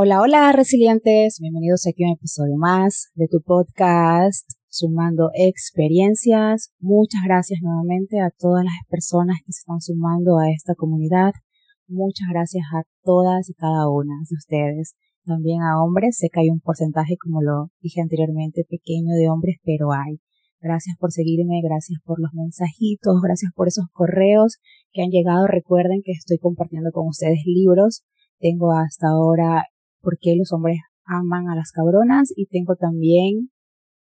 Hola, 0.00 0.20
hola, 0.22 0.52
resilientes. 0.52 1.40
Bienvenidos 1.40 1.84
aquí 1.88 2.04
a 2.04 2.06
un 2.06 2.12
episodio 2.12 2.54
más 2.56 3.10
de 3.16 3.26
tu 3.26 3.42
podcast 3.42 4.46
Sumando 4.68 5.30
Experiencias. 5.34 6.70
Muchas 6.78 7.22
gracias 7.26 7.58
nuevamente 7.64 8.20
a 8.20 8.30
todas 8.30 8.62
las 8.62 8.78
personas 8.88 9.38
que 9.44 9.50
se 9.50 9.58
están 9.66 9.80
sumando 9.80 10.38
a 10.38 10.52
esta 10.54 10.76
comunidad. 10.76 11.32
Muchas 11.88 12.28
gracias 12.30 12.62
a 12.78 12.86
todas 13.02 13.50
y 13.50 13.54
cada 13.54 13.90
una 13.90 14.14
de 14.30 14.36
ustedes. 14.36 14.94
También 15.24 15.62
a 15.62 15.82
hombres. 15.82 16.16
Sé 16.16 16.28
que 16.32 16.42
hay 16.42 16.48
un 16.48 16.60
porcentaje, 16.60 17.16
como 17.20 17.42
lo 17.42 17.70
dije 17.80 18.00
anteriormente, 18.00 18.62
pequeño 18.70 19.16
de 19.18 19.28
hombres, 19.28 19.56
pero 19.64 19.90
hay. 19.90 20.20
Gracias 20.60 20.94
por 20.96 21.10
seguirme, 21.10 21.58
gracias 21.60 21.98
por 22.04 22.20
los 22.20 22.30
mensajitos, 22.34 23.18
gracias 23.20 23.50
por 23.52 23.66
esos 23.66 23.86
correos 23.90 24.58
que 24.92 25.02
han 25.02 25.10
llegado. 25.10 25.48
Recuerden 25.48 26.02
que 26.04 26.12
estoy 26.12 26.38
compartiendo 26.38 26.92
con 26.92 27.08
ustedes 27.08 27.42
libros. 27.44 28.04
Tengo 28.38 28.70
hasta 28.70 29.08
ahora 29.08 29.64
por 30.00 30.18
qué 30.18 30.34
los 30.36 30.52
hombres 30.52 30.78
aman 31.04 31.48
a 31.48 31.56
las 31.56 31.72
cabronas 31.72 32.32
y 32.36 32.46
tengo 32.46 32.76
también 32.76 33.50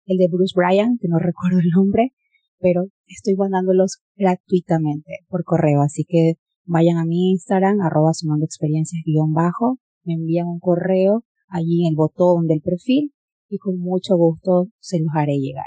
el 0.06 0.18
de 0.18 0.28
Bruce 0.28 0.54
Bryan, 0.54 0.98
que 1.00 1.08
no 1.08 1.18
recuerdo 1.20 1.58
el 1.60 1.70
nombre, 1.74 2.12
pero 2.58 2.84
estoy 3.06 3.34
mandándolos 3.36 4.02
gratuitamente 4.16 5.20
por 5.28 5.44
correo, 5.44 5.82
así 5.82 6.04
que 6.06 6.34
vayan 6.64 6.98
a 6.98 7.04
mi 7.04 7.32
Instagram, 7.32 7.80
arroba 7.80 8.14
sumando 8.14 8.44
experiencias 8.44 9.02
guion 9.04 9.32
bajo, 9.32 9.78
me 10.04 10.14
envían 10.14 10.46
un 10.46 10.60
correo 10.60 11.24
allí 11.48 11.86
en 11.86 11.90
el 11.90 11.96
botón 11.96 12.46
del 12.46 12.60
perfil 12.60 13.12
y 13.48 13.58
con 13.58 13.78
mucho 13.78 14.16
gusto 14.16 14.68
se 14.78 14.98
los 15.00 15.10
haré 15.14 15.38
llegar. 15.38 15.66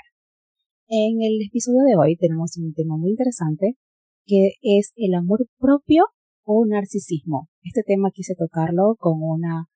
En 0.88 1.22
el 1.22 1.42
episodio 1.46 1.82
de 1.84 1.96
hoy 1.96 2.16
tenemos 2.16 2.58
un 2.58 2.74
tema 2.74 2.98
muy 2.98 3.12
interesante 3.12 3.76
que 4.26 4.54
es 4.62 4.92
el 4.96 5.14
amor 5.14 5.48
propio 5.60 6.06
o 6.44 6.66
narcisismo. 6.66 7.50
Este 7.64 7.84
tema 7.84 8.12
quise 8.12 8.36
tocarlo 8.36 8.96
con 8.98 9.22
una 9.22 9.68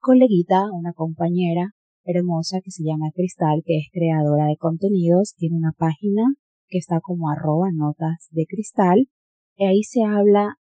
coleguita, 0.00 0.72
una 0.72 0.92
compañera 0.92 1.74
hermosa 2.04 2.60
que 2.64 2.70
se 2.70 2.82
llama 2.82 3.10
Cristal, 3.14 3.62
que 3.64 3.76
es 3.76 3.88
creadora 3.92 4.46
de 4.46 4.56
contenidos, 4.56 5.34
tiene 5.36 5.56
una 5.56 5.72
página 5.76 6.22
que 6.68 6.78
está 6.78 7.00
como 7.00 7.30
arroba 7.30 7.70
notas 7.72 8.28
de 8.30 8.46
cristal, 8.46 9.08
y 9.56 9.64
ahí 9.66 9.82
se 9.82 10.02
habla 10.02 10.56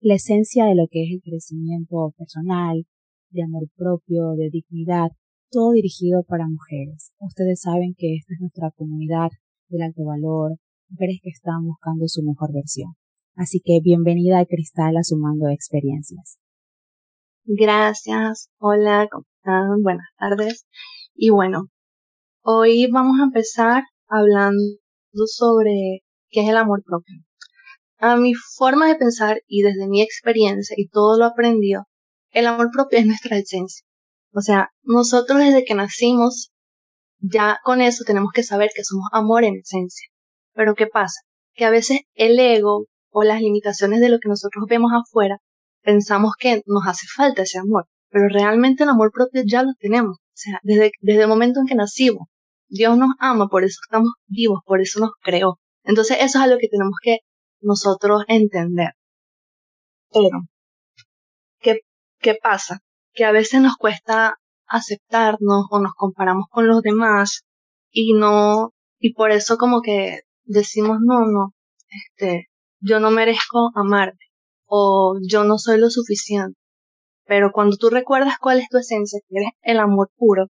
la 0.00 0.14
esencia 0.14 0.66
de 0.66 0.76
lo 0.76 0.86
que 0.88 1.02
es 1.02 1.10
el 1.12 1.22
crecimiento 1.22 2.14
personal, 2.16 2.86
de 3.30 3.42
amor 3.42 3.68
propio, 3.74 4.32
de 4.36 4.50
dignidad, 4.50 5.10
todo 5.50 5.72
dirigido 5.72 6.22
para 6.22 6.46
mujeres. 6.48 7.12
Ustedes 7.18 7.62
saben 7.62 7.94
que 7.96 8.14
esta 8.14 8.34
es 8.34 8.40
nuestra 8.40 8.70
comunidad 8.70 9.30
del 9.68 9.82
alto 9.82 10.04
valor, 10.04 10.56
mujeres 10.88 11.18
que 11.22 11.30
están 11.30 11.64
buscando 11.66 12.06
su 12.06 12.22
mejor 12.22 12.52
versión. 12.52 12.92
Así 13.34 13.60
que 13.64 13.80
bienvenida 13.82 14.38
a 14.38 14.46
Cristal 14.46 14.96
a 14.96 15.02
Sumando 15.02 15.48
Experiencias. 15.48 16.38
Gracias. 17.48 18.50
Hola, 18.58 19.06
¿cómo 19.08 19.24
están? 19.38 19.80
Buenas 19.82 20.08
tardes. 20.18 20.66
Y 21.14 21.30
bueno, 21.30 21.68
hoy 22.42 22.90
vamos 22.90 23.20
a 23.20 23.24
empezar 23.24 23.84
hablando 24.08 24.78
sobre 25.26 26.00
qué 26.28 26.40
es 26.40 26.48
el 26.48 26.56
amor 26.56 26.82
propio. 26.84 27.14
A 27.98 28.16
mi 28.16 28.34
forma 28.34 28.88
de 28.88 28.96
pensar 28.96 29.42
y 29.46 29.62
desde 29.62 29.86
mi 29.86 30.02
experiencia 30.02 30.74
y 30.76 30.88
todo 30.88 31.18
lo 31.20 31.24
aprendido, 31.24 31.84
el 32.32 32.48
amor 32.48 32.70
propio 32.72 32.98
es 32.98 33.06
nuestra 33.06 33.38
esencia. 33.38 33.86
O 34.32 34.40
sea, 34.40 34.70
nosotros 34.82 35.38
desde 35.38 35.64
que 35.64 35.74
nacimos, 35.74 36.50
ya 37.20 37.60
con 37.62 37.80
eso 37.80 38.02
tenemos 38.04 38.32
que 38.34 38.42
saber 38.42 38.70
que 38.74 38.82
somos 38.82 39.06
amor 39.12 39.44
en 39.44 39.54
esencia. 39.58 40.08
Pero 40.52 40.74
¿qué 40.74 40.88
pasa? 40.88 41.20
Que 41.54 41.64
a 41.64 41.70
veces 41.70 42.00
el 42.14 42.40
ego 42.40 42.86
o 43.10 43.22
las 43.22 43.40
limitaciones 43.40 44.00
de 44.00 44.08
lo 44.08 44.18
que 44.18 44.28
nosotros 44.28 44.64
vemos 44.68 44.90
afuera 44.92 45.38
pensamos 45.86 46.32
que 46.38 46.62
nos 46.66 46.86
hace 46.86 47.06
falta 47.06 47.42
ese 47.42 47.58
amor, 47.58 47.86
pero 48.10 48.28
realmente 48.28 48.82
el 48.82 48.90
amor 48.90 49.12
propio 49.12 49.42
ya 49.46 49.62
lo 49.62 49.72
tenemos. 49.78 50.18
O 50.18 50.32
sea, 50.34 50.58
desde, 50.64 50.90
desde 51.00 51.22
el 51.22 51.28
momento 51.28 51.60
en 51.60 51.66
que 51.66 51.76
nacimos, 51.76 52.28
Dios 52.68 52.98
nos 52.98 53.10
ama, 53.20 53.46
por 53.48 53.64
eso 53.64 53.78
estamos 53.84 54.12
vivos, 54.26 54.60
por 54.66 54.80
eso 54.80 55.00
nos 55.00 55.12
creó. 55.22 55.58
Entonces 55.84 56.18
eso 56.18 56.38
es 56.38 56.44
algo 56.44 56.58
que 56.58 56.68
tenemos 56.68 56.96
que 57.00 57.18
nosotros 57.60 58.24
entender. 58.26 58.90
Pero, 60.12 60.40
¿qué, 61.60 61.80
qué 62.18 62.34
pasa? 62.34 62.80
Que 63.12 63.24
a 63.24 63.30
veces 63.32 63.60
nos 63.62 63.76
cuesta 63.76 64.34
aceptarnos 64.66 65.66
o 65.70 65.78
nos 65.78 65.92
comparamos 65.94 66.46
con 66.50 66.66
los 66.66 66.82
demás 66.82 67.42
y 67.92 68.14
no, 68.14 68.72
y 68.98 69.14
por 69.14 69.30
eso 69.30 69.56
como 69.56 69.80
que 69.82 70.22
decimos, 70.44 70.98
no, 71.00 71.20
no, 71.26 71.52
este, 71.88 72.46
yo 72.80 72.98
no 72.98 73.10
merezco 73.12 73.70
amarme 73.76 74.25
o 74.66 75.18
yo 75.22 75.44
no 75.44 75.58
soy 75.58 75.78
lo 75.78 75.90
suficiente. 75.90 76.58
Pero 77.26 77.50
cuando 77.52 77.76
tú 77.76 77.90
recuerdas 77.90 78.38
cuál 78.40 78.60
es 78.60 78.68
tu 78.68 78.78
esencia, 78.78 79.20
que 79.28 79.38
eres 79.38 79.50
el 79.62 79.78
amor 79.80 80.10
puro, 80.16 80.46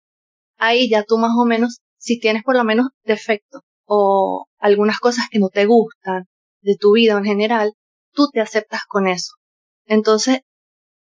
ahí 0.57 0.89
ya 0.89 1.03
tú 1.03 1.17
más 1.17 1.31
o 1.37 1.45
menos, 1.45 1.79
si 1.97 2.19
tienes 2.19 2.43
por 2.43 2.55
lo 2.55 2.63
menos 2.63 2.87
defectos 3.03 3.61
o 3.85 4.45
algunas 4.59 4.99
cosas 4.99 5.25
que 5.31 5.39
no 5.39 5.49
te 5.49 5.65
gustan 5.65 6.25
de 6.61 6.75
tu 6.77 6.93
vida 6.93 7.17
en 7.17 7.25
general, 7.25 7.73
tú 8.13 8.29
te 8.31 8.41
aceptas 8.41 8.81
con 8.87 9.07
eso. 9.07 9.33
Entonces, 9.85 10.41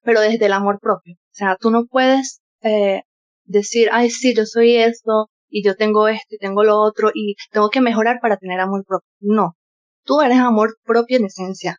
pero 0.02 0.20
desde 0.20 0.46
el 0.46 0.52
amor 0.52 0.80
propio. 0.80 1.14
O 1.16 1.34
sea, 1.34 1.56
tú 1.60 1.70
no 1.70 1.86
puedes 1.86 2.40
eh, 2.62 3.02
decir, 3.44 3.88
ay, 3.92 4.10
sí, 4.10 4.34
yo 4.34 4.46
soy 4.46 4.76
esto 4.76 5.28
y 5.48 5.64
yo 5.64 5.76
tengo 5.76 6.08
esto 6.08 6.34
y 6.34 6.38
tengo 6.38 6.64
lo 6.64 6.78
otro 6.80 7.10
y 7.14 7.34
tengo 7.50 7.70
que 7.70 7.80
mejorar 7.80 8.20
para 8.22 8.38
tener 8.38 8.60
amor 8.60 8.84
propio. 8.86 9.08
No, 9.20 9.56
tú 10.04 10.20
eres 10.22 10.38
amor 10.38 10.76
propio 10.84 11.18
en 11.18 11.26
esencia 11.26 11.78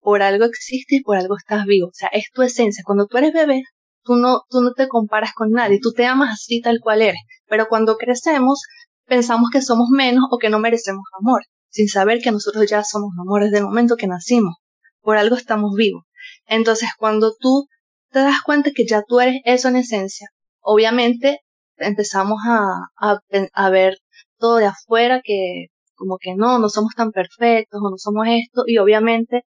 por 0.00 0.22
algo 0.22 0.44
existes 0.44 1.02
por 1.04 1.16
algo 1.16 1.36
estás 1.36 1.64
vivo. 1.66 1.88
O 1.88 1.94
sea, 1.94 2.08
es 2.12 2.30
tu 2.32 2.42
esencia. 2.42 2.82
Cuando 2.84 3.06
tú 3.06 3.18
eres 3.18 3.32
bebé, 3.32 3.62
tú 4.02 4.16
no, 4.16 4.42
tú 4.48 4.60
no 4.60 4.72
te 4.72 4.88
comparas 4.88 5.32
con 5.34 5.50
nadie, 5.50 5.78
tú 5.80 5.92
te 5.92 6.06
amas 6.06 6.30
así 6.34 6.60
tal 6.60 6.80
cual 6.80 7.02
eres. 7.02 7.20
Pero 7.48 7.68
cuando 7.68 7.96
crecemos, 7.96 8.62
pensamos 9.06 9.50
que 9.50 9.62
somos 9.62 9.88
menos 9.90 10.24
o 10.30 10.38
que 10.38 10.50
no 10.50 10.58
merecemos 10.58 11.04
amor, 11.18 11.42
sin 11.70 11.88
saber 11.88 12.20
que 12.20 12.32
nosotros 12.32 12.68
ya 12.68 12.84
somos 12.84 13.10
amores 13.20 13.50
del 13.50 13.64
momento 13.64 13.96
que 13.96 14.06
nacimos. 14.06 14.56
Por 15.02 15.16
algo 15.16 15.36
estamos 15.36 15.74
vivos. 15.76 16.04
Entonces, 16.46 16.90
cuando 16.98 17.34
tú 17.38 17.66
te 18.10 18.20
das 18.20 18.42
cuenta 18.42 18.70
que 18.74 18.86
ya 18.86 19.02
tú 19.06 19.20
eres 19.20 19.40
eso 19.44 19.68
en 19.68 19.76
esencia, 19.76 20.28
obviamente 20.60 21.40
empezamos 21.76 22.38
a, 22.46 22.60
a, 23.00 23.20
a 23.52 23.70
ver 23.70 23.96
todo 24.38 24.56
de 24.56 24.66
afuera 24.66 25.20
que 25.24 25.66
como 25.94 26.16
que 26.18 26.34
no, 26.34 26.58
no 26.58 26.68
somos 26.68 26.94
tan 26.96 27.12
perfectos 27.12 27.80
o 27.82 27.90
no 27.90 27.98
somos 27.98 28.26
esto 28.28 28.62
y 28.66 28.78
obviamente 28.78 29.44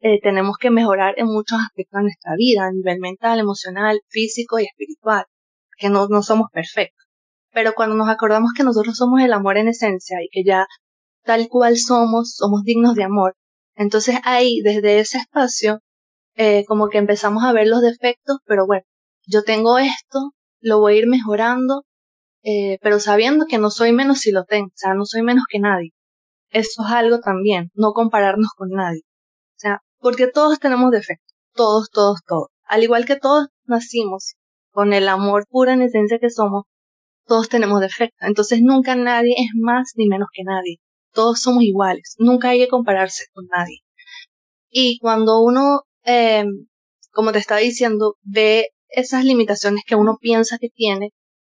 eh, 0.00 0.20
tenemos 0.22 0.56
que 0.58 0.70
mejorar 0.70 1.14
en 1.18 1.26
muchos 1.26 1.58
aspectos 1.60 1.98
de 1.98 2.02
nuestra 2.04 2.34
vida, 2.36 2.66
a 2.66 2.72
nivel 2.72 2.98
mental, 3.00 3.38
emocional, 3.38 4.00
físico 4.08 4.58
y 4.58 4.64
espiritual, 4.64 5.24
que 5.76 5.90
no, 5.90 6.08
no 6.08 6.22
somos 6.22 6.48
perfectos. 6.52 7.06
Pero 7.52 7.74
cuando 7.74 7.96
nos 7.96 8.08
acordamos 8.08 8.52
que 8.56 8.64
nosotros 8.64 8.96
somos 8.96 9.20
el 9.22 9.32
amor 9.32 9.58
en 9.58 9.68
esencia 9.68 10.18
y 10.22 10.28
que 10.30 10.44
ya 10.44 10.66
tal 11.24 11.48
cual 11.48 11.76
somos, 11.76 12.34
somos 12.36 12.62
dignos 12.64 12.94
de 12.94 13.04
amor, 13.04 13.34
entonces 13.74 14.16
ahí, 14.24 14.60
desde 14.62 15.00
ese 15.00 15.18
espacio, 15.18 15.80
eh, 16.36 16.64
como 16.66 16.88
que 16.88 16.98
empezamos 16.98 17.44
a 17.44 17.52
ver 17.52 17.66
los 17.68 17.82
defectos, 17.82 18.38
pero 18.46 18.66
bueno, 18.66 18.84
yo 19.26 19.42
tengo 19.44 19.78
esto, 19.78 20.32
lo 20.60 20.80
voy 20.80 20.94
a 20.94 20.98
ir 20.98 21.08
mejorando, 21.08 21.84
eh, 22.42 22.78
pero 22.82 23.00
sabiendo 23.00 23.46
que 23.46 23.58
no 23.58 23.70
soy 23.70 23.92
menos 23.92 24.20
si 24.20 24.32
lo 24.32 24.44
tengo, 24.44 24.68
o 24.68 24.76
sea, 24.76 24.94
no 24.94 25.04
soy 25.04 25.22
menos 25.22 25.44
que 25.50 25.60
nadie. 25.60 25.90
Eso 26.50 26.82
es 26.84 26.92
algo 26.92 27.20
también, 27.20 27.70
no 27.74 27.92
compararnos 27.92 28.50
con 28.56 28.70
nadie. 28.70 29.02
O 29.02 29.58
sea, 29.58 29.82
porque 30.00 30.26
todos 30.26 30.58
tenemos 30.58 30.90
defectos, 30.90 31.34
todos, 31.54 31.90
todos, 31.90 32.20
todos. 32.26 32.48
Al 32.64 32.82
igual 32.82 33.04
que 33.04 33.16
todos 33.16 33.48
nacimos 33.64 34.34
con 34.70 34.92
el 34.92 35.08
amor 35.08 35.46
puro 35.48 35.70
en 35.72 35.82
esencia 35.82 36.18
que 36.18 36.30
somos, 36.30 36.64
todos 37.26 37.48
tenemos 37.48 37.80
defectos. 37.80 38.26
Entonces 38.28 38.60
nunca 38.62 38.96
nadie 38.96 39.34
es 39.38 39.50
más 39.54 39.92
ni 39.96 40.06
menos 40.08 40.28
que 40.32 40.42
nadie. 40.44 40.78
Todos 41.12 41.40
somos 41.40 41.62
iguales. 41.64 42.14
Nunca 42.18 42.50
hay 42.50 42.60
que 42.60 42.68
compararse 42.68 43.24
con 43.32 43.46
nadie. 43.46 43.78
Y 44.70 44.98
cuando 45.00 45.40
uno, 45.40 45.82
eh, 46.04 46.44
como 47.12 47.32
te 47.32 47.38
estaba 47.38 47.60
diciendo, 47.60 48.16
ve 48.22 48.68
esas 48.88 49.24
limitaciones 49.24 49.82
que 49.86 49.96
uno 49.96 50.18
piensa 50.20 50.58
que 50.58 50.68
tiene, 50.68 51.10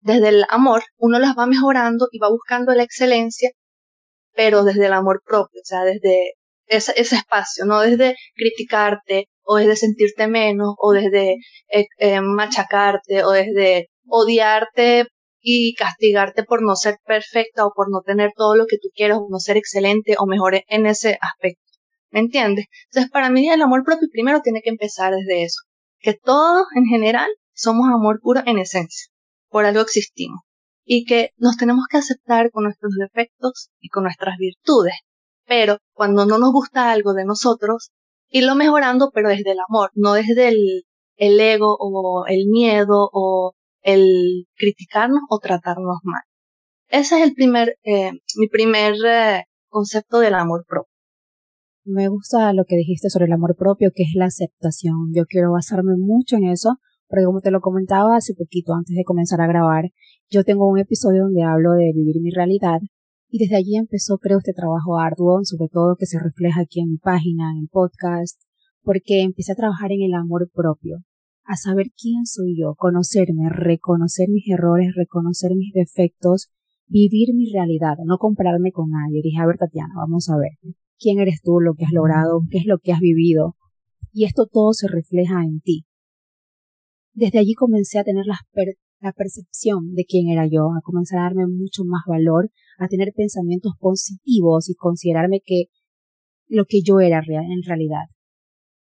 desde 0.00 0.28
el 0.28 0.44
amor, 0.48 0.82
uno 0.96 1.19
las 1.19 1.37
va 1.37 1.46
mejorando 1.46 2.08
y 2.12 2.19
va 2.19 2.31
buscando 2.31 2.75
la 2.75 2.84
excelencia, 2.84 3.50
pero 4.34 4.64
desde 4.64 4.87
el 4.87 4.92
amor 4.92 5.22
propio, 5.25 5.60
o 5.60 5.64
sea, 5.64 5.82
desde 5.84 6.34
ese, 6.70 6.93
ese 6.96 7.17
espacio, 7.17 7.64
no 7.67 7.81
desde 7.81 8.14
criticarte 8.34 9.28
o 9.43 9.56
desde 9.56 9.76
sentirte 9.76 10.28
menos 10.28 10.75
o 10.78 10.93
desde 10.93 11.37
eh, 11.69 11.87
eh, 11.99 12.20
machacarte 12.20 13.25
o 13.25 13.32
desde 13.32 13.88
odiarte 14.06 15.06
y 15.40 15.75
castigarte 15.75 16.44
por 16.44 16.62
no 16.62 16.76
ser 16.76 16.96
perfecta 17.05 17.67
o 17.67 17.72
por 17.75 17.90
no 17.90 18.02
tener 18.02 18.31
todo 18.37 18.55
lo 18.55 18.67
que 18.67 18.76
tú 18.81 18.88
quieras 18.94 19.19
o 19.19 19.26
no 19.28 19.38
ser 19.40 19.56
excelente 19.56 20.14
o 20.19 20.26
mejor 20.26 20.62
en 20.69 20.87
ese 20.87 21.19
aspecto. 21.20 21.62
¿Me 22.11 22.20
entiendes? 22.20 22.67
Entonces, 22.87 23.11
para 23.11 23.31
mí 23.31 23.49
el 23.49 23.62
amor 23.62 23.82
propio 23.84 24.08
primero 24.11 24.40
tiene 24.40 24.62
que 24.62 24.70
empezar 24.70 25.12
desde 25.12 25.44
eso. 25.44 25.62
Que 26.00 26.14
todos 26.14 26.66
en 26.76 26.87
general 26.87 27.28
somos 27.52 27.88
amor 27.88 28.20
puro 28.20 28.43
en 28.46 28.58
esencia. 28.58 29.08
Por 29.49 29.64
algo 29.64 29.81
existimos. 29.81 30.40
Y 30.84 31.05
que 31.05 31.31
nos 31.37 31.56
tenemos 31.56 31.84
que 31.90 31.99
aceptar 31.99 32.50
con 32.50 32.64
nuestros 32.64 32.93
defectos 32.99 33.70
y 33.81 33.88
con 33.88 34.05
nuestras 34.05 34.37
virtudes 34.38 34.94
pero 35.50 35.79
cuando 35.94 36.26
no 36.26 36.38
nos 36.38 36.52
gusta 36.52 36.93
algo 36.93 37.12
de 37.12 37.25
nosotros, 37.25 37.91
irlo 38.29 38.55
mejorando, 38.55 39.11
pero 39.12 39.31
desde 39.31 39.50
el 39.50 39.58
amor, 39.69 39.91
no 39.94 40.12
desde 40.12 40.47
el, 40.47 40.85
el 41.17 41.41
ego 41.41 41.76
o 41.76 42.25
el 42.29 42.47
miedo 42.47 43.11
o 43.12 43.55
el 43.82 44.47
criticarnos 44.55 45.23
o 45.29 45.41
tratarnos 45.41 45.99
mal. 46.05 46.23
Ese 46.87 47.19
es 47.19 47.25
el 47.25 47.35
primer, 47.35 47.75
eh, 47.82 48.12
mi 48.37 48.47
primer 48.47 48.94
eh, 49.05 49.43
concepto 49.69 50.20
del 50.20 50.35
amor 50.35 50.64
propio. 50.69 50.94
Me 51.85 52.06
gusta 52.06 52.52
lo 52.52 52.62
que 52.64 52.76
dijiste 52.76 53.11
sobre 53.11 53.25
el 53.25 53.32
amor 53.32 53.56
propio, 53.56 53.91
que 53.93 54.05
es 54.05 54.12
la 54.14 54.26
aceptación. 54.26 55.11
Yo 55.12 55.25
quiero 55.26 55.50
basarme 55.50 55.97
mucho 55.99 56.37
en 56.37 56.44
eso, 56.44 56.76
porque 57.08 57.25
como 57.25 57.41
te 57.41 57.50
lo 57.50 57.61
comentaba 57.61 58.14
hace 58.14 58.35
poquito 58.38 58.73
antes 58.73 58.94
de 58.94 59.02
comenzar 59.02 59.41
a 59.41 59.49
grabar, 59.49 59.87
yo 60.29 60.44
tengo 60.44 60.69
un 60.69 60.79
episodio 60.79 61.25
donde 61.25 61.43
hablo 61.43 61.73
de 61.73 61.91
vivir 61.93 62.20
mi 62.23 62.31
realidad 62.31 62.79
y 63.30 63.38
desde 63.38 63.56
allí 63.56 63.76
empezó 63.76 64.18
creo 64.18 64.38
este 64.38 64.52
trabajo 64.52 64.98
arduo, 64.98 65.40
sobre 65.44 65.68
todo 65.68 65.96
que 65.96 66.06
se 66.06 66.18
refleja 66.18 66.62
aquí 66.62 66.80
en 66.80 66.90
mi 66.90 66.98
página, 66.98 67.52
en 67.52 67.62
el 67.62 67.68
podcast, 67.68 68.42
porque 68.82 69.22
empecé 69.22 69.52
a 69.52 69.56
trabajar 69.56 69.92
en 69.92 70.02
el 70.02 70.14
amor 70.14 70.50
propio, 70.52 70.98
a 71.44 71.56
saber 71.56 71.86
quién 71.96 72.26
soy 72.26 72.56
yo, 72.58 72.74
conocerme, 72.76 73.48
reconocer 73.48 74.28
mis 74.28 74.48
errores, 74.48 74.94
reconocer 74.96 75.52
mis 75.54 75.72
defectos, 75.72 76.50
vivir 76.88 77.34
mi 77.34 77.52
realidad, 77.52 77.96
no 78.04 78.18
compararme 78.18 78.72
con 78.72 78.90
nadie. 78.90 79.22
Dije, 79.22 79.40
a 79.40 79.46
ver, 79.46 79.58
Tatiana, 79.58 79.94
vamos 79.96 80.28
a 80.28 80.36
ver, 80.36 80.74
quién 80.98 81.20
eres 81.20 81.40
tú, 81.42 81.60
lo 81.60 81.74
que 81.74 81.84
has 81.84 81.92
logrado, 81.92 82.42
qué 82.50 82.58
es 82.58 82.66
lo 82.66 82.78
que 82.78 82.92
has 82.92 83.00
vivido. 83.00 83.54
Y 84.12 84.24
esto 84.24 84.46
todo 84.50 84.72
se 84.72 84.88
refleja 84.88 85.44
en 85.44 85.60
ti. 85.60 85.86
Desde 87.12 87.38
allí 87.38 87.54
comencé 87.54 88.00
a 88.00 88.04
tener 88.04 88.26
la, 88.26 88.38
la 89.00 89.12
percepción 89.12 89.94
de 89.94 90.05
quién 90.05 90.29
era 90.29 90.47
yo, 90.47 90.73
a 90.76 90.82
comenzar 90.82 91.19
a 91.19 91.23
darme 91.25 91.47
mucho 91.47 91.85
más 91.85 92.02
valor, 92.06 92.50
a 92.79 92.88
tener 92.88 93.12
pensamientos 93.14 93.73
positivos 93.79 94.69
y 94.69 94.75
considerarme 94.75 95.41
que 95.44 95.67
lo 96.49 96.64
que 96.67 96.82
yo 96.82 97.00
era 97.00 97.20
en 97.20 97.62
realidad 97.62 98.06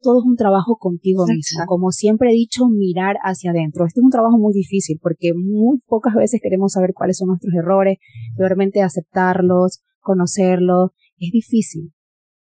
todo 0.05 0.21
es 0.21 0.27
un 0.27 0.37
trabajo 0.37 0.77
contigo 0.77 1.27
mismo. 1.27 1.65
Como 1.67 1.91
siempre 1.91 2.31
he 2.31 2.35
dicho, 2.35 2.69
mirar 2.69 3.17
hacia 3.25 3.51
adentro. 3.51 3.87
Este 3.87 4.01
es 4.01 4.05
un 4.05 4.11
trabajo 4.11 4.39
muy 4.39 4.53
difícil 4.53 5.01
porque 5.03 5.33
muy 5.35 5.81
pocas 5.87 6.15
veces 6.15 6.41
queremos 6.43 6.73
saber 6.73 6.93
cuáles 6.95 7.17
son 7.17 7.29
nuestros 7.29 7.55
errores, 7.55 7.99
realmente 8.37 8.83
aceptarlos, 8.83 9.83
conocerlos. 10.01 10.91
Es 11.19 11.33
difícil. 11.33 11.94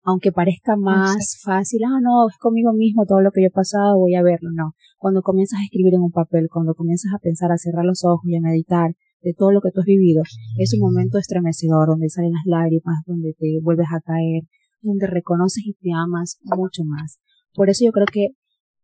Aunque 0.07 0.31
parezca 0.31 0.75
más 0.75 1.41
fácil, 1.43 1.81
ah, 1.83 1.99
no, 1.99 2.29
es 2.29 2.37
conmigo 2.37 2.73
mismo 2.73 3.05
todo 3.07 3.21
lo 3.21 3.31
que 3.31 3.41
yo 3.41 3.47
he 3.47 3.51
pasado, 3.51 3.97
voy 3.97 4.13
a 4.13 4.21
verlo. 4.21 4.51
No. 4.53 4.73
Cuando 4.99 5.23
comienzas 5.23 5.59
a 5.59 5.63
escribir 5.63 5.95
en 5.95 6.01
un 6.01 6.11
papel, 6.11 6.47
cuando 6.47 6.75
comienzas 6.75 7.11
a 7.13 7.17
pensar, 7.17 7.51
a 7.51 7.57
cerrar 7.57 7.85
los 7.85 8.05
ojos 8.05 8.23
y 8.25 8.37
a 8.37 8.41
meditar 8.41 8.91
de 9.21 9.33
todo 9.33 9.51
lo 9.51 9.61
que 9.61 9.71
tú 9.71 9.79
has 9.79 9.87
vivido, 9.87 10.21
es 10.59 10.73
un 10.75 10.81
momento 10.81 11.17
estremecedor 11.17 11.87
donde 11.87 12.09
salen 12.09 12.33
las 12.33 12.45
lágrimas, 12.45 13.01
donde 13.07 13.33
te 13.33 13.59
vuelves 13.63 13.87
a 13.91 13.99
caer, 13.99 14.43
donde 14.83 15.07
reconoces 15.07 15.65
y 15.65 15.73
te 15.73 15.89
amas 15.91 16.37
mucho 16.43 16.83
más. 16.85 17.19
Por 17.55 17.71
eso 17.71 17.83
yo 17.83 17.91
creo 17.91 18.05
que 18.05 18.27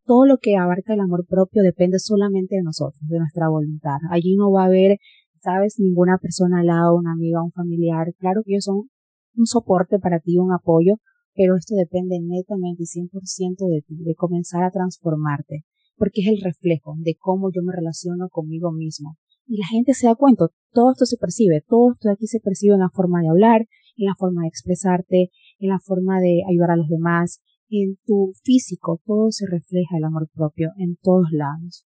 todo 0.06 0.26
lo 0.26 0.38
que 0.40 0.58
abarca 0.58 0.96
el 0.96 1.02
amor 1.02 1.28
propio 1.28 1.62
depende 1.62 2.00
solamente 2.00 2.56
de 2.56 2.64
nosotros, 2.64 3.00
de 3.08 3.20
nuestra 3.20 3.48
voluntad. 3.48 3.98
Allí 4.10 4.36
no 4.36 4.52
va 4.52 4.64
a 4.64 4.66
haber, 4.66 4.98
sabes, 5.40 5.76
ninguna 5.78 6.18
persona 6.18 6.62
al 6.62 6.68
lado, 6.68 6.96
una 6.96 7.14
amiga, 7.14 7.44
un 7.44 7.52
familiar. 7.52 8.08
Claro 8.18 8.42
que 8.44 8.54
ellos 8.54 8.66
son 8.66 8.90
un 9.36 9.46
soporte 9.46 10.00
para 10.00 10.20
ti, 10.20 10.38
un 10.38 10.52
apoyo, 10.52 10.96
pero 11.34 11.56
esto 11.56 11.76
depende 11.76 12.20
netamente 12.20 12.84
y 12.84 12.86
100% 12.86 13.68
de 13.68 13.82
ti, 13.82 13.96
de 14.04 14.16
comenzar 14.16 14.64
a 14.64 14.72
transformarte, 14.72 15.64
porque 15.96 16.22
es 16.22 16.28
el 16.28 16.42
reflejo 16.42 16.96
de 16.98 17.16
cómo 17.18 17.50
yo 17.54 17.62
me 17.64 17.74
relaciono 17.74 18.30
conmigo 18.30 18.72
mismo. 18.72 19.18
Y 19.48 19.58
la 19.58 19.68
gente 19.68 19.94
se 19.94 20.08
da 20.08 20.16
cuenta, 20.16 20.48
todo 20.72 20.92
esto 20.92 21.06
se 21.06 21.18
percibe, 21.18 21.64
todo 21.68 21.94
esto 21.94 22.10
de 22.10 22.14
aquí 22.14 22.28
se 22.28 22.40
percibe 22.40 22.76
en 22.76 22.82
la 22.82 22.90
forma 22.90 23.22
de 23.22 23.30
hablar, 23.30 23.62
en 23.98 24.06
la 24.06 24.16
forma 24.18 24.42
de 24.44 24.48
expresarte, 24.48 25.30
en 25.60 25.70
la 25.70 25.80
forma 25.80 26.20
de 26.20 26.42
ayudar 26.50 26.72
a 26.72 26.78
los 26.78 26.88
demás, 26.88 27.42
en 27.70 27.98
tu 28.06 28.34
físico, 28.44 29.00
todo 29.06 29.32
se 29.32 29.46
refleja 29.50 29.98
el 29.98 30.04
amor 30.04 30.30
propio 30.34 30.72
en 30.78 30.98
todos 31.02 31.28
lados. 31.32 31.86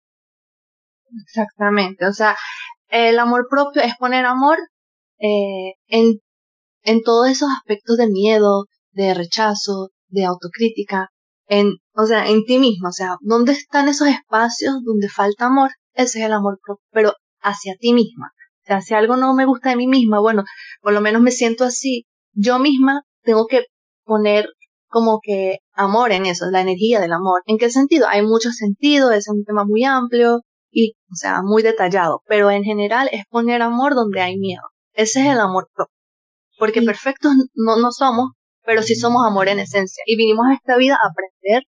Exactamente, 1.26 2.06
o 2.06 2.12
sea, 2.12 2.35
el 2.88 3.19
amor 3.19 3.47
propio 3.49 3.82
es 3.82 3.94
poner 3.99 4.25
amor 4.25 4.56
eh, 5.19 5.75
en, 5.88 6.20
en 6.82 7.02
todos 7.02 7.29
esos 7.29 7.49
aspectos 7.50 7.97
de 7.97 8.08
miedo, 8.08 8.64
de 8.94 9.14
rechazo, 9.14 9.91
de 10.08 10.25
autocrítica, 10.25 11.11
en, 11.46 11.75
o 11.94 12.06
sea, 12.06 12.29
en 12.29 12.44
ti 12.44 12.58
mismo, 12.58 12.88
o 12.88 12.93
sea, 12.93 13.17
¿dónde 13.20 13.52
están 13.52 13.88
esos 13.88 14.08
espacios 14.08 14.82
donde 14.85 15.08
falta 15.08 15.46
amor? 15.46 15.70
Ese 15.93 16.20
es 16.20 16.26
el 16.26 16.32
amor 16.32 16.58
propio, 16.64 16.82
pero 16.91 17.12
hacia 17.41 17.75
ti 17.79 17.93
misma. 17.93 18.31
O 18.62 18.67
sea, 18.67 18.81
si 18.81 18.94
algo 18.94 19.17
no 19.17 19.35
me 19.35 19.44
gusta 19.44 19.70
de 19.70 19.76
mí 19.76 19.87
misma, 19.87 20.20
bueno, 20.20 20.44
por 20.81 20.94
lo 20.94 21.00
menos 21.00 21.20
me 21.20 21.31
siento 21.31 21.64
así, 21.64 22.06
yo 22.32 22.58
misma 22.58 23.02
tengo 23.23 23.46
que 23.46 23.64
poner 24.05 24.49
como 24.88 25.19
que 25.23 25.58
amor 25.73 26.12
en 26.12 26.26
eso, 26.26 26.47
la 26.50 26.61
energía 26.61 27.00
del 27.00 27.12
amor. 27.12 27.43
¿En 27.47 27.58
qué 27.58 27.69
sentido? 27.69 28.06
Hay 28.08 28.23
muchos 28.23 28.55
sentidos, 28.56 29.12
es 29.12 29.29
un 29.29 29.44
tema 29.44 29.64
muy 29.64 29.85
amplio 29.85 30.40
y, 30.70 30.94
o 31.11 31.17
sea, 31.17 31.43
muy 31.43 31.62
detallado, 31.62 32.23
pero 32.26 32.50
en 32.50 32.62
general 32.62 33.08
es 33.12 33.25
poner 33.29 33.61
amor 33.61 33.94
donde 33.94 34.20
hay 34.20 34.38
miedo. 34.38 34.62
Ese 34.93 35.20
es 35.20 35.26
el 35.26 35.40
amor 35.40 35.69
propio. 35.75 35.93
Porque 36.58 36.81
perfectos 36.82 37.32
no, 37.55 37.76
no 37.76 37.90
somos, 37.90 38.31
pero 38.64 38.82
sí 38.82 38.94
somos 38.94 39.22
amor 39.26 39.49
en 39.49 39.58
esencia. 39.58 40.02
Y 40.06 40.16
vinimos 40.16 40.46
a 40.50 40.55
esta 40.55 40.76
vida 40.76 40.94
a 40.94 41.08
aprender 41.08 41.64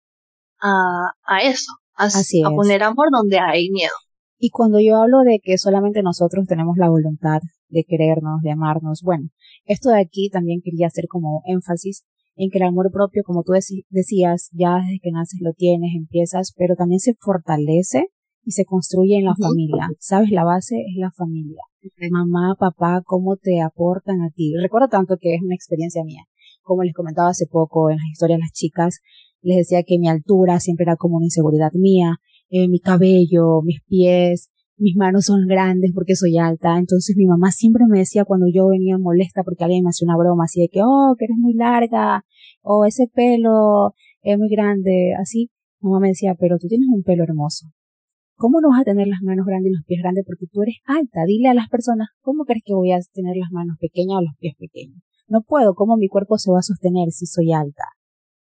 a, 0.61 1.11
a 1.25 1.41
eso, 1.43 1.73
a, 1.95 2.05
a 2.05 2.55
poner 2.55 2.83
amor 2.83 3.07
donde 3.11 3.39
hay 3.39 3.69
miedo. 3.69 3.93
Y 4.37 4.49
cuando 4.49 4.79
yo 4.79 4.97
hablo 4.97 5.19
de 5.21 5.39
que 5.41 5.57
solamente 5.57 6.01
nosotros 6.01 6.45
tenemos 6.47 6.75
la 6.77 6.89
voluntad 6.89 7.39
de 7.69 7.85
querernos, 7.87 8.41
de 8.41 8.51
amarnos, 8.51 9.01
bueno, 9.01 9.29
esto 9.65 9.89
de 9.89 10.01
aquí 10.01 10.29
también 10.29 10.59
quería 10.61 10.87
hacer 10.87 11.05
como 11.07 11.41
énfasis 11.45 12.03
en 12.35 12.49
que 12.49 12.57
el 12.57 12.65
amor 12.65 12.91
propio, 12.91 13.23
como 13.25 13.43
tú 13.43 13.53
decías, 13.89 14.49
ya 14.51 14.77
desde 14.77 14.99
que 15.01 15.11
naces 15.11 15.39
lo 15.41 15.53
tienes, 15.53 15.91
empiezas, 15.95 16.53
pero 16.57 16.75
también 16.75 16.99
se 16.99 17.13
fortalece 17.19 18.07
y 18.43 18.51
se 18.51 18.65
construye 18.65 19.17
en 19.17 19.25
la 19.25 19.35
familia. 19.35 19.87
¿Sabes? 19.99 20.31
La 20.31 20.43
base 20.43 20.75
es 20.75 20.97
la 20.97 21.11
familia. 21.11 21.61
Mamá, 22.11 22.55
papá, 22.59 23.01
cómo 23.05 23.37
te 23.37 23.61
aportan 23.61 24.21
a 24.21 24.29
ti. 24.29 24.53
Recuerdo 24.61 24.87
tanto 24.87 25.15
que 25.19 25.35
es 25.35 25.41
una 25.41 25.55
experiencia 25.55 26.03
mía. 26.03 26.23
Como 26.63 26.83
les 26.83 26.93
comentaba 26.93 27.29
hace 27.29 27.45
poco 27.45 27.89
en 27.89 27.97
las 27.97 28.07
historias 28.11 28.37
de 28.37 28.41
las 28.43 28.51
chicas, 28.51 28.99
les 29.41 29.57
decía 29.57 29.83
que 29.83 29.99
mi 29.99 30.07
altura 30.07 30.59
siempre 30.59 30.83
era 30.83 30.95
como 30.95 31.17
una 31.17 31.25
inseguridad 31.25 31.71
mía, 31.73 32.17
eh, 32.49 32.67
mi 32.67 32.79
cabello, 32.79 33.61
mis 33.61 33.81
pies, 33.87 34.49
mis 34.77 34.95
manos 34.95 35.25
son 35.25 35.45
grandes 35.47 35.91
porque 35.93 36.15
soy 36.15 36.37
alta, 36.37 36.77
entonces 36.77 37.15
mi 37.17 37.25
mamá 37.25 37.51
siempre 37.51 37.83
me 37.87 37.99
decía 37.99 38.25
cuando 38.25 38.47
yo 38.51 38.67
venía 38.67 38.97
molesta 38.97 39.43
porque 39.43 39.63
alguien 39.63 39.83
me 39.83 39.89
hacía 39.89 40.07
una 40.07 40.17
broma 40.17 40.45
así 40.45 40.61
de 40.61 40.69
que, 40.69 40.81
oh, 40.83 41.15
que 41.17 41.25
eres 41.25 41.37
muy 41.37 41.53
larga, 41.53 42.25
o 42.61 42.85
ese 42.85 43.07
pelo 43.13 43.93
es 44.21 44.37
muy 44.37 44.49
grande, 44.49 45.13
así, 45.19 45.51
mamá 45.79 45.99
me 45.99 46.09
decía, 46.09 46.35
pero 46.39 46.57
tú 46.57 46.67
tienes 46.67 46.87
un 46.91 47.03
pelo 47.03 47.23
hermoso. 47.23 47.67
¿Cómo 48.35 48.61
no 48.61 48.69
vas 48.69 48.81
a 48.81 48.83
tener 48.83 49.07
las 49.07 49.21
manos 49.21 49.45
grandes 49.45 49.71
y 49.71 49.75
los 49.75 49.85
pies 49.85 50.01
grandes 50.01 50.25
porque 50.25 50.47
tú 50.51 50.63
eres 50.63 50.77
alta? 50.85 51.23
Dile 51.25 51.49
a 51.49 51.53
las 51.53 51.69
personas, 51.69 52.09
¿cómo 52.21 52.45
crees 52.45 52.63
que 52.65 52.73
voy 52.73 52.91
a 52.91 52.99
tener 53.13 53.37
las 53.37 53.51
manos 53.51 53.77
pequeñas 53.79 54.17
o 54.17 54.21
los 54.21 54.35
pies 54.39 54.55
pequeños? 54.57 55.01
No 55.27 55.41
puedo, 55.41 55.73
¿cómo 55.73 55.97
mi 55.97 56.07
cuerpo 56.07 56.37
se 56.37 56.51
va 56.51 56.59
a 56.59 56.61
sostener 56.61 57.09
si 57.11 57.25
soy 57.25 57.51
alta? 57.53 57.83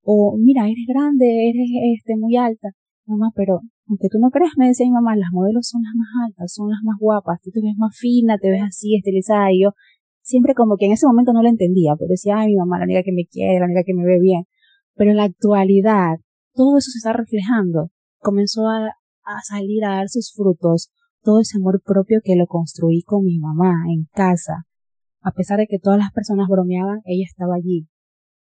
O 0.04 0.36
mira, 0.38 0.66
eres 0.66 0.86
grande, 0.88 1.50
eres 1.50 1.70
este 1.98 2.18
muy 2.18 2.36
alta. 2.38 2.70
Mamá, 3.06 3.32
pero 3.36 3.62
aunque 3.88 4.08
tú 4.10 4.20
no 4.20 4.30
creas, 4.30 4.54
me 4.58 4.68
decía 4.68 4.86
mi 4.86 4.92
mamá, 4.92 5.16
las 5.16 5.32
modelos 5.32 5.68
son 5.68 5.82
las 5.84 5.94
más 5.96 6.08
altas, 6.28 6.54
son 6.54 6.70
las 6.70 6.80
más 6.84 6.96
guapas, 7.00 7.42
tú 7.42 7.52
te 7.52 7.62
ves 7.62 7.76
más 7.78 7.96
fina, 7.98 8.38
te 8.38 8.50
ves 8.50 8.62
así, 8.64 8.96
estilizada, 8.96 9.52
y 9.52 9.64
yo 9.64 9.72
siempre 10.22 10.54
como 10.54 10.78
que 10.78 10.86
en 10.86 10.94
ese 10.94 11.08
momento 11.08 11.34
no 11.34 11.42
lo 11.42 11.50
entendía, 11.50 11.94
pero 11.98 12.10
decía, 12.10 12.38
ay, 12.38 12.50
mi 12.50 12.56
mamá, 12.56 12.80
la 12.80 12.86
única 12.86 13.04
que 13.04 13.12
me 13.12 13.26
quiere, 13.26 13.60
la 13.60 13.66
única 13.66 13.84
que 13.86 13.94
me 13.94 14.06
ve 14.06 14.20
bien. 14.20 14.44
Pero 14.96 15.12
en 15.12 15.18
la 15.18 15.26
actualidad, 15.26 16.20
todo 16.54 16.78
eso 16.78 16.90
se 16.92 17.00
está 17.00 17.14
reflejando. 17.14 17.90
Comenzó 18.20 18.68
a, 18.68 18.88
a 18.88 19.42
salir 19.48 19.84
a 19.84 19.96
dar 19.96 20.10
sus 20.10 20.32
frutos, 20.34 20.92
todo 21.22 21.42
ese 21.42 21.58
amor 21.58 21.82
propio 21.84 22.20
que 22.24 22.36
lo 22.36 22.46
construí 22.48 23.02
con 23.04 23.24
mi 23.24 23.40
mamá 23.40 23.74
en 23.94 24.06
casa. 24.14 24.66
A 25.22 25.32
pesar 25.32 25.58
de 25.60 25.68
que 25.68 25.80
todas 25.80 26.00
las 26.00 26.12
personas 26.12 26.48
bromeaban, 26.50 27.02
ella 27.06 27.26
estaba 27.28 27.56
allí, 27.56 27.88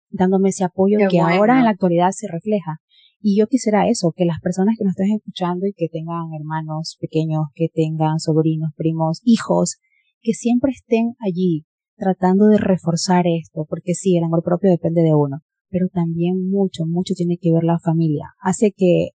dándome 0.10 0.50
ese 0.50 0.64
apoyo 0.64 0.98
que 1.10 1.20
ahora 1.20 1.58
en 1.58 1.66
la 1.66 1.72
actualidad 1.72 2.12
se 2.12 2.28
refleja. 2.28 2.80
Y 3.20 3.38
yo 3.38 3.48
quisiera 3.48 3.88
eso, 3.88 4.14
que 4.16 4.26
las 4.26 4.40
personas 4.42 4.76
que 4.78 4.84
nos 4.84 4.92
estén 4.92 5.16
escuchando 5.16 5.68
y 5.68 5.74
que 5.74 5.90
tengan 5.90 6.34
hermanos 6.34 6.98
pequeños, 7.00 7.46
que 7.54 7.68
tengan 7.74 8.20
sobrinos, 8.20 8.72
primos, 8.76 9.22
hijos, 9.24 9.78
que 10.22 10.34
siempre 10.34 10.72
estén 10.72 11.14
allí 11.20 11.66
tratando 11.98 12.48
de 12.48 12.58
reforzar 12.58 13.26
esto, 13.28 13.66
porque 13.70 13.94
sí, 13.94 14.18
el 14.18 14.24
amor 14.24 14.44
propio 14.44 14.72
depende 14.72 15.02
de 15.02 15.14
uno, 15.14 15.42
pero 15.70 15.88
también 15.88 16.50
mucho, 16.50 16.86
mucho 16.88 17.14
tiene 17.16 17.38
que 17.40 17.52
ver 17.52 17.64
la 17.64 17.80
familia. 17.80 18.34
Hace 18.40 18.74
que 18.76 19.10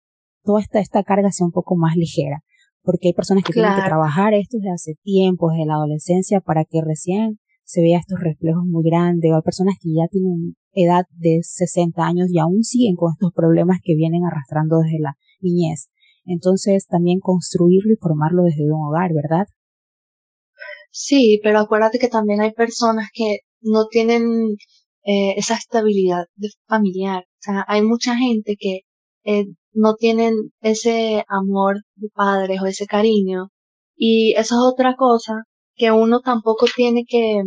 toda 0.44 0.60
esta, 0.60 0.82
esta 0.82 1.04
carga 1.04 1.32
sea 1.32 1.46
un 1.46 1.54
poco 1.54 1.78
más 1.78 1.96
ligera, 1.96 2.44
porque 2.84 3.10
hay 3.10 3.14
personas 3.14 3.44
que 3.44 3.54
tienen 3.54 3.76
que 3.76 3.88
trabajar 3.88 4.34
esto 4.34 4.58
desde 4.58 4.72
hace 4.72 4.96
tiempo, 5.04 5.50
desde 5.50 5.66
la 5.66 5.76
adolescencia, 5.76 6.42
para 6.42 6.66
que 6.66 6.82
recién 6.86 7.40
se 7.64 7.82
vea 7.82 8.00
estos 8.00 8.20
reflejos 8.20 8.66
muy 8.66 8.84
grandes, 8.84 9.32
o 9.32 9.36
hay 9.36 9.42
personas 9.42 9.76
que 9.82 9.90
ya 9.90 10.08
tienen 10.12 10.56
edad 10.74 11.06
de 11.12 11.40
60 11.42 12.02
años 12.04 12.28
y 12.30 12.40
aún 12.40 12.64
siguen 12.64 12.96
con 12.96 13.14
estos 13.14 13.32
problemas 13.34 13.80
que 13.82 13.96
vienen 13.96 14.24
arrastrando 14.26 14.80
desde 14.80 15.00
la 15.00 15.16
niñez. 15.40 15.90
Entonces 16.26 16.88
también 16.88 17.20
construirlo 17.20 17.94
y 17.94 17.98
formarlo 17.98 18.44
desde 18.44 18.66
un 18.66 18.88
hogar, 18.88 19.12
¿verdad? 19.14 19.48
Sí, 20.92 21.40
pero 21.44 21.60
acuérdate 21.60 22.00
que 22.00 22.08
también 22.08 22.42
hay 22.42 22.52
personas 22.52 23.10
que 23.14 23.40
no 23.62 23.88
tienen 23.88 24.24
eh, 25.06 25.34
esa 25.38 25.56
estabilidad 25.56 26.26
familiar. 26.68 27.24
O 27.24 27.40
sea, 27.40 27.66
hay 27.68 27.82
mucha 27.82 28.16
gente 28.16 28.56
que 28.60 28.82
eh, 29.26 29.46
no 29.74 29.96
tienen 29.96 30.34
ese 30.62 31.26
amor 31.28 31.78
de 31.96 32.10
padres 32.14 32.62
o 32.62 32.66
ese 32.66 32.86
cariño. 32.86 33.50
Y 33.96 34.34
eso 34.34 34.56
es 34.56 34.74
otra 34.74 34.96
cosa 34.96 35.44
que 35.76 35.92
uno 35.92 36.22
tampoco 36.22 36.66
tiene 36.76 37.04
que 37.08 37.44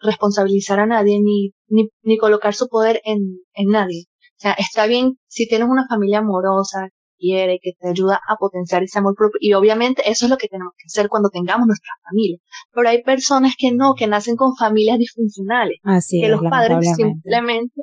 responsabilizar 0.00 0.80
a 0.80 0.86
nadie 0.86 1.20
ni, 1.20 1.52
ni, 1.68 1.88
ni 2.02 2.18
colocar 2.18 2.54
su 2.54 2.68
poder 2.68 3.00
en, 3.04 3.40
en 3.54 3.68
nadie. 3.68 4.04
O 4.38 4.40
sea, 4.40 4.52
está 4.52 4.86
bien 4.86 5.18
si 5.26 5.48
tienes 5.48 5.68
una 5.68 5.86
familia 5.88 6.18
amorosa, 6.18 6.88
quiere, 7.18 7.58
que 7.60 7.72
te 7.78 7.88
ayuda 7.88 8.20
a 8.28 8.36
potenciar 8.36 8.82
ese 8.82 8.98
amor 8.98 9.14
propio. 9.16 9.38
Y 9.40 9.52
obviamente 9.54 10.08
eso 10.08 10.26
es 10.26 10.30
lo 10.30 10.36
que 10.36 10.48
tenemos 10.48 10.72
que 10.76 10.86
hacer 10.86 11.08
cuando 11.08 11.28
tengamos 11.28 11.66
nuestra 11.66 11.92
familia. 12.08 12.38
Pero 12.72 12.88
hay 12.88 13.02
personas 13.02 13.54
que 13.58 13.72
no, 13.72 13.94
que 13.94 14.06
nacen 14.06 14.36
con 14.36 14.54
familias 14.56 14.98
disfuncionales. 14.98 15.78
Así 15.82 16.20
que 16.20 16.28
los 16.28 16.40
padres 16.42 16.94
simplemente 16.94 17.82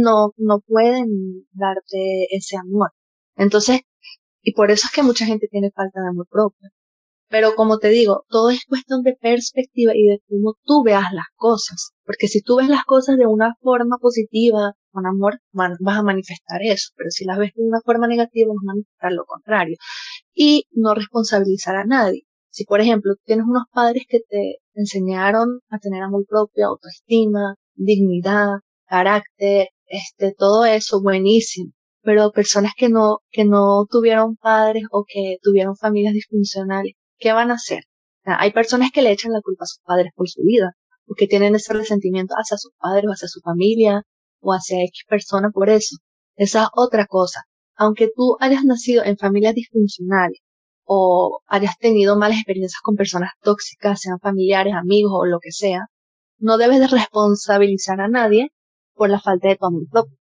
no, 0.00 0.32
no 0.36 0.60
pueden 0.60 1.46
darte 1.52 2.26
ese 2.30 2.56
amor. 2.56 2.90
Entonces, 3.36 3.80
y 4.42 4.52
por 4.52 4.70
eso 4.70 4.86
es 4.86 4.92
que 4.92 5.02
mucha 5.02 5.26
gente 5.26 5.48
tiene 5.50 5.70
falta 5.70 6.00
de 6.00 6.08
amor 6.08 6.26
propio. 6.30 6.70
Pero 7.28 7.54
como 7.56 7.78
te 7.78 7.88
digo, 7.88 8.24
todo 8.28 8.50
es 8.50 8.64
cuestión 8.64 9.02
de 9.02 9.16
perspectiva 9.20 9.92
y 9.94 10.06
de 10.06 10.20
cómo 10.28 10.54
tú 10.64 10.82
veas 10.84 11.12
las 11.12 11.26
cosas. 11.34 11.92
Porque 12.04 12.28
si 12.28 12.42
tú 12.42 12.56
ves 12.56 12.68
las 12.68 12.84
cosas 12.84 13.16
de 13.16 13.26
una 13.26 13.54
forma 13.60 13.96
positiva, 13.98 14.74
con 14.92 15.06
amor, 15.06 15.40
vas 15.52 15.98
a 15.98 16.02
manifestar 16.02 16.62
eso. 16.62 16.92
Pero 16.96 17.10
si 17.10 17.24
las 17.24 17.38
ves 17.38 17.52
de 17.56 17.62
una 17.62 17.80
forma 17.84 18.06
negativa, 18.06 18.52
vas 18.54 18.62
a 18.62 18.66
manifestar 18.66 19.12
lo 19.12 19.24
contrario. 19.24 19.76
Y 20.34 20.66
no 20.72 20.94
responsabilizar 20.94 21.76
a 21.76 21.84
nadie. 21.84 22.22
Si, 22.50 22.64
por 22.64 22.80
ejemplo, 22.80 23.14
tienes 23.24 23.46
unos 23.46 23.64
padres 23.72 24.04
que 24.08 24.20
te 24.28 24.58
enseñaron 24.74 25.60
a 25.70 25.78
tener 25.78 26.02
amor 26.02 26.24
propio, 26.28 26.68
autoestima, 26.68 27.56
dignidad, 27.74 28.60
carácter, 28.86 29.68
este, 29.86 30.34
todo 30.36 30.64
eso, 30.64 31.02
buenísimo. 31.02 31.72
Pero 32.02 32.32
personas 32.32 32.72
que 32.76 32.88
no, 32.88 33.18
que 33.30 33.44
no 33.44 33.86
tuvieron 33.90 34.36
padres 34.36 34.84
o 34.90 35.04
que 35.06 35.36
tuvieron 35.42 35.76
familias 35.76 36.14
disfuncionales, 36.14 36.94
¿qué 37.18 37.32
van 37.32 37.50
a 37.50 37.54
hacer? 37.54 37.84
hay 38.26 38.52
personas 38.52 38.90
que 38.90 39.02
le 39.02 39.12
echan 39.12 39.32
la 39.32 39.42
culpa 39.42 39.64
a 39.64 39.66
sus 39.66 39.82
padres 39.84 40.10
por 40.14 40.28
su 40.28 40.42
vida, 40.42 40.72
porque 41.06 41.26
tienen 41.26 41.54
ese 41.54 41.74
resentimiento 41.74 42.34
hacia 42.34 42.56
sus 42.56 42.72
padres 42.78 43.04
o 43.06 43.12
hacia 43.12 43.28
su 43.28 43.40
familia 43.40 44.02
o 44.40 44.52
hacia 44.52 44.82
X 44.82 45.04
persona 45.08 45.50
por 45.50 45.68
eso. 45.70 45.96
Esa 46.36 46.62
es 46.64 46.68
otra 46.74 47.06
cosa. 47.06 47.42
Aunque 47.76 48.08
tú 48.14 48.36
hayas 48.40 48.64
nacido 48.64 49.04
en 49.04 49.18
familias 49.18 49.54
disfuncionales 49.54 50.40
o 50.84 51.40
hayas 51.46 51.76
tenido 51.78 52.16
malas 52.16 52.38
experiencias 52.38 52.80
con 52.82 52.96
personas 52.96 53.32
tóxicas, 53.42 54.00
sean 54.00 54.18
familiares, 54.20 54.74
amigos 54.74 55.12
o 55.14 55.26
lo 55.26 55.38
que 55.40 55.52
sea, 55.52 55.86
no 56.38 56.56
debes 56.58 56.80
de 56.80 56.88
responsabilizar 56.88 58.00
a 58.00 58.08
nadie 58.08 58.48
por 58.94 59.10
la 59.10 59.20
falta 59.20 59.48
de 59.48 59.56
tu 59.56 59.66
amor 59.66 59.82
propio. 59.90 60.16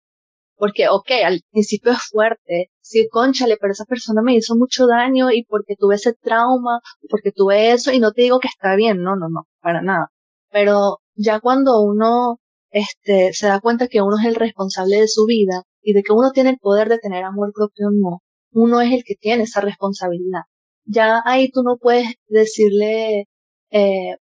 Porque, 0.56 0.88
ok, 0.88 1.10
al 1.24 1.40
principio 1.50 1.92
es 1.92 2.02
fuerte, 2.10 2.70
sí, 2.80 3.08
conchale, 3.10 3.56
pero 3.60 3.72
esa 3.72 3.86
persona 3.86 4.22
me 4.22 4.34
hizo 4.34 4.56
mucho 4.56 4.86
daño 4.86 5.30
y 5.32 5.44
porque 5.44 5.74
tuve 5.76 5.94
ese 5.96 6.12
trauma, 6.14 6.80
porque 7.08 7.32
tuve 7.32 7.72
eso, 7.72 7.92
y 7.92 7.98
no 7.98 8.12
te 8.12 8.22
digo 8.22 8.40
que 8.40 8.48
está 8.48 8.76
bien, 8.76 9.02
no, 9.02 9.16
no, 9.16 9.28
no, 9.30 9.46
para 9.60 9.80
nada. 9.82 10.08
Pero 10.50 10.98
ya 11.14 11.40
cuando 11.40 11.80
uno, 11.82 12.40
este, 12.70 13.32
se 13.32 13.46
da 13.48 13.60
cuenta 13.60 13.88
que 13.88 14.02
uno 14.02 14.18
es 14.18 14.26
el 14.26 14.34
responsable 14.34 14.96
de 15.00 15.08
su 15.08 15.24
vida 15.26 15.62
y 15.82 15.94
de 15.94 16.02
que 16.02 16.12
uno 16.12 16.30
tiene 16.32 16.50
el 16.50 16.58
poder 16.58 16.88
de 16.90 16.98
tener 16.98 17.24
amor 17.24 17.52
propio 17.54 17.88
o 17.88 17.90
no, 17.92 18.20
uno 18.52 18.80
es 18.82 18.92
el 18.92 19.02
que 19.04 19.14
tiene 19.16 19.44
esa 19.44 19.60
responsabilidad. 19.62 20.42
Ya 20.84 21.22
ahí 21.24 21.50
tú 21.50 21.62
no 21.62 21.78
puedes 21.78 22.14
decirle, 22.28 23.26
eh, 23.70 24.16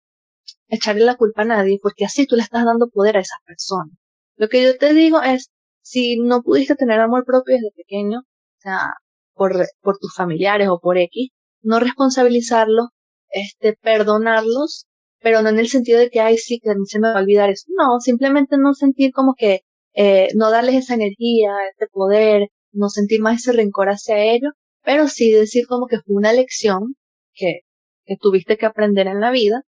echarle 0.69 1.03
la 1.05 1.17
culpa 1.17 1.41
a 1.43 1.45
nadie, 1.45 1.79
porque 1.81 2.05
así 2.05 2.25
tú 2.27 2.35
le 2.35 2.43
estás 2.43 2.65
dando 2.65 2.89
poder 2.89 3.17
a 3.17 3.21
esas 3.21 3.39
personas. 3.45 3.98
Lo 4.39 4.47
que 4.47 4.63
yo 4.63 4.77
te 4.77 4.93
digo 4.93 5.21
es, 5.21 5.51
si 5.81 6.17
no 6.17 6.41
pudiste 6.43 6.75
tener 6.75 7.01
amor 7.01 7.25
propio 7.25 7.55
desde 7.55 7.71
pequeño, 7.75 8.19
o 8.19 8.61
sea, 8.61 8.93
por, 9.33 9.53
por 9.81 9.97
tus 9.99 10.15
familiares 10.15 10.69
o 10.69 10.79
por 10.79 10.97
X, 10.97 11.31
no 11.61 11.79
responsabilizarlos, 11.81 12.87
este, 13.31 13.73
perdonarlos, 13.81 14.85
pero 15.19 15.41
no 15.41 15.49
en 15.49 15.59
el 15.59 15.67
sentido 15.67 15.99
de 15.99 16.09
que, 16.09 16.21
ay, 16.21 16.37
sí, 16.37 16.59
que 16.63 16.71
se 16.85 16.99
me 16.99 17.09
va 17.09 17.19
a 17.19 17.21
olvidar 17.21 17.49
eso. 17.49 17.65
No, 17.75 17.99
simplemente 17.99 18.57
no 18.57 18.73
sentir 18.73 19.11
como 19.11 19.33
que, 19.37 19.61
eh, 19.93 20.29
no 20.35 20.51
darles 20.51 20.75
esa 20.75 20.93
energía, 20.95 21.51
ese 21.75 21.87
poder, 21.91 22.47
no 22.71 22.87
sentir 22.89 23.21
más 23.21 23.41
ese 23.41 23.51
rencor 23.51 23.89
hacia 23.89 24.23
ellos, 24.23 24.53
pero 24.83 25.09
sí 25.09 25.31
decir 25.31 25.67
como 25.67 25.87
que 25.87 25.99
fue 25.99 26.15
una 26.15 26.31
lección 26.31 26.95
que, 27.33 27.61
que 28.05 28.15
tuviste 28.17 28.57
que 28.57 28.65
aprender 28.65 29.07
en 29.07 29.19
la 29.19 29.31
vida 29.31 29.63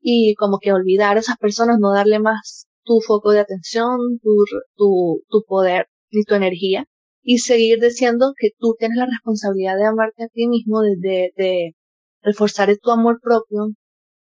y 0.00 0.34
como 0.36 0.58
que 0.60 0.72
olvidar 0.72 1.18
a 1.18 1.20
esas 1.20 1.36
personas, 1.36 1.78
no 1.78 1.92
darle 1.92 2.20
más 2.20 2.68
tu 2.84 3.00
foco 3.00 3.32
de 3.32 3.40
atención, 3.40 3.98
tu, 4.22 4.44
tu, 4.76 5.22
tu 5.28 5.44
poder 5.46 5.88
y 6.10 6.24
tu 6.24 6.34
energía 6.34 6.86
y 7.24 7.38
seguir 7.38 7.80
diciendo 7.80 8.34
que 8.38 8.50
tú 8.58 8.76
tienes 8.78 8.98
la 8.98 9.06
responsabilidad 9.06 9.76
de 9.76 9.86
amarte 9.86 10.24
a 10.24 10.28
ti 10.28 10.46
mismo, 10.46 10.82
de, 10.82 11.32
de, 11.36 11.72
reforzar 12.22 12.74
tu 12.82 12.90
amor 12.90 13.20
propio, 13.20 13.68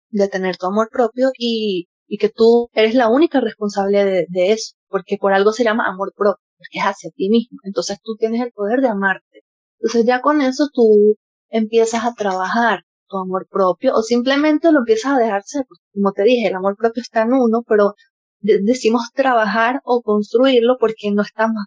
de 0.10 0.28
tener 0.28 0.58
tu 0.58 0.68
amor 0.68 0.90
propio 0.92 1.32
y, 1.38 1.88
y 2.08 2.18
que 2.18 2.30
tú 2.30 2.70
eres 2.74 2.96
la 2.96 3.10
única 3.10 3.42
responsable 3.42 4.06
de, 4.06 4.26
de, 4.30 4.52
eso, 4.52 4.76
porque 4.90 5.18
por 5.18 5.34
algo 5.34 5.54
se 5.54 5.64
llama 5.64 5.88
amor 5.88 6.14
propio, 6.16 6.44
porque 6.58 6.80
es 6.80 6.84
hacia 6.84 7.12
ti 7.12 7.30
mismo. 7.30 7.60
Entonces 7.64 8.00
tú 8.04 8.16
tienes 8.18 8.42
el 8.42 8.52
poder 8.52 8.82
de 8.82 8.90
amarte. 8.90 9.44
Entonces 9.80 10.06
ya 10.06 10.22
con 10.22 10.42
eso 10.42 10.68
tú 10.74 11.16
empiezas 11.50 12.06
a 12.06 12.14
trabajar 12.14 12.82
tu 13.08 13.18
amor 13.18 13.48
propio 13.50 13.94
o 13.96 14.02
simplemente 14.04 14.72
lo 14.72 14.80
empiezas 14.80 15.14
a 15.14 15.18
dejarse, 15.18 15.64
pues, 15.68 15.80
como 15.94 16.12
te 16.14 16.24
dije, 16.24 16.48
el 16.48 16.56
amor 16.56 16.78
propio 16.78 17.02
está 17.02 17.24
en 17.24 17.34
uno, 17.34 17.64
pero 17.68 17.94
decimos 18.42 19.04
trabajar 19.14 19.82
o 19.84 20.02
construirlo 20.02 20.78
porque 20.80 21.12
no 21.12 21.22
estamos 21.22 21.64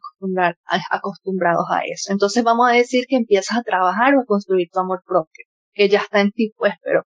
acostumbrados 0.90 1.66
a 1.71 1.81
eso. 1.87 2.12
Entonces 2.12 2.43
vamos 2.45 2.69
a 2.69 2.73
decir 2.73 3.07
que 3.09 3.16
empiezas 3.16 3.59
a 3.59 3.62
trabajar 3.62 4.14
o 4.16 4.21
a 4.21 4.25
construir 4.25 4.69
tu 4.73 4.81
amor 4.81 5.02
propio, 5.07 5.47
que 5.73 5.88
ya 5.88 6.00
está 6.00 6.21
en 6.21 6.33
ti, 6.33 6.52
pues, 6.57 6.75
pero 6.83 7.02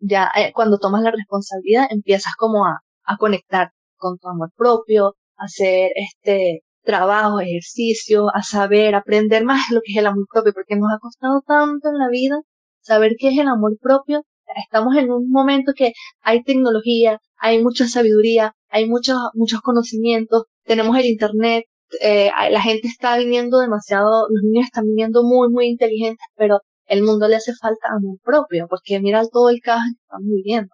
ya 0.00 0.30
eh, 0.36 0.52
cuando 0.54 0.78
tomas 0.78 1.02
la 1.02 1.10
responsabilidad 1.12 1.86
empiezas 1.90 2.34
como 2.36 2.66
a, 2.66 2.80
a 3.04 3.16
conectar 3.16 3.72
con 3.96 4.18
tu 4.18 4.28
amor 4.28 4.50
propio, 4.56 5.16
a 5.36 5.44
hacer 5.44 5.90
este 5.94 6.62
trabajo, 6.82 7.40
ejercicio, 7.40 8.28
a 8.34 8.42
saber, 8.42 8.94
aprender 8.94 9.44
más 9.44 9.70
lo 9.70 9.80
que 9.82 9.92
es 9.92 9.98
el 9.98 10.06
amor 10.06 10.26
propio, 10.32 10.52
porque 10.52 10.76
nos 10.76 10.92
ha 10.92 10.98
costado 10.98 11.42
tanto 11.46 11.88
en 11.90 11.98
la 11.98 12.08
vida 12.08 12.40
saber 12.80 13.12
qué 13.18 13.28
es 13.28 13.38
el 13.38 13.48
amor 13.48 13.78
propio. 13.80 14.24
Estamos 14.64 14.96
en 14.96 15.10
un 15.12 15.30
momento 15.30 15.72
que 15.76 15.92
hay 16.22 16.42
tecnología, 16.42 17.20
hay 17.38 17.62
mucha 17.62 17.86
sabiduría, 17.86 18.54
hay 18.70 18.88
muchos, 18.88 19.16
muchos 19.34 19.60
conocimientos, 19.60 20.44
tenemos 20.64 20.96
el 20.96 21.06
internet, 21.06 21.64
eh, 22.00 22.30
la 22.50 22.62
gente 22.62 22.88
está 22.88 23.18
viniendo 23.18 23.58
demasiado, 23.58 24.28
los 24.30 24.42
niños 24.44 24.66
están 24.66 24.84
viniendo 24.86 25.22
muy, 25.24 25.50
muy 25.50 25.66
inteligentes, 25.66 26.24
pero 26.36 26.60
el 26.86 27.02
mundo 27.02 27.28
le 27.28 27.36
hace 27.36 27.52
falta 27.54 27.88
amor 27.96 28.18
propio, 28.22 28.66
porque 28.68 29.00
mira 29.00 29.26
todo 29.28 29.50
el 29.50 29.60
caos 29.60 29.82
que 29.84 30.00
están 30.02 30.24
viviendo. 30.24 30.70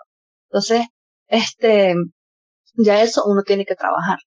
Entonces, 0.51 0.87
este, 1.29 1.95
ya 2.77 3.03
eso 3.03 3.23
uno 3.27 3.43
tiene 3.43 3.65
que 3.65 3.75
trabajar. 3.75 4.19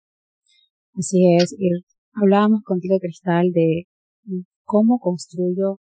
Así 0.96 1.36
es, 1.36 1.54
hablábamos 2.14 2.62
contigo, 2.64 2.98
Cristal, 3.00 3.52
de 3.52 3.86
cómo 4.64 4.98
construyo 4.98 5.78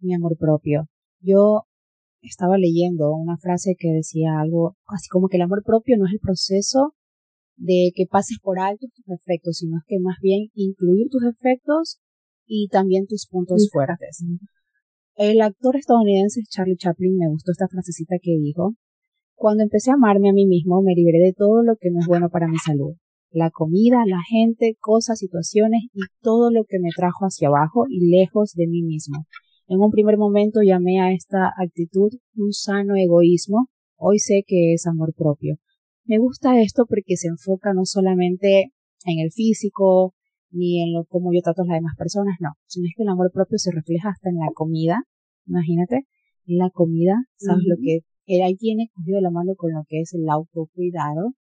mi 0.00 0.14
amor 0.14 0.36
propio. 0.38 0.86
Yo 1.20 1.62
estaba 2.22 2.58
leyendo 2.58 3.12
una 3.12 3.38
frase 3.38 3.74
que 3.78 3.88
decía 3.88 4.40
algo 4.40 4.76
así 4.86 5.08
como 5.08 5.28
que 5.28 5.36
el 5.38 5.42
amor 5.42 5.62
propio 5.64 5.96
no 5.98 6.06
es 6.06 6.12
el 6.12 6.20
proceso 6.20 6.94
de 7.60 7.92
que 7.94 8.06
pases 8.06 8.38
por 8.42 8.58
alto 8.58 8.86
tus 8.88 9.04
efectos, 9.08 9.58
sino 9.58 9.80
que 9.86 10.00
más 10.00 10.16
bien 10.22 10.48
incluir 10.54 11.08
tus 11.10 11.22
efectos 11.24 12.00
y 12.46 12.68
también 12.68 13.06
tus 13.06 13.26
puntos 13.28 13.68
fuertes. 13.70 14.24
El 15.14 15.42
actor 15.42 15.76
estadounidense 15.76 16.40
Charlie 16.48 16.76
Chaplin 16.76 17.16
me 17.16 17.28
gustó 17.28 17.52
esta 17.52 17.68
frasecita 17.68 18.16
que 18.20 18.38
dijo, 18.40 18.74
cuando 19.34 19.62
empecé 19.62 19.90
a 19.90 19.94
amarme 19.94 20.30
a 20.30 20.32
mí 20.32 20.46
mismo 20.46 20.82
me 20.82 20.94
liberé 20.94 21.18
de 21.18 21.34
todo 21.36 21.62
lo 21.62 21.76
que 21.76 21.90
no 21.90 22.00
es 22.00 22.06
bueno 22.06 22.30
para 22.30 22.48
mi 22.48 22.56
salud. 22.56 22.94
La 23.30 23.50
comida, 23.50 23.98
la 24.06 24.20
gente, 24.28 24.76
cosas, 24.80 25.18
situaciones 25.18 25.82
y 25.92 26.00
todo 26.22 26.50
lo 26.50 26.64
que 26.64 26.78
me 26.80 26.88
trajo 26.96 27.26
hacia 27.26 27.48
abajo 27.48 27.84
y 27.88 28.10
lejos 28.10 28.54
de 28.54 28.66
mí 28.66 28.82
mismo. 28.82 29.26
En 29.68 29.80
un 29.80 29.90
primer 29.90 30.16
momento 30.16 30.60
llamé 30.62 31.00
a 31.00 31.12
esta 31.12 31.52
actitud 31.56 32.10
un 32.36 32.52
sano 32.52 32.96
egoísmo, 32.96 33.68
hoy 33.96 34.18
sé 34.18 34.42
que 34.46 34.72
es 34.72 34.86
amor 34.86 35.12
propio. 35.14 35.58
Me 36.10 36.18
gusta 36.18 36.60
esto 36.60 36.86
porque 36.88 37.16
se 37.16 37.28
enfoca 37.28 37.72
no 37.72 37.84
solamente 37.84 38.72
en 39.04 39.20
el 39.20 39.30
físico, 39.30 40.12
ni 40.50 40.82
en 40.82 40.92
lo 40.92 41.04
cómo 41.04 41.30
yo 41.32 41.40
trato 41.40 41.62
a 41.62 41.66
las 41.66 41.76
demás 41.76 41.94
personas, 41.96 42.34
no, 42.40 42.50
sino 42.66 42.88
es 42.88 42.94
que 42.96 43.04
el 43.04 43.10
amor 43.10 43.30
propio 43.32 43.58
se 43.58 43.70
refleja 43.70 44.08
hasta 44.08 44.28
en 44.28 44.38
la 44.38 44.50
comida, 44.52 45.04
imagínate, 45.46 46.08
en 46.46 46.58
la 46.58 46.68
comida, 46.70 47.14
sabes 47.36 47.62
lo 47.64 47.76
que 47.80 48.00
él 48.26 48.42
ahí 48.42 48.56
tiene 48.56 48.90
cogido 48.92 49.20
la 49.20 49.30
mano 49.30 49.54
con 49.54 49.70
lo 49.70 49.84
que 49.86 50.00
es 50.00 50.12
el 50.12 50.28
autocuidado, 50.28 51.34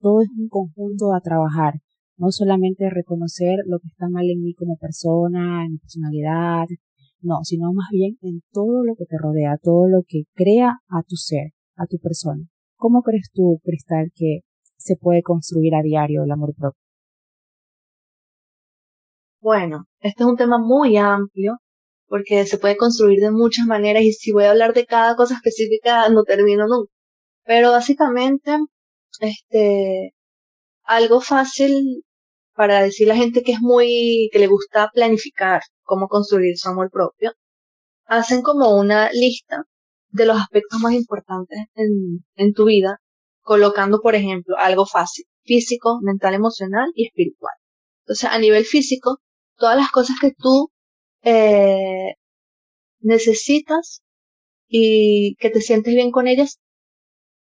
todo 0.00 0.22
es 0.22 0.30
un 0.38 0.48
conjunto 0.48 1.12
a 1.12 1.20
trabajar, 1.20 1.74
no 2.16 2.30
solamente 2.30 2.88
reconocer 2.88 3.58
lo 3.66 3.78
que 3.78 3.88
está 3.88 4.08
mal 4.08 4.24
en 4.24 4.40
mí 4.40 4.54
como 4.54 4.78
persona, 4.78 5.66
en 5.66 5.72
mi 5.72 5.78
personalidad, 5.80 6.64
no, 7.20 7.40
sino 7.42 7.74
más 7.74 7.88
bien 7.92 8.16
en 8.22 8.40
todo 8.52 8.84
lo 8.86 8.94
que 8.94 9.04
te 9.04 9.18
rodea, 9.18 9.58
todo 9.62 9.86
lo 9.86 10.00
que 10.08 10.22
crea 10.32 10.78
a 10.88 11.02
tu 11.02 11.16
ser, 11.16 11.52
a 11.76 11.84
tu 11.84 11.98
persona. 11.98 12.48
¿Cómo 12.76 13.02
crees 13.02 13.30
tú, 13.32 13.60
Cristal, 13.64 14.10
que 14.14 14.40
se 14.76 14.96
puede 14.96 15.22
construir 15.22 15.74
a 15.74 15.82
diario 15.82 16.24
el 16.24 16.30
amor 16.30 16.54
propio? 16.54 16.78
Bueno, 19.40 19.84
este 20.00 20.22
es 20.22 20.28
un 20.28 20.36
tema 20.36 20.58
muy 20.58 20.96
amplio 20.96 21.58
porque 22.06 22.46
se 22.46 22.58
puede 22.58 22.76
construir 22.76 23.20
de 23.20 23.30
muchas 23.30 23.66
maneras 23.66 24.02
y 24.04 24.12
si 24.12 24.32
voy 24.32 24.44
a 24.44 24.50
hablar 24.50 24.74
de 24.74 24.86
cada 24.86 25.16
cosa 25.16 25.34
específica 25.34 26.08
no 26.08 26.22
termino 26.24 26.66
nunca. 26.66 26.90
Pero 27.44 27.72
básicamente, 27.72 28.56
este, 29.20 30.14
algo 30.84 31.20
fácil 31.20 32.04
para 32.54 32.82
decir 32.82 33.10
a 33.10 33.14
la 33.14 33.20
gente 33.20 33.42
que 33.42 33.52
es 33.52 33.60
muy, 33.60 34.30
que 34.32 34.38
le 34.38 34.46
gusta 34.48 34.90
planificar 34.92 35.62
cómo 35.82 36.08
construir 36.08 36.56
su 36.58 36.68
amor 36.70 36.90
propio, 36.90 37.32
hacen 38.06 38.42
como 38.42 38.78
una 38.78 39.10
lista 39.12 39.64
de 40.14 40.26
los 40.26 40.40
aspectos 40.40 40.80
más 40.80 40.92
importantes 40.94 41.58
en, 41.74 42.24
en 42.36 42.52
tu 42.54 42.66
vida, 42.66 42.98
colocando, 43.42 44.00
por 44.00 44.14
ejemplo, 44.14 44.56
algo 44.58 44.86
fácil, 44.86 45.24
físico, 45.44 45.98
mental, 46.02 46.34
emocional 46.34 46.90
y 46.94 47.06
espiritual. 47.06 47.54
Entonces, 48.04 48.30
a 48.30 48.38
nivel 48.38 48.64
físico, 48.64 49.18
todas 49.56 49.76
las 49.76 49.90
cosas 49.90 50.16
que 50.20 50.32
tú 50.38 50.70
eh, 51.22 52.14
necesitas 53.00 54.02
y 54.68 55.34
que 55.36 55.50
te 55.50 55.60
sientes 55.60 55.94
bien 55.94 56.12
con 56.12 56.28
ellas 56.28 56.60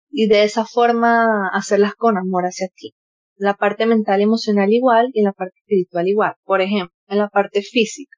y 0.09 0.27
de 0.27 0.43
esa 0.43 0.65
forma 0.65 1.49
hacerlas 1.53 1.95
con 1.95 2.17
amor 2.17 2.45
hacia 2.45 2.67
ti. 2.75 2.93
La 3.35 3.55
parte 3.55 3.85
mental 3.85 4.21
y 4.21 4.23
emocional 4.23 4.71
igual 4.71 5.09
y 5.13 5.23
la 5.23 5.33
parte 5.33 5.59
espiritual 5.59 6.07
igual. 6.07 6.35
Por 6.45 6.61
ejemplo, 6.61 6.95
en 7.07 7.17
la 7.17 7.27
parte 7.29 7.61
física. 7.63 8.17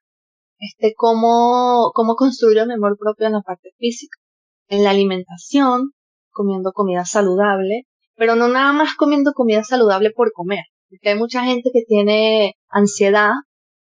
Este, 0.60 0.94
cómo, 0.96 1.92
cómo 1.94 2.16
construir 2.16 2.66
mi 2.68 2.74
amor 2.76 2.98
propio 3.00 3.28
en 3.28 3.34
la 3.34 3.42
parte 3.42 3.72
física. 3.78 4.18
En 4.68 4.84
la 4.84 4.92
alimentación, 4.92 5.92
comiendo 6.32 6.72
comida 6.74 7.06
saludable, 7.06 7.84
pero 8.16 8.36
no 8.36 8.48
nada 8.48 8.74
más 8.74 8.96
comiendo 8.96 9.34
comida 9.34 9.64
saludable 9.64 10.12
por 10.12 10.32
comer. 10.32 10.66
Porque 10.90 11.10
hay 11.10 11.18
mucha 11.18 11.44
gente 11.44 11.72
que 11.74 11.84
tiene 11.88 12.56
ansiedad. 12.70 13.32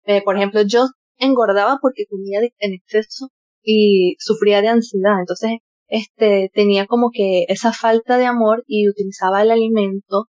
Eh, 0.05 0.21
por 0.23 0.37
ejemplo, 0.37 0.61
yo 0.63 0.87
engordaba 1.17 1.79
porque 1.81 2.05
comía 2.09 2.39
en 2.41 2.73
exceso 2.73 3.29
y 3.61 4.15
sufría 4.19 4.61
de 4.61 4.69
ansiedad. 4.69 5.19
Entonces, 5.19 5.59
este, 5.87 6.49
tenía 6.53 6.87
como 6.87 7.09
que 7.11 7.45
esa 7.49 7.71
falta 7.73 8.17
de 8.17 8.25
amor 8.25 8.63
y 8.67 8.89
utilizaba 8.89 9.41
el 9.41 9.51
alimento 9.51 10.27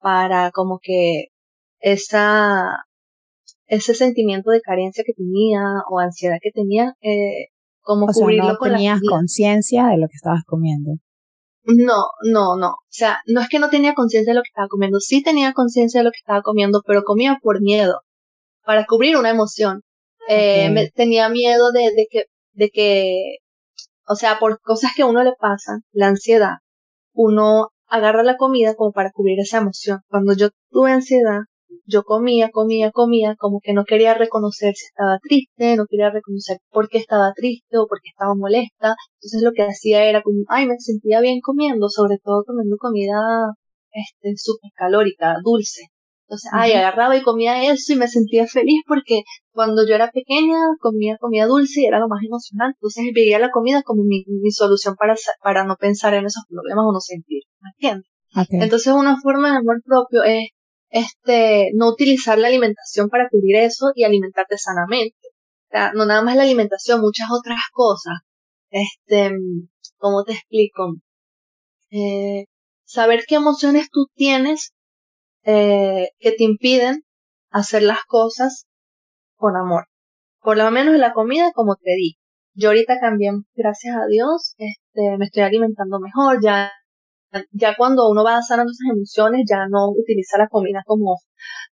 para 0.00 0.50
como 0.52 0.78
que 0.82 1.26
esa, 1.80 2.84
ese 3.66 3.94
sentimiento 3.94 4.50
de 4.50 4.60
carencia 4.60 5.04
que 5.06 5.12
tenía 5.12 5.60
o 5.90 5.98
ansiedad 5.98 6.38
que 6.40 6.50
tenía, 6.52 6.94
eh, 7.02 7.48
como 7.86 8.08
cubrirlo 8.08 8.52
no 8.52 8.58
tenías 8.58 9.00
conciencia 9.08 9.86
de 9.86 9.96
lo 9.98 10.08
que 10.08 10.16
estabas 10.16 10.42
comiendo. 10.44 10.96
No, 11.64 12.06
no, 12.24 12.56
no. 12.56 12.70
O 12.70 12.88
sea, 12.88 13.20
no 13.26 13.40
es 13.40 13.48
que 13.48 13.60
no 13.60 13.70
tenía 13.70 13.94
conciencia 13.94 14.32
de 14.32 14.36
lo 14.36 14.42
que 14.42 14.48
estaba 14.48 14.68
comiendo. 14.68 14.98
Sí 14.98 15.22
tenía 15.22 15.52
conciencia 15.52 16.00
de 16.00 16.04
lo 16.04 16.10
que 16.10 16.18
estaba 16.18 16.42
comiendo, 16.42 16.82
pero 16.84 17.04
comía 17.04 17.38
por 17.40 17.62
miedo, 17.62 18.00
para 18.64 18.86
cubrir 18.86 19.16
una 19.16 19.30
emoción. 19.30 19.82
Eh, 20.28 20.68
me, 20.70 20.90
tenía 20.90 21.28
miedo 21.28 21.70
de, 21.70 21.92
de, 21.92 22.06
que, 22.10 22.24
de 22.54 22.70
que, 22.70 23.36
o 24.08 24.16
sea, 24.16 24.40
por 24.40 24.60
cosas 24.60 24.90
que 24.96 25.02
a 25.02 25.06
uno 25.06 25.22
le 25.22 25.34
pasan, 25.38 25.82
la 25.92 26.08
ansiedad, 26.08 26.56
uno 27.14 27.68
agarra 27.86 28.24
la 28.24 28.36
comida 28.36 28.74
como 28.74 28.90
para 28.90 29.12
cubrir 29.12 29.38
esa 29.38 29.58
emoción. 29.58 30.00
Cuando 30.08 30.34
yo 30.34 30.48
tuve 30.70 30.90
ansiedad, 30.90 31.42
yo 31.86 32.02
comía, 32.04 32.50
comía, 32.50 32.90
comía, 32.90 33.36
como 33.36 33.60
que 33.60 33.72
no 33.72 33.84
quería 33.84 34.14
reconocer 34.14 34.74
si 34.74 34.86
estaba 34.86 35.18
triste, 35.22 35.76
no 35.76 35.86
quería 35.86 36.10
reconocer 36.10 36.58
por 36.70 36.88
qué 36.88 36.98
estaba 36.98 37.32
triste 37.34 37.78
o 37.78 37.86
por 37.86 38.00
qué 38.00 38.10
estaba 38.10 38.34
molesta. 38.34 38.96
Entonces 39.20 39.42
lo 39.42 39.52
que 39.52 39.62
hacía 39.62 40.04
era 40.04 40.22
como, 40.22 40.44
ay, 40.48 40.66
me 40.66 40.78
sentía 40.78 41.20
bien 41.20 41.40
comiendo, 41.40 41.88
sobre 41.88 42.18
todo 42.22 42.44
comiendo 42.44 42.76
comida, 42.78 43.18
este, 43.92 44.34
súper 44.36 44.70
calórica, 44.74 45.36
dulce. 45.42 45.88
Entonces, 46.28 46.50
ay, 46.52 46.72
agarraba 46.72 47.16
y 47.16 47.22
comía 47.22 47.70
eso 47.70 47.92
y 47.92 47.96
me 47.96 48.08
sentía 48.08 48.48
feliz 48.48 48.82
porque 48.88 49.22
cuando 49.52 49.86
yo 49.86 49.94
era 49.94 50.10
pequeña 50.10 50.58
comía 50.80 51.16
comida 51.20 51.46
dulce 51.46 51.82
y 51.82 51.86
era 51.86 52.00
lo 52.00 52.08
más 52.08 52.20
emocionante. 52.24 52.78
Entonces 52.80 53.04
veía 53.14 53.38
la 53.38 53.50
comida 53.50 53.82
como 53.84 54.02
mi, 54.02 54.24
mi 54.26 54.50
solución 54.50 54.96
para, 54.96 55.14
para 55.40 55.64
no 55.64 55.76
pensar 55.76 56.14
en 56.14 56.26
esos 56.26 56.42
problemas 56.48 56.84
o 56.84 56.92
no 56.92 57.00
sentir. 57.00 57.42
¿Me 57.60 57.70
entiendes? 57.70 58.10
Entonces 58.50 58.92
una 58.92 59.20
forma 59.20 59.52
de 59.52 59.58
amor 59.58 59.80
propio 59.84 60.24
es 60.24 60.50
este, 60.90 61.70
no 61.74 61.88
utilizar 61.90 62.38
la 62.38 62.48
alimentación 62.48 63.08
para 63.08 63.28
cubrir 63.28 63.56
eso 63.56 63.92
y 63.94 64.04
alimentarte 64.04 64.58
sanamente. 64.58 65.16
O 65.68 65.70
sea, 65.70 65.92
no 65.92 66.06
nada 66.06 66.22
más 66.22 66.36
la 66.36 66.42
alimentación, 66.44 67.00
muchas 67.00 67.28
otras 67.30 67.60
cosas. 67.72 68.14
Este, 68.70 69.30
¿cómo 69.98 70.24
te 70.24 70.32
explico? 70.32 70.94
Eh, 71.90 72.46
saber 72.84 73.24
qué 73.26 73.36
emociones 73.36 73.88
tú 73.90 74.06
tienes 74.14 74.72
eh, 75.44 76.10
que 76.18 76.32
te 76.32 76.44
impiden 76.44 77.02
hacer 77.50 77.82
las 77.82 78.04
cosas 78.04 78.66
con 79.36 79.56
amor. 79.56 79.86
Por 80.40 80.56
lo 80.56 80.70
menos 80.70 80.96
la 80.96 81.12
comida, 81.12 81.52
como 81.52 81.76
te 81.76 81.90
di. 81.96 82.16
Yo 82.54 82.70
ahorita 82.70 82.98
cambié, 83.00 83.30
gracias 83.54 83.96
a 83.96 84.06
Dios, 84.06 84.54
este, 84.58 85.18
me 85.18 85.26
estoy 85.26 85.42
alimentando 85.42 86.00
mejor, 86.00 86.42
ya, 86.42 86.72
ya 87.52 87.74
cuando 87.76 88.08
uno 88.08 88.24
va 88.24 88.42
sanando 88.42 88.72
esas 88.72 88.96
emociones, 88.96 89.46
ya 89.48 89.66
no 89.68 89.90
utiliza 89.90 90.38
la 90.38 90.48
comida 90.48 90.82
como 90.86 91.16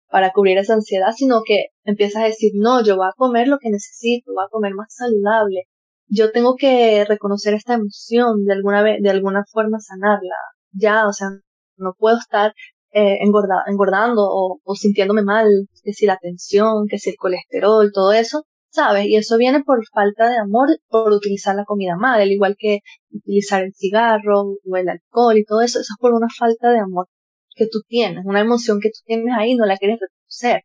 para 0.10 0.32
cubrir 0.32 0.58
esa 0.58 0.76
ansiedad, 0.76 1.12
sino 1.16 1.42
que 1.46 1.68
empiezas 1.86 2.24
a 2.24 2.26
decir, 2.26 2.52
no, 2.56 2.84
yo 2.84 2.98
voy 2.98 3.08
a 3.08 3.14
comer 3.18 3.48
lo 3.48 3.58
que 3.60 3.70
necesito, 3.70 4.34
voy 4.34 4.46
a 4.46 4.50
comer 4.50 4.74
más 4.76 4.94
saludable. 4.94 5.64
Yo 6.08 6.32
tengo 6.32 6.56
que 6.56 7.06
reconocer 7.06 7.54
esta 7.56 7.76
emoción, 7.76 8.46
de 8.46 8.54
alguna 8.54 8.84
vez, 8.84 9.02
de 9.02 9.10
alguna 9.10 9.44
forma 9.52 9.80
sanarla. 9.80 10.36
Ya, 10.72 11.08
o 11.08 11.14
sea, 11.14 11.30
no 11.78 11.96
puedo 11.98 12.18
estar 12.18 12.54
eh, 12.92 13.18
engordando 13.22 14.22
o, 14.24 14.60
o, 14.64 14.76
sintiéndome 14.76 15.24
mal, 15.24 15.48
que 15.84 15.94
si 15.94 16.06
la 16.06 16.18
tensión, 16.18 16.86
que 16.88 17.00
si 17.00 17.12
el 17.12 17.16
colesterol, 17.18 17.92
todo 17.92 18.14
eso, 18.14 18.46
¿sabes? 18.74 19.06
Y 19.08 19.16
eso 19.18 19.38
viene 19.38 19.64
por 19.64 19.86
falta 19.94 20.30
de 20.30 20.38
amor, 20.38 20.68
por 20.90 21.12
utilizar 21.14 21.56
la 21.56 21.66
comida 21.66 21.96
mal, 21.96 22.22
al 22.22 22.32
igual 22.32 22.56
que 22.58 22.80
utilizar 23.12 23.64
el 23.64 23.74
cigarro 23.76 24.58
o 24.66 24.78
el 24.78 24.90
alcohol 24.90 25.38
y 25.38 25.46
todo 25.46 25.62
eso, 25.62 25.80
eso 25.80 25.94
es 25.94 25.98
por 26.00 26.14
una 26.14 26.28
falta 26.38 26.72
de 26.72 26.80
amor 26.80 27.08
que 27.56 27.68
tú 27.68 27.82
tienes, 27.88 28.26
una 28.26 28.42
emoción 28.42 28.80
que 28.82 28.90
tú 28.90 29.00
tienes 29.06 29.34
ahí 29.38 29.56
no 29.56 29.66
la 29.66 29.78
quieres 29.78 30.00
reconocer. 30.02 30.64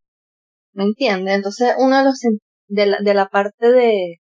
¿Me 0.72 0.84
entiendes? 0.84 1.34
Entonces, 1.36 1.74
uno 1.78 1.98
de 1.98 2.04
los, 2.04 2.20
de 2.68 2.86
la, 2.86 2.98
de 3.00 3.14
la 3.14 3.28
parte 3.28 3.72
de, 3.72 4.16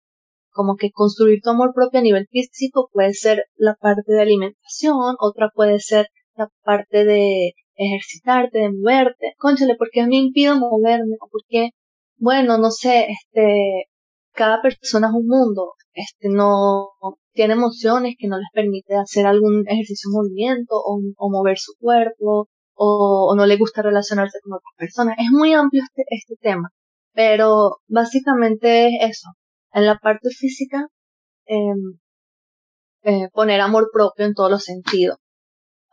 como 0.52 0.76
que 0.78 0.92
construir 0.92 1.42
tu 1.42 1.50
amor 1.50 1.74
propio 1.76 2.00
a 2.00 2.04
nivel 2.04 2.28
físico 2.32 2.90
puede 2.94 3.14
ser 3.14 3.46
la 3.56 3.76
parte 3.76 4.14
de 4.14 4.22
alimentación, 4.22 5.16
otra 5.20 5.50
puede 5.54 5.80
ser 5.80 6.08
la 6.36 6.50
parte 6.64 7.06
de 7.06 7.54
ejercitarte, 7.76 8.60
de 8.60 8.72
moverte. 8.72 9.34
Conchale, 9.38 9.76
¿por 9.76 9.90
qué 9.92 10.06
mí 10.08 10.20
impido 10.20 10.58
moverme? 10.58 11.16
¿O 11.22 11.28
por 11.30 11.42
qué? 11.50 11.72
Bueno, 12.24 12.58
no 12.58 12.72
sé, 12.72 13.08
este, 13.10 13.86
cada 14.34 14.62
persona 14.62 15.08
es 15.08 15.14
un 15.14 15.28
mundo, 15.28 15.74
este, 15.94 16.30
no 16.30 16.90
tiene 17.34 17.54
emociones 17.54 18.16
que 18.18 18.28
no 18.30 18.38
les 18.38 18.48
permite 18.54 18.96
hacer 18.96 19.26
algún 19.28 19.66
ejercicio 19.68 20.10
movimiento 20.12 20.76
o, 20.76 21.02
o 21.18 21.30
mover 21.30 21.58
su 21.58 21.74
cuerpo 21.80 22.48
o, 22.76 23.34
no 23.36 23.46
le 23.46 23.58
gusta 23.58 23.82
relacionarse 23.82 24.40
con 24.42 24.54
otras 24.54 24.74
personas. 24.78 25.18
Es 25.20 25.32
muy 25.32 25.54
amplio 25.54 25.84
este, 25.84 26.04
este 26.10 26.36
tema, 26.42 26.70
pero 27.14 27.80
básicamente 27.88 28.88
es 28.88 29.18
eso. 29.18 29.30
En 29.74 29.86
la 29.86 29.98
parte 30.00 30.30
física, 30.30 30.88
eh, 31.48 31.74
eh, 33.04 33.30
poner 33.34 33.60
amor 33.62 33.90
propio 33.94 34.26
en 34.26 34.34
todos 34.34 34.52
los 34.52 34.64
sentidos 34.64 35.18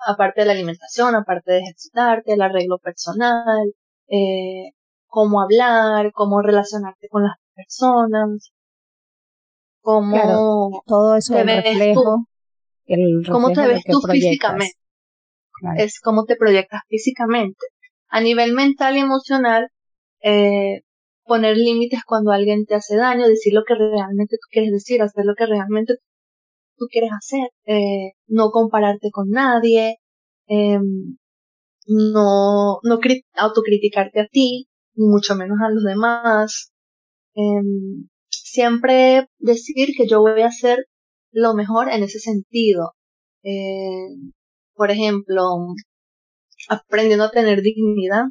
aparte 0.07 0.41
de 0.43 0.47
la 0.47 0.53
alimentación, 0.53 1.15
aparte 1.15 1.53
de 1.53 1.59
ejercitarte, 1.61 2.33
el 2.35 2.43
arreglo 2.43 2.79
personal, 2.79 3.75
eh, 4.09 4.73
cómo 5.11 5.43
hablar, 5.43 6.13
cómo 6.13 6.41
relacionarte 6.41 7.09
con 7.09 7.25
las 7.25 7.37
personas, 7.55 8.53
cómo 9.83 10.83
todo 10.87 11.17
eso 11.17 11.35
te 11.35 11.45
ves 11.45 11.65
reflejo, 11.65 12.25
el 12.87 13.27
cómo 13.31 13.53
te 13.53 13.67
ves 13.67 13.83
tú 13.85 14.01
físicamente. 14.01 14.77
Es 15.77 16.01
cómo 16.01 16.25
te 16.25 16.37
proyectas 16.37 16.81
físicamente. 16.89 17.67
A 18.09 18.21
nivel 18.23 18.53
mental 18.53 18.97
y 18.97 19.01
emocional, 19.01 19.69
eh, 20.23 20.81
poner 21.25 21.57
límites 21.57 22.03
cuando 22.05 22.33
alguien 22.33 22.65
te 22.65 22.77
hace 22.77 22.97
daño, 22.97 23.29
decir 23.29 23.53
lo 23.53 23.63
que 23.65 23.75
realmente 23.75 24.37
tú 24.37 24.49
quieres 24.51 24.73
decir, 24.73 25.03
hacer 25.03 25.25
lo 25.27 25.35
que 25.35 25.47
realmente 25.47 25.97
tú 26.77 26.87
quieres 26.91 27.11
hacer, 27.13 27.51
eh, 27.67 28.13
no 28.27 28.51
compararte 28.51 29.11
con 29.11 29.29
nadie, 29.29 29.97
eh, 30.49 30.79
no, 31.87 32.79
no 32.83 32.99
autocriticarte 33.35 34.21
a 34.21 34.27
ti, 34.27 34.70
ni 34.95 35.07
mucho 35.07 35.35
menos 35.37 35.59
a 35.63 35.71
los 35.71 35.85
demás. 35.85 36.73
Eh, 37.35 37.63
siempre 38.29 39.29
decir 39.39 39.95
que 39.97 40.07
yo 40.09 40.21
voy 40.21 40.43
a 40.43 40.49
hacer 40.49 40.87
lo 41.33 41.55
mejor 41.55 41.91
en 41.91 42.03
ese 42.03 42.19
sentido. 42.19 42.93
Eh, 43.43 44.09
por 44.75 44.91
ejemplo, 44.91 45.43
aprendiendo 46.69 47.25
a 47.25 47.31
tener 47.31 47.63
dignidad, 47.63 48.25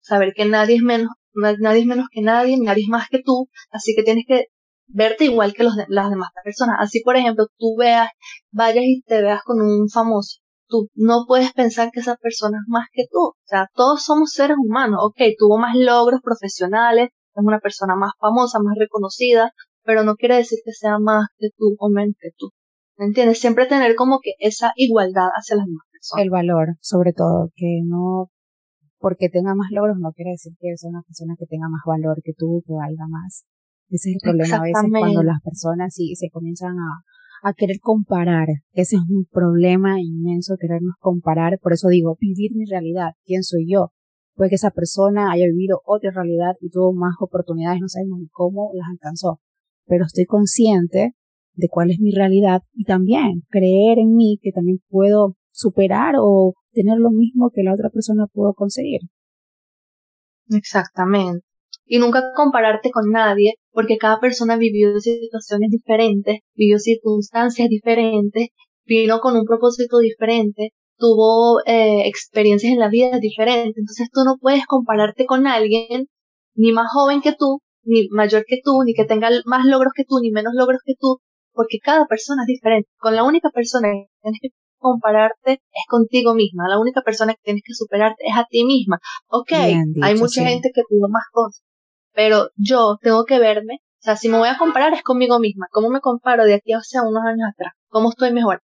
saber 0.00 0.32
que 0.34 0.44
nadie 0.46 0.76
es 0.76 0.82
menos, 0.82 1.10
nadie 1.34 1.80
es 1.80 1.86
menos 1.86 2.06
que 2.10 2.22
nadie, 2.22 2.56
nadie 2.58 2.84
es 2.84 2.88
más 2.88 3.08
que 3.08 3.22
tú, 3.22 3.48
así 3.70 3.94
que 3.96 4.02
tienes 4.02 4.24
que 4.26 4.46
verte 4.86 5.24
igual 5.26 5.52
que 5.54 5.64
los 5.64 5.74
las 5.88 6.10
demás 6.10 6.30
personas. 6.44 6.76
Así, 6.80 7.02
por 7.02 7.16
ejemplo, 7.16 7.46
tú 7.58 7.76
veas, 7.76 8.10
vayas 8.50 8.84
y 8.84 9.02
te 9.02 9.22
veas 9.22 9.42
con 9.44 9.60
un 9.60 9.88
famoso. 9.88 10.40
Tú 10.68 10.88
no 10.94 11.24
puedes 11.26 11.52
pensar 11.52 11.90
que 11.90 12.00
esa 12.00 12.16
persona 12.16 12.58
es 12.58 12.68
más 12.68 12.86
que 12.92 13.04
tú. 13.10 13.18
O 13.18 13.46
sea, 13.46 13.68
todos 13.74 14.04
somos 14.04 14.32
seres 14.32 14.56
humanos. 14.62 15.00
Ok, 15.02 15.20
tuvo 15.38 15.58
más 15.58 15.74
logros 15.76 16.20
profesionales, 16.22 17.08
es 17.08 17.44
una 17.44 17.58
persona 17.58 17.96
más 17.96 18.12
famosa, 18.18 18.58
más 18.60 18.76
reconocida, 18.78 19.52
pero 19.84 20.04
no 20.04 20.16
quiere 20.16 20.36
decir 20.36 20.58
que 20.64 20.72
sea 20.72 20.98
más 20.98 21.28
que 21.38 21.48
tú 21.56 21.74
o 21.78 21.88
menos 21.88 22.14
que 22.20 22.30
tú. 22.36 22.50
¿Me 22.98 23.06
entiendes? 23.06 23.40
Siempre 23.40 23.66
tener 23.66 23.94
como 23.94 24.18
que 24.20 24.32
esa 24.38 24.72
igualdad 24.76 25.28
hacia 25.34 25.56
las 25.56 25.66
demás 25.66 25.86
personas. 25.90 26.24
El 26.24 26.30
valor, 26.30 26.66
sobre 26.80 27.12
todo, 27.12 27.50
que 27.54 27.80
no 27.84 28.30
porque 28.98 29.28
tenga 29.28 29.54
más 29.54 29.70
logros 29.70 29.96
no 29.98 30.12
quiere 30.12 30.32
decir 30.32 30.52
que 30.58 30.72
es 30.72 30.82
una 30.84 31.02
persona 31.02 31.34
que 31.38 31.46
tenga 31.46 31.68
más 31.68 31.82
valor 31.86 32.20
que 32.22 32.32
tú, 32.36 32.62
que 32.66 32.74
valga 32.74 33.06
más. 33.08 33.46
Ese 33.88 34.10
es 34.10 34.16
el 34.16 34.20
problema 34.20 34.56
a 34.56 34.62
veces 34.62 34.90
cuando 34.90 35.22
las 35.22 35.40
personas 35.40 35.94
sí 35.94 36.14
se 36.14 36.28
comienzan 36.30 36.76
a, 36.76 37.02
a 37.42 37.52
querer 37.54 37.78
comparar. 37.80 38.48
Ese 38.72 38.96
es 38.96 39.02
un 39.08 39.26
problema 39.30 40.00
inmenso, 40.00 40.56
querernos 40.58 40.94
comparar. 41.00 41.58
Por 41.60 41.72
eso 41.72 41.88
digo, 41.88 42.16
vivir 42.20 42.52
mi 42.54 42.64
realidad. 42.64 43.12
¿Quién 43.24 43.42
soy 43.42 43.66
yo? 43.70 43.92
Puede 44.34 44.50
que 44.50 44.56
esa 44.56 44.70
persona 44.70 45.32
haya 45.32 45.46
vivido 45.46 45.80
otra 45.84 46.12
realidad 46.12 46.54
y 46.60 46.70
tuvo 46.70 46.92
más 46.92 47.14
oportunidades, 47.20 47.80
no 47.80 47.88
sabemos 47.88 48.20
cómo 48.30 48.70
las 48.74 48.86
alcanzó. 48.90 49.40
Pero 49.86 50.04
estoy 50.04 50.26
consciente 50.26 51.14
de 51.54 51.68
cuál 51.68 51.90
es 51.90 51.98
mi 51.98 52.12
realidad 52.12 52.62
y 52.72 52.84
también 52.84 53.42
creer 53.48 53.98
en 53.98 54.14
mí 54.14 54.38
que 54.40 54.52
también 54.52 54.78
puedo 54.88 55.34
superar 55.50 56.14
o 56.20 56.54
tener 56.70 56.98
lo 56.98 57.10
mismo 57.10 57.50
que 57.52 57.64
la 57.64 57.74
otra 57.74 57.90
persona 57.90 58.26
pudo 58.32 58.54
conseguir. 58.54 59.00
Exactamente. 60.50 61.44
Y 61.84 61.98
nunca 61.98 62.32
compararte 62.36 62.90
con 62.90 63.10
nadie, 63.10 63.54
porque 63.78 63.96
cada 63.96 64.18
persona 64.18 64.56
vivió 64.56 64.98
situaciones 64.98 65.70
diferentes, 65.70 66.40
vivió 66.56 66.80
circunstancias 66.80 67.68
diferentes, 67.68 68.48
vino 68.84 69.20
con 69.20 69.36
un 69.36 69.44
propósito 69.44 69.98
diferente, 69.98 70.70
tuvo 70.96 71.60
eh, 71.64 72.08
experiencias 72.08 72.72
en 72.72 72.80
la 72.80 72.88
vida 72.88 73.20
diferentes. 73.20 73.76
Entonces 73.76 74.08
tú 74.12 74.22
no 74.24 74.34
puedes 74.40 74.66
compararte 74.66 75.26
con 75.26 75.46
alguien 75.46 76.06
ni 76.56 76.72
más 76.72 76.88
joven 76.92 77.20
que 77.20 77.36
tú, 77.38 77.60
ni 77.84 78.08
mayor 78.10 78.44
que 78.48 78.56
tú, 78.64 78.82
ni 78.84 78.94
que 78.94 79.04
tenga 79.04 79.30
más 79.44 79.64
logros 79.64 79.92
que 79.94 80.02
tú, 80.02 80.16
ni 80.20 80.32
menos 80.32 80.54
logros 80.56 80.80
que 80.84 80.94
tú, 80.98 81.18
porque 81.52 81.78
cada 81.80 82.06
persona 82.06 82.42
es 82.42 82.48
diferente. 82.48 82.90
Con 82.98 83.14
la 83.14 83.22
única 83.22 83.50
persona 83.50 83.90
que 83.92 84.08
tienes 84.20 84.40
que 84.42 84.48
compararte 84.78 85.52
es 85.52 85.86
contigo 85.88 86.34
misma. 86.34 86.68
La 86.68 86.80
única 86.80 87.02
persona 87.02 87.34
que 87.34 87.42
tienes 87.44 87.62
que 87.64 87.74
superarte 87.74 88.24
es 88.26 88.36
a 88.36 88.44
ti 88.50 88.64
misma. 88.64 88.98
Ok, 89.28 89.52
hay 89.52 90.14
mucha 90.18 90.42
gente 90.42 90.70
que 90.74 90.82
tuvo 90.88 91.08
más 91.08 91.24
cosas, 91.30 91.62
pero 92.12 92.50
yo 92.56 92.98
tengo 93.00 93.24
que 93.24 93.38
verme, 93.38 93.80
o 94.00 94.02
sea, 94.02 94.16
si 94.16 94.28
me 94.28 94.38
voy 94.38 94.48
a 94.48 94.58
comparar 94.58 94.94
es 94.94 95.02
conmigo 95.02 95.38
misma. 95.40 95.66
¿Cómo 95.70 95.90
me 95.90 96.00
comparo 96.00 96.44
de 96.44 96.54
aquí 96.54 96.72
hacia 96.72 97.02
unos 97.02 97.24
años 97.24 97.48
atrás? 97.52 97.72
¿Cómo 97.88 98.10
estoy 98.10 98.32
mejor? 98.32 98.62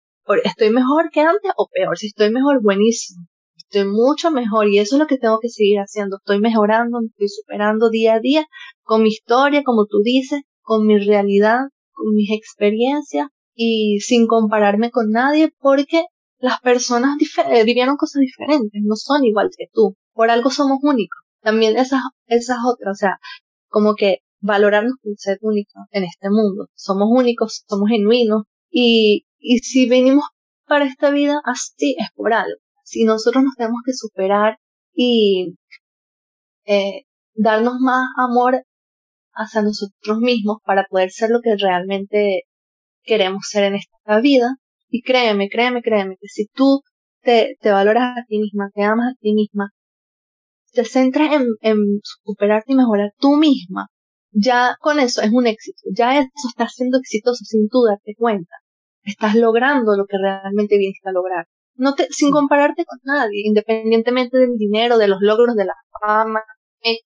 ¿Estoy 0.44 0.70
mejor 0.70 1.10
que 1.10 1.20
antes 1.20 1.52
o 1.56 1.68
peor? 1.72 1.96
Si 1.98 2.08
estoy 2.08 2.30
mejor, 2.30 2.62
buenísimo. 2.62 3.26
Estoy 3.56 3.84
mucho 3.84 4.30
mejor 4.30 4.68
y 4.68 4.78
eso 4.78 4.96
es 4.96 5.00
lo 5.00 5.06
que 5.06 5.18
tengo 5.18 5.38
que 5.40 5.48
seguir 5.48 5.78
haciendo. 5.78 6.16
Estoy 6.16 6.40
mejorando, 6.40 7.00
me 7.00 7.06
estoy 7.06 7.28
superando 7.28 7.90
día 7.90 8.14
a 8.14 8.20
día 8.20 8.46
con 8.82 9.02
mi 9.02 9.08
historia, 9.08 9.62
como 9.64 9.86
tú 9.86 9.98
dices, 10.02 10.42
con 10.62 10.86
mi 10.86 10.98
realidad, 10.98 11.60
con 11.92 12.14
mis 12.14 12.30
experiencias 12.32 13.28
y 13.54 14.00
sin 14.00 14.26
compararme 14.26 14.90
con 14.90 15.10
nadie 15.10 15.52
porque 15.60 16.06
las 16.38 16.60
personas 16.60 17.16
eh, 17.50 17.64
vivieron 17.64 17.96
cosas 17.96 18.20
diferentes, 18.20 18.80
no 18.82 18.96
son 18.96 19.24
igual 19.24 19.50
que 19.56 19.66
tú, 19.72 19.96
por 20.14 20.30
algo 20.30 20.50
somos 20.50 20.78
únicos. 20.82 21.18
También 21.42 21.76
esas, 21.76 22.00
esas 22.26 22.58
otras, 22.64 22.92
o 22.92 22.94
sea, 22.96 23.18
como 23.68 23.94
que 23.94 24.18
valorarnos 24.40 24.94
por 25.02 25.12
ser 25.16 25.38
únicos 25.42 25.82
en 25.92 26.04
este 26.04 26.30
mundo. 26.30 26.68
Somos 26.74 27.08
únicos, 27.10 27.64
somos 27.68 27.88
genuinos 27.88 28.44
y, 28.70 29.24
y 29.38 29.58
si 29.58 29.88
venimos 29.88 30.24
para 30.66 30.86
esta 30.86 31.10
vida 31.10 31.40
así 31.44 31.96
es 31.98 32.08
por 32.14 32.32
algo. 32.32 32.58
Si 32.84 33.04
nosotros 33.04 33.44
nos 33.44 33.54
tenemos 33.56 33.80
que 33.84 33.92
superar 33.92 34.58
y 34.94 35.54
eh, 36.64 37.02
darnos 37.34 37.74
más 37.80 38.06
amor 38.16 38.64
hacia 39.32 39.62
nosotros 39.62 40.18
mismos 40.18 40.58
para 40.64 40.84
poder 40.88 41.10
ser 41.10 41.30
lo 41.30 41.40
que 41.40 41.56
realmente 41.56 42.42
queremos 43.02 43.42
ser 43.48 43.64
en 43.64 43.76
esta 43.76 44.20
vida. 44.20 44.56
Y 44.88 45.02
créeme, 45.02 45.48
créeme, 45.48 45.82
créeme, 45.82 46.16
que 46.20 46.28
si 46.28 46.46
tú 46.46 46.82
te, 47.22 47.56
te 47.60 47.70
valoras 47.70 48.18
a 48.18 48.24
ti 48.26 48.38
misma, 48.38 48.70
te 48.74 48.82
amas 48.82 49.12
a 49.12 49.16
ti 49.20 49.32
misma, 49.32 49.70
te 50.72 50.84
centras 50.84 51.32
en, 51.32 51.46
en 51.60 52.00
superarte 52.02 52.72
y 52.72 52.76
mejorar 52.76 53.12
tú 53.18 53.36
misma, 53.36 53.88
ya 54.32 54.76
con 54.80 55.00
eso 55.00 55.22
es 55.22 55.30
un 55.32 55.46
éxito, 55.46 55.82
ya 55.94 56.18
eso 56.18 56.48
está 56.48 56.68
siendo 56.68 56.98
exitoso 56.98 57.44
sin 57.44 57.68
tú 57.68 57.82
darte 57.84 58.14
cuenta. 58.16 58.54
Estás 59.02 59.34
logrando 59.34 59.96
lo 59.96 60.04
que 60.06 60.18
realmente 60.18 60.76
vienes 60.78 61.00
a 61.04 61.12
lograr. 61.12 61.46
No 61.74 61.94
te, 61.94 62.06
sin 62.10 62.30
compararte 62.30 62.84
con 62.84 62.98
nadie, 63.04 63.42
independientemente 63.44 64.36
del 64.36 64.56
dinero, 64.56 64.98
de 64.98 65.08
los 65.08 65.18
logros, 65.20 65.56
de 65.56 65.64
la 65.64 65.74
fama. 66.00 66.42
Es, 66.80 67.00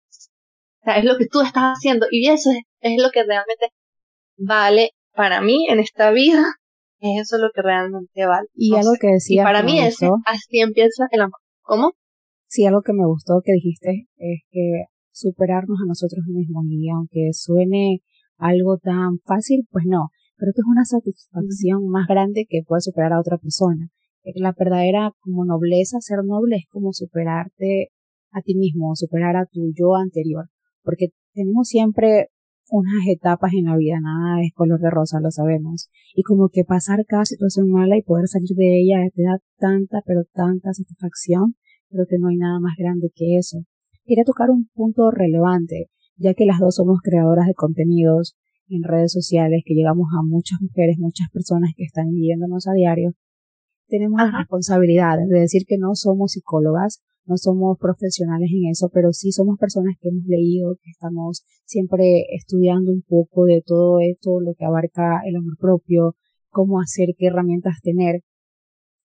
o 0.81 0.85
sea, 0.85 0.97
es 0.97 1.05
lo 1.05 1.17
que 1.17 1.27
tú 1.27 1.41
estás 1.41 1.75
haciendo 1.77 2.07
y 2.09 2.29
eso 2.29 2.49
es, 2.49 2.63
es 2.81 3.01
lo 3.01 3.11
que 3.11 3.23
realmente 3.23 3.69
vale 4.37 4.91
para 5.13 5.41
mí 5.41 5.67
en 5.69 5.79
esta 5.79 6.11
vida 6.11 6.43
eso 7.03 7.35
es 7.35 7.41
lo 7.41 7.49
que 7.53 7.61
realmente 7.61 8.25
vale. 8.25 8.47
Y 8.53 8.75
algo 8.75 8.93
que 8.99 9.07
decía. 9.07 9.43
para 9.43 9.61
mí 9.61 9.79
es 9.79 9.97
así 10.25 10.59
empieza 10.59 11.07
el 11.11 11.21
amor. 11.21 11.39
¿Cómo? 11.61 11.93
Sí, 12.53 12.67
algo 12.67 12.83
que 12.83 12.93
me 12.93 13.07
gustó 13.07 13.41
que 13.43 13.53
dijiste 13.53 14.05
es 14.17 14.41
que 14.51 14.83
superarnos 15.11 15.79
a 15.81 15.87
nosotros 15.87 16.23
mismos 16.27 16.65
y 16.69 16.87
aunque 16.87 17.29
suene 17.33 18.03
algo 18.37 18.77
tan 18.77 19.17
fácil, 19.25 19.65
pues 19.71 19.85
no. 19.87 20.09
Creo 20.37 20.53
que 20.53 20.61
es 20.61 20.69
una 20.69 20.85
satisfacción 20.85 21.87
más 21.89 22.05
grande 22.07 22.45
que 22.47 22.61
poder 22.61 22.83
superar 22.83 23.11
a 23.11 23.19
otra 23.19 23.39
persona. 23.39 23.89
La 24.35 24.53
verdadera 24.55 25.13
como 25.21 25.45
nobleza, 25.45 25.97
ser 25.99 26.19
noble 26.23 26.57
es 26.57 26.65
como 26.69 26.93
superarte 26.93 27.87
a 28.29 28.41
ti 28.43 28.53
mismo, 28.53 28.95
superar 28.95 29.35
a 29.35 29.47
tu 29.47 29.73
yo 29.73 29.95
anterior. 29.95 30.45
Porque 30.83 31.07
tenemos 31.33 31.67
siempre 31.67 32.27
unas 32.69 33.01
etapas 33.07 33.51
en 33.53 33.65
la 33.65 33.77
vida, 33.77 33.97
nada 33.99 34.43
es 34.43 34.53
color 34.53 34.79
de 34.79 34.91
rosa, 34.91 35.19
lo 35.19 35.31
sabemos. 35.31 35.89
Y 36.13 36.21
como 36.21 36.49
que 36.49 36.63
pasar 36.65 37.03
cada 37.07 37.25
situación 37.25 37.71
mala 37.71 37.97
y 37.97 38.03
poder 38.03 38.27
salir 38.27 38.55
de 38.55 38.79
ella 38.79 39.09
te 39.15 39.23
da 39.23 39.39
tanta, 39.57 40.03
pero 40.05 40.21
tanta 40.33 40.71
satisfacción, 40.71 41.55
creo 41.93 42.07
que 42.09 42.17
no 42.17 42.27
hay 42.29 42.37
nada 42.37 42.59
más 42.59 42.73
grande 42.77 43.11
que 43.15 43.37
eso. 43.37 43.63
Quería 44.05 44.25
tocar 44.25 44.49
un 44.49 44.67
punto 44.73 45.11
relevante, 45.11 45.89
ya 46.17 46.33
que 46.33 46.45
las 46.45 46.59
dos 46.59 46.75
somos 46.75 46.99
creadoras 47.01 47.47
de 47.47 47.53
contenidos 47.53 48.35
en 48.67 48.83
redes 48.83 49.11
sociales, 49.11 49.61
que 49.65 49.75
llegamos 49.75 50.07
a 50.17 50.23
muchas 50.25 50.59
mujeres, 50.61 50.97
muchas 50.97 51.29
personas 51.31 51.71
que 51.77 51.83
están 51.83 52.11
viéndonos 52.11 52.67
a 52.67 52.73
diario. 52.73 53.13
Tenemos 53.87 54.19
la 54.19 54.39
responsabilidad 54.39 55.17
de 55.19 55.39
decir 55.39 55.63
que 55.67 55.77
no 55.77 55.93
somos 55.93 56.31
psicólogas, 56.31 57.01
no 57.25 57.37
somos 57.37 57.77
profesionales 57.79 58.49
en 58.51 58.71
eso, 58.71 58.89
pero 58.91 59.13
sí 59.13 59.31
somos 59.31 59.57
personas 59.57 59.95
que 59.99 60.09
hemos 60.09 60.25
leído, 60.25 60.75
que 60.81 60.89
estamos 60.89 61.43
siempre 61.63 62.25
estudiando 62.35 62.91
un 62.91 63.03
poco 63.07 63.45
de 63.45 63.61
todo 63.65 63.99
esto, 63.99 64.41
lo 64.41 64.55
que 64.55 64.65
abarca 64.65 65.21
el 65.25 65.35
amor 65.35 65.57
propio, 65.57 66.15
cómo 66.49 66.79
hacer, 66.79 67.09
qué 67.17 67.27
herramientas 67.27 67.75
tener. 67.81 68.21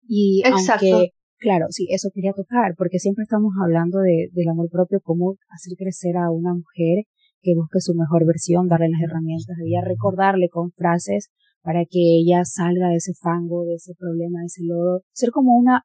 Y 0.08 0.42
aunque, 0.46 1.12
claro, 1.38 1.66
sí, 1.70 1.86
eso 1.90 2.10
quería 2.14 2.32
tocar, 2.32 2.74
porque 2.76 2.98
siempre 2.98 3.22
estamos 3.22 3.52
hablando 3.62 3.98
de, 4.00 4.28
del 4.32 4.48
amor 4.48 4.68
propio, 4.70 5.00
cómo 5.02 5.36
hacer 5.48 5.76
crecer 5.76 6.16
a 6.16 6.30
una 6.30 6.54
mujer 6.54 7.04
que 7.40 7.54
busque 7.54 7.80
su 7.80 7.94
mejor 7.94 8.26
versión, 8.26 8.68
darle 8.68 8.88
las 8.90 9.02
herramientas, 9.02 9.56
debía 9.56 9.80
recordarle 9.82 10.48
con 10.48 10.72
frases 10.72 11.30
para 11.62 11.84
que 11.84 12.00
ella 12.20 12.44
salga 12.44 12.88
de 12.88 12.96
ese 12.96 13.12
fango, 13.14 13.64
de 13.64 13.74
ese 13.74 13.94
problema, 13.94 14.40
de 14.40 14.46
ese 14.46 14.62
lodo, 14.64 15.02
ser 15.12 15.30
como 15.30 15.56
una 15.56 15.82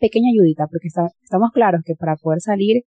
pequeña 0.00 0.30
ayudita, 0.32 0.66
porque 0.66 0.88
estamos 0.88 1.50
claros 1.52 1.82
que 1.84 1.94
para 1.94 2.16
poder 2.16 2.40
salir 2.40 2.84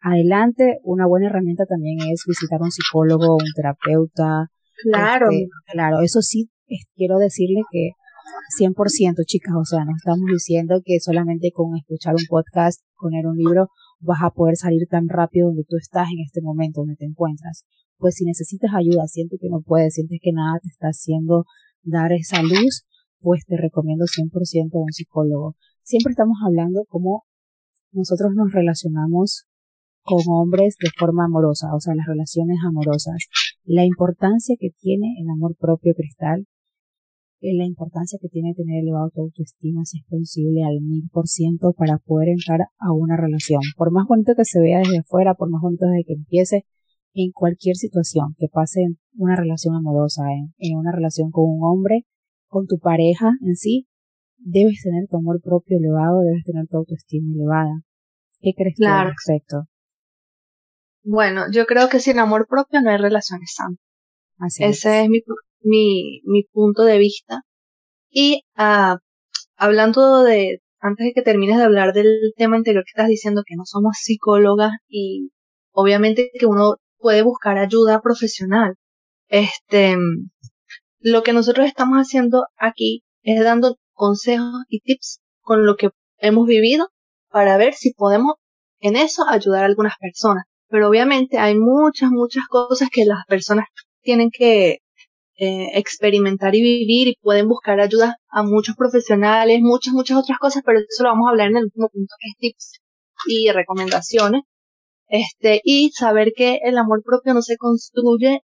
adelante, 0.00 0.78
una 0.84 1.06
buena 1.06 1.28
herramienta 1.28 1.64
también 1.66 1.98
es 2.10 2.22
visitar 2.26 2.60
a 2.60 2.64
un 2.64 2.70
psicólogo, 2.70 3.34
un 3.34 3.52
terapeuta. 3.54 4.48
Claro. 4.82 5.30
Este, 5.30 5.48
claro, 5.72 6.00
eso 6.02 6.20
sí, 6.20 6.50
quiero 6.94 7.18
decirle 7.18 7.62
que 7.70 7.90
100% 8.58 9.24
chicas, 9.26 9.54
o 9.54 9.64
sea, 9.64 9.84
no 9.84 9.92
estamos 9.96 10.26
diciendo 10.32 10.80
que 10.84 10.98
solamente 11.00 11.50
con 11.52 11.76
escuchar 11.76 12.14
un 12.14 12.26
podcast, 12.28 12.82
poner 12.98 13.26
un 13.26 13.36
libro, 13.36 13.68
vas 14.00 14.22
a 14.22 14.30
poder 14.30 14.56
salir 14.56 14.86
tan 14.88 15.08
rápido 15.08 15.48
donde 15.48 15.64
tú 15.64 15.76
estás 15.76 16.08
en 16.12 16.20
este 16.24 16.40
momento, 16.42 16.80
donde 16.80 16.96
te 16.96 17.04
encuentras. 17.04 17.64
Pues 17.98 18.16
si 18.16 18.24
necesitas 18.24 18.70
ayuda, 18.74 19.06
sientes 19.06 19.38
que 19.40 19.48
no 19.48 19.60
puedes, 19.60 19.94
sientes 19.94 20.18
que 20.22 20.32
nada 20.32 20.58
te 20.62 20.68
está 20.68 20.88
haciendo 20.88 21.44
dar 21.82 22.12
esa 22.12 22.42
luz, 22.42 22.84
pues 23.20 23.44
te 23.46 23.56
recomiendo 23.56 24.04
100% 24.04 24.74
a 24.74 24.78
un 24.78 24.92
psicólogo. 24.92 25.56
Siempre 25.82 26.10
estamos 26.10 26.38
hablando 26.44 26.84
cómo 26.88 27.24
nosotros 27.92 28.32
nos 28.34 28.52
relacionamos 28.52 29.46
con 30.02 30.22
hombres 30.28 30.76
de 30.78 30.90
forma 30.96 31.24
amorosa, 31.24 31.74
o 31.74 31.80
sea, 31.80 31.94
las 31.94 32.06
relaciones 32.06 32.58
amorosas, 32.64 33.26
la 33.64 33.84
importancia 33.84 34.54
que 34.58 34.70
tiene 34.78 35.16
el 35.18 35.28
amor 35.28 35.56
propio 35.56 35.94
cristal, 35.94 36.46
la 37.40 37.64
importancia 37.64 38.18
que 38.20 38.28
tiene 38.28 38.54
tener 38.54 38.82
elevado 38.82 39.10
tu 39.14 39.20
autoestima 39.22 39.84
si 39.84 39.98
es 39.98 40.04
posible 40.06 40.64
al 40.64 40.80
mil 40.80 41.08
por 41.12 41.26
ciento 41.28 41.74
para 41.76 41.98
poder 41.98 42.30
entrar 42.30 42.68
a 42.78 42.92
una 42.92 43.16
relación. 43.16 43.60
Por 43.76 43.92
más 43.92 44.06
bonito 44.08 44.32
que 44.36 44.44
se 44.44 44.60
vea 44.60 44.78
desde 44.78 44.98
afuera, 44.98 45.34
por 45.34 45.50
más 45.50 45.60
bonito 45.60 45.86
desde 45.86 46.04
que 46.04 46.14
empiece, 46.14 46.64
en 47.14 47.32
cualquier 47.32 47.76
situación 47.76 48.34
que 48.38 48.48
pase 48.48 48.82
en 48.82 48.98
una 49.16 49.36
relación 49.36 49.74
amorosa, 49.74 50.22
en 50.58 50.76
una 50.76 50.92
relación 50.92 51.30
con 51.30 51.44
un 51.48 51.60
hombre, 51.62 52.04
con 52.46 52.66
tu 52.66 52.78
pareja 52.78 53.30
en 53.42 53.56
sí, 53.56 53.86
debes 54.38 54.82
tener 54.82 55.06
tu 55.08 55.16
amor 55.16 55.40
propio 55.42 55.78
elevado, 55.78 56.20
debes 56.20 56.44
tener 56.44 56.66
tu 56.68 56.78
autoestima 56.78 57.32
elevada. 57.34 57.82
¿Qué 58.40 58.52
crees 58.54 58.76
claro. 58.76 59.08
al 59.08 59.14
respecto? 59.14 59.64
Bueno, 61.02 61.44
yo 61.52 61.66
creo 61.66 61.88
que 61.88 62.00
sin 62.00 62.18
amor 62.18 62.46
propio 62.48 62.82
no 62.82 62.90
hay 62.90 62.98
relaciones 62.98 63.54
sanas. 63.54 63.78
Ese 64.58 65.02
es, 65.02 65.08
mi, 65.08 65.22
mi, 65.66 66.20
mi, 66.24 66.44
punto 66.44 66.84
de 66.84 66.98
vista. 66.98 67.42
Y 68.10 68.42
uh, 68.58 68.96
hablando 69.56 70.22
de, 70.22 70.60
antes 70.80 71.06
de 71.06 71.12
que 71.12 71.22
termines 71.22 71.58
de 71.58 71.64
hablar 71.64 71.92
del 71.92 72.32
tema 72.36 72.56
anterior 72.56 72.84
que 72.84 72.92
estás 72.92 73.08
diciendo, 73.08 73.42
que 73.46 73.56
no 73.56 73.64
somos 73.66 73.96
psicólogas 73.98 74.72
y 74.88 75.30
obviamente 75.72 76.30
que 76.38 76.46
uno 76.46 76.76
puede 76.98 77.22
buscar 77.22 77.58
ayuda 77.58 78.00
profesional. 78.00 78.74
Este, 79.28 79.96
lo 81.00 81.22
que 81.22 81.32
nosotros 81.32 81.66
estamos 81.66 81.98
haciendo 81.98 82.46
aquí 82.56 83.02
es 83.22 83.42
dando 83.42 83.76
consejos 83.92 84.64
y 84.68 84.80
tips 84.80 85.20
con 85.40 85.66
lo 85.66 85.76
que 85.76 85.90
hemos 86.18 86.46
vivido 86.46 86.88
para 87.30 87.56
ver 87.56 87.74
si 87.74 87.92
podemos 87.92 88.34
en 88.80 88.96
eso 88.96 89.24
ayudar 89.28 89.62
a 89.64 89.66
algunas 89.66 89.94
personas. 90.00 90.44
Pero 90.68 90.88
obviamente 90.88 91.38
hay 91.38 91.56
muchas, 91.56 92.10
muchas 92.10 92.44
cosas 92.48 92.88
que 92.90 93.04
las 93.04 93.24
personas 93.26 93.66
tienen 94.02 94.30
que 94.30 94.78
eh, 95.36 95.68
experimentar 95.74 96.54
y 96.54 96.62
vivir 96.62 97.08
y 97.08 97.16
pueden 97.20 97.48
buscar 97.48 97.80
ayuda 97.80 98.16
a 98.28 98.42
muchos 98.42 98.76
profesionales, 98.76 99.60
muchas, 99.62 99.94
muchas 99.94 100.18
otras 100.18 100.38
cosas, 100.38 100.62
pero 100.64 100.78
eso 100.78 101.02
lo 101.02 101.10
vamos 101.10 101.26
a 101.28 101.30
hablar 101.30 101.50
en 101.50 101.58
el 101.58 101.64
último 101.64 101.88
punto, 101.88 102.14
que 102.20 102.28
es 102.28 102.36
tips 102.38 102.80
y 103.26 103.50
recomendaciones. 103.50 104.42
Este, 105.08 105.60
y 105.64 105.90
saber 105.92 106.32
que 106.36 106.60
el 106.64 106.78
amor 106.78 107.02
propio 107.04 107.34
no 107.34 107.42
se 107.42 107.56
construye, 107.56 108.40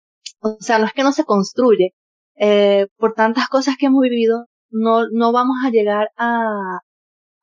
o 0.40 0.56
sea, 0.60 0.78
no 0.78 0.86
es 0.86 0.92
que 0.92 1.02
no 1.02 1.12
se 1.12 1.24
construye, 1.24 1.92
eh, 2.36 2.86
por 2.96 3.14
tantas 3.14 3.48
cosas 3.48 3.76
que 3.78 3.86
hemos 3.86 4.02
vivido, 4.02 4.46
no, 4.70 5.08
no 5.12 5.32
vamos 5.32 5.56
a 5.64 5.70
llegar 5.70 6.08
a, 6.16 6.78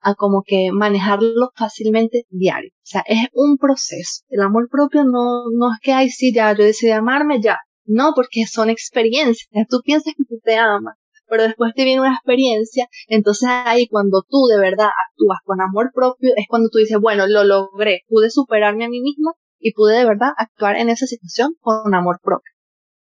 a 0.01 0.15
como 0.15 0.43
que 0.45 0.71
manejarlo 0.71 1.51
fácilmente 1.55 2.25
diario. 2.29 2.71
O 2.75 2.85
sea, 2.85 3.03
es 3.07 3.27
un 3.33 3.57
proceso. 3.57 4.23
El 4.29 4.41
amor 4.41 4.67
propio 4.69 5.03
no, 5.05 5.45
no 5.51 5.71
es 5.73 5.79
que, 5.81 5.93
ay, 5.93 6.09
sí, 6.09 6.33
ya, 6.33 6.53
yo 6.53 6.63
decidí 6.63 6.91
amarme, 6.91 7.41
ya. 7.41 7.57
No, 7.85 8.13
porque 8.15 8.45
son 8.47 8.69
experiencias. 8.69 9.47
Tú 9.69 9.81
piensas 9.83 10.13
que 10.15 10.23
tú 10.23 10.39
te 10.43 10.55
amas, 10.57 10.95
pero 11.27 11.43
después 11.43 11.73
te 11.75 11.83
viene 11.83 12.01
una 12.01 12.13
experiencia, 12.13 12.87
entonces 13.07 13.49
ahí 13.49 13.87
cuando 13.87 14.23
tú 14.29 14.45
de 14.47 14.59
verdad 14.59 14.89
actúas 15.09 15.39
con 15.43 15.61
amor 15.61 15.91
propio, 15.93 16.31
es 16.35 16.45
cuando 16.47 16.69
tú 16.69 16.77
dices, 16.79 16.97
bueno, 16.99 17.27
lo 17.27 17.43
logré, 17.43 18.01
pude 18.07 18.29
superarme 18.29 18.85
a 18.85 18.89
mí 18.89 19.01
misma 19.01 19.33
y 19.59 19.73
pude 19.73 19.97
de 19.97 20.05
verdad 20.05 20.29
actuar 20.37 20.75
en 20.77 20.89
esa 20.89 21.07
situación 21.07 21.55
con 21.59 21.93
amor 21.95 22.19
propio. 22.21 22.51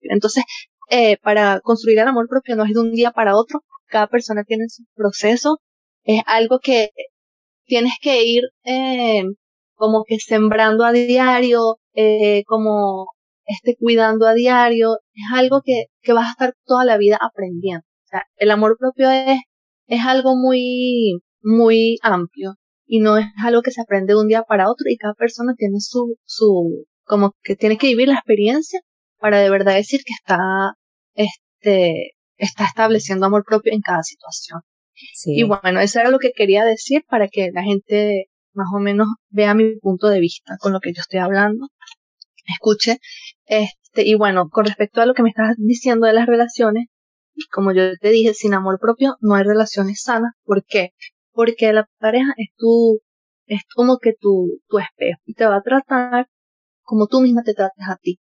Entonces, 0.03 0.45
eh, 0.91 1.19
para 1.23 1.61
construir 1.61 1.99
el 1.99 2.09
amor 2.09 2.29
propio 2.29 2.57
no 2.57 2.65
es 2.65 2.73
de 2.75 2.81
un 2.81 2.93
día 2.93 3.13
para 3.13 3.37
otro, 3.37 3.61
cada 3.87 4.09
persona 4.09 4.45
tiene 4.45 4.69
su 4.69 4.85
proceso, 4.95 5.61
es 6.05 6.23
algo 6.27 6.61
que 6.61 6.91
tienes 7.67 7.93
que 8.01 8.25
ir 8.25 8.43
eh, 8.65 9.23
como 9.75 10.05
que 10.07 10.19
sembrando 10.19 10.85
a 10.85 10.93
diario, 10.93 11.79
eh, 11.95 12.45
como 12.47 13.07
este 13.49 13.77
cuidando 13.77 14.27
a 14.27 14.35
diario, 14.35 14.99
es 15.15 15.25
algo 15.33 15.63
que, 15.65 15.87
que 16.03 16.13
vas 16.13 16.29
a 16.29 16.31
estar 16.33 16.55
toda 16.65 16.85
la 16.85 16.99
vida 16.99 17.19
aprendiendo. 17.21 17.85
O 18.05 18.09
sea, 18.09 18.23
el 18.37 18.51
amor 18.51 18.77
propio 18.79 19.11
es, 19.11 19.41
es 19.87 20.05
algo 20.05 20.37
muy, 20.37 21.21
muy 21.43 21.99
amplio 22.03 22.55
y 22.87 23.01
no 23.01 23.17
es 23.17 23.27
algo 23.43 23.63
que 23.63 23.71
se 23.71 23.81
aprende 23.81 24.13
de 24.13 24.21
un 24.21 24.29
día 24.29 24.43
para 24.43 24.71
otro 24.71 24.85
y 24.89 24.97
cada 24.97 25.15
persona 25.15 25.55
tiene 25.57 25.81
su, 25.81 26.17
su, 26.25 26.87
como 27.05 27.33
que 27.43 27.57
tiene 27.57 27.79
que 27.79 27.89
vivir 27.89 28.09
la 28.09 28.15
experiencia 28.15 28.81
para 29.19 29.41
de 29.41 29.51
verdad 29.51 29.75
decir 29.75 30.01
que 30.05 30.13
está, 30.19 30.75
este, 31.15 32.13
está 32.37 32.65
estableciendo 32.67 33.27
amor 33.27 33.45
propio 33.47 33.73
en 33.73 33.81
cada 33.81 34.03
situación. 34.03 34.61
Y 35.25 35.45
bueno, 35.45 35.81
eso 35.81 36.01
era 36.01 36.11
lo 36.11 36.19
que 36.19 36.33
quería 36.33 36.65
decir 36.65 37.03
para 37.09 37.29
que 37.29 37.51
la 37.53 37.63
gente 37.63 38.27
más 38.53 38.67
o 38.75 38.81
menos 38.81 39.07
vea 39.31 39.55
mi 39.55 39.77
punto 39.79 40.09
de 40.09 40.21
vista 40.21 40.57
con 40.61 40.73
lo 40.73 40.81
que 40.81 40.93
yo 40.93 41.01
estoy 41.01 41.21
hablando, 41.21 41.69
escuche. 42.49 42.99
Este, 43.49 44.03
y 44.07 44.15
bueno, 44.15 44.49
con 44.51 44.65
respecto 44.67 45.01
a 45.01 45.07
lo 45.07 45.15
que 45.15 45.23
me 45.23 45.31
estás 45.31 45.57
diciendo 45.59 46.07
de 46.07 46.13
las 46.13 46.27
relaciones, 46.27 46.87
como 47.53 47.73
yo 47.73 47.97
te 48.01 48.11
dije, 48.11 48.35
sin 48.35 48.55
amor 48.55 48.79
propio 48.81 49.17
no 49.21 49.35
hay 49.35 49.45
relaciones 49.45 50.03
sanas. 50.03 50.33
¿Por 50.45 50.65
qué? 50.65 50.91
Porque 51.33 51.73
la 51.73 51.89
pareja 51.99 52.33
es 52.37 52.51
tu, 52.57 53.01
es 53.47 53.63
como 53.75 53.99
que 53.99 54.13
tu, 54.19 54.61
tu 54.69 54.79
espejo 54.79 55.21
y 55.25 55.35
te 55.35 55.47
va 55.47 55.57
a 55.57 55.63
tratar 55.63 56.29
como 56.83 57.07
tú 57.07 57.21
misma 57.21 57.43
te 57.43 57.55
trates 57.55 57.87
a 57.89 57.97
ti. 57.97 58.19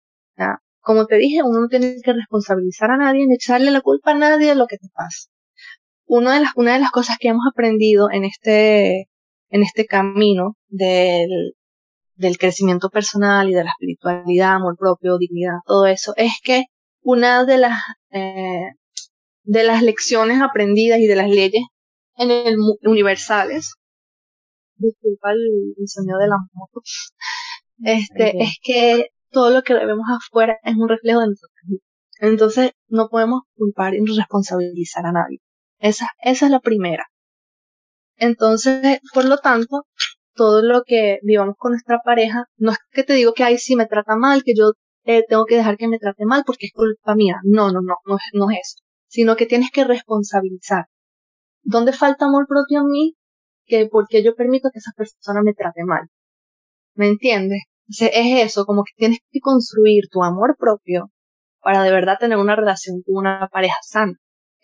Como 0.81 1.05
te 1.05 1.17
dije, 1.17 1.43
uno 1.43 1.61
no 1.61 1.67
tiene 1.67 1.95
que 2.03 2.13
responsabilizar 2.13 2.91
a 2.91 2.97
nadie 2.97 3.25
ni 3.27 3.35
echarle 3.35 3.71
la 3.71 3.81
culpa 3.81 4.11
a 4.11 4.15
nadie 4.15 4.49
de 4.49 4.55
lo 4.55 4.67
que 4.67 4.77
te 4.77 4.89
pasa 4.93 5.29
una 6.05 6.35
de 6.35 6.41
las, 6.41 6.51
una 6.55 6.73
de 6.73 6.79
las 6.79 6.91
cosas 6.91 7.17
que 7.19 7.29
hemos 7.29 7.45
aprendido 7.51 8.09
en 8.11 8.23
este, 8.25 9.09
en 9.49 9.63
este 9.63 9.85
camino 9.85 10.57
del, 10.67 11.53
del 12.15 12.37
crecimiento 12.37 12.89
personal 12.89 13.49
y 13.49 13.53
de 13.53 13.63
la 13.63 13.71
espiritualidad, 13.71 14.55
amor 14.55 14.77
propio, 14.77 15.17
dignidad, 15.17 15.57
todo 15.65 15.87
eso, 15.87 16.13
es 16.15 16.33
que 16.43 16.65
una 17.01 17.45
de 17.45 17.57
las, 17.57 17.79
eh, 18.11 18.71
de 19.43 19.63
las 19.63 19.81
lecciones 19.81 20.41
aprendidas 20.41 20.99
y 20.99 21.07
de 21.07 21.15
las 21.15 21.29
leyes 21.29 21.63
en 22.15 22.31
el 22.31 22.55
universales, 22.83 23.73
disculpa 24.75 25.31
el, 25.31 25.87
sonido 25.87 26.17
de 26.19 26.27
la 26.27 26.37
moto, 26.53 26.81
este, 27.83 28.41
es 28.41 28.57
que 28.61 29.07
todo 29.31 29.49
lo 29.49 29.63
que 29.63 29.73
vemos 29.73 30.05
afuera 30.09 30.57
es 30.63 30.75
un 30.75 30.87
reflejo 30.87 31.21
de 31.21 31.27
nosotros. 31.27 31.81
Entonces, 32.19 32.71
no 32.87 33.09
podemos 33.09 33.41
culpar 33.55 33.93
y 33.95 34.05
responsabilizar 34.05 35.05
a 35.05 35.11
nadie. 35.11 35.39
Esa, 35.79 36.07
esa 36.21 36.45
es 36.45 36.51
la 36.51 36.59
primera. 36.59 37.05
Entonces, 38.15 38.99
por 39.13 39.25
lo 39.25 39.37
tanto, 39.37 39.85
todo 40.35 40.61
lo 40.61 40.83
que 40.83 41.19
vivamos 41.23 41.55
con 41.57 41.71
nuestra 41.71 41.99
pareja, 42.03 42.45
no 42.57 42.71
es 42.71 42.77
que 42.91 43.03
te 43.03 43.13
digo 43.13 43.33
que 43.33 43.43
ahí 43.43 43.57
sí 43.57 43.75
me 43.75 43.85
trata 43.85 44.15
mal, 44.15 44.43
que 44.43 44.53
yo 44.55 44.73
eh, 45.05 45.23
tengo 45.27 45.45
que 45.45 45.55
dejar 45.55 45.77
que 45.77 45.87
me 45.87 45.99
trate 45.99 46.25
mal 46.25 46.43
porque 46.45 46.67
es 46.67 46.71
culpa 46.73 47.15
mía. 47.15 47.37
No, 47.43 47.67
no, 47.71 47.81
no, 47.81 47.95
no, 48.05 48.17
no 48.33 48.51
es 48.51 48.59
eso. 48.61 48.83
Sino 49.07 49.35
que 49.35 49.45
tienes 49.45 49.71
que 49.71 49.83
responsabilizar. 49.83 50.85
¿Dónde 51.63 51.93
falta 51.93 52.25
amor 52.25 52.47
propio 52.47 52.81
en 52.81 52.87
mí? 52.87 53.15
Que 53.65 53.87
porque 53.87 54.23
yo 54.23 54.35
permito 54.35 54.69
que 54.71 54.79
esa 54.79 54.91
persona 54.95 55.41
me 55.43 55.53
trate 55.53 55.83
mal. 55.85 56.07
¿Me 56.95 57.07
entiendes? 57.07 57.63
es 57.87 58.09
eso, 58.45 58.65
como 58.65 58.83
que 58.83 58.93
tienes 58.97 59.19
que 59.31 59.39
construir 59.39 60.05
tu 60.09 60.23
amor 60.23 60.55
propio 60.57 61.11
para 61.61 61.83
de 61.83 61.91
verdad 61.91 62.17
tener 62.19 62.37
una 62.37 62.55
relación 62.55 63.01
con 63.05 63.17
una 63.17 63.49
pareja 63.51 63.75
sana 63.83 64.13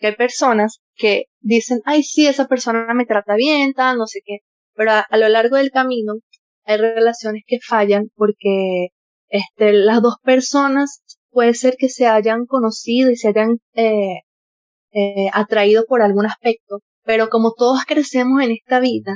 que 0.00 0.08
hay 0.08 0.16
personas 0.16 0.80
que 0.94 1.24
dicen, 1.40 1.80
ay, 1.84 2.02
sí, 2.02 2.26
esa 2.26 2.46
persona 2.48 2.92
me 2.94 3.06
trata 3.06 3.34
bien, 3.36 3.74
tal, 3.74 3.98
no 3.98 4.06
sé 4.06 4.20
qué, 4.24 4.38
pero 4.80 4.92
a, 4.92 5.16
lo 5.18 5.28
largo 5.28 5.56
del 5.56 5.70
camino 5.70 6.14
hay 6.64 6.78
relaciones 6.78 7.42
que 7.46 7.58
fallan 7.60 8.08
porque 8.14 8.88
este, 9.28 9.74
las 9.74 10.00
dos 10.00 10.14
personas 10.22 11.02
puede 11.28 11.52
ser 11.52 11.76
que 11.78 11.90
se 11.90 12.06
hayan 12.06 12.46
conocido 12.46 13.10
y 13.10 13.16
se 13.16 13.28
hayan 13.28 13.58
eh, 13.74 14.20
eh, 14.92 15.28
atraído 15.34 15.84
por 15.86 16.00
algún 16.00 16.24
aspecto, 16.24 16.78
pero 17.04 17.28
como 17.28 17.52
todos 17.52 17.84
crecemos 17.86 18.42
en 18.42 18.52
esta 18.52 18.80
vida, 18.80 19.12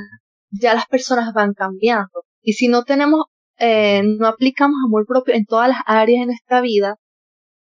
ya 0.51 0.75
las 0.75 0.85
personas 0.85 1.33
van 1.33 1.53
cambiando. 1.53 2.25
Y 2.43 2.53
si 2.53 2.67
no 2.67 2.83
tenemos, 2.83 3.25
eh, 3.57 4.03
no 4.03 4.27
aplicamos 4.27 4.77
amor 4.85 5.07
propio 5.07 5.33
en 5.33 5.45
todas 5.45 5.69
las 5.69 5.79
áreas 5.87 6.19
de 6.19 6.25
nuestra 6.27 6.61
vida, 6.61 6.97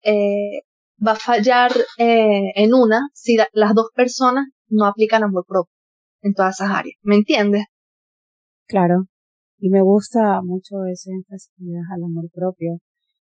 eh, 0.03 0.63
va 1.01 1.13
a 1.13 1.15
fallar 1.15 1.71
en 1.97 2.73
una 2.73 3.07
si 3.13 3.37
las 3.53 3.73
dos 3.73 3.91
personas 3.95 4.47
no 4.67 4.85
aplican 4.85 5.23
amor 5.23 5.45
propio 5.47 5.71
en 6.21 6.33
todas 6.33 6.59
esas 6.59 6.71
áreas. 6.71 6.97
¿Me 7.01 7.15
entiendes? 7.15 7.63
Claro. 8.67 9.05
Y 9.59 9.69
me 9.69 9.81
gusta 9.81 10.41
mucho 10.43 10.85
ese 10.85 11.11
énfasis 11.11 11.51
al 11.91 12.03
amor 12.03 12.29
propio 12.31 12.79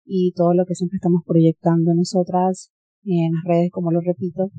y 0.06 0.32
todo 0.34 0.54
lo 0.54 0.66
que 0.66 0.76
siempre 0.76 0.98
estamos 0.98 1.22
proyectando 1.26 1.94
nosotras 1.94 2.72
en 3.04 3.34
las 3.34 3.44
redes, 3.46 3.72
como 3.72 3.92
lo 3.92 4.00
repito. 4.00 4.50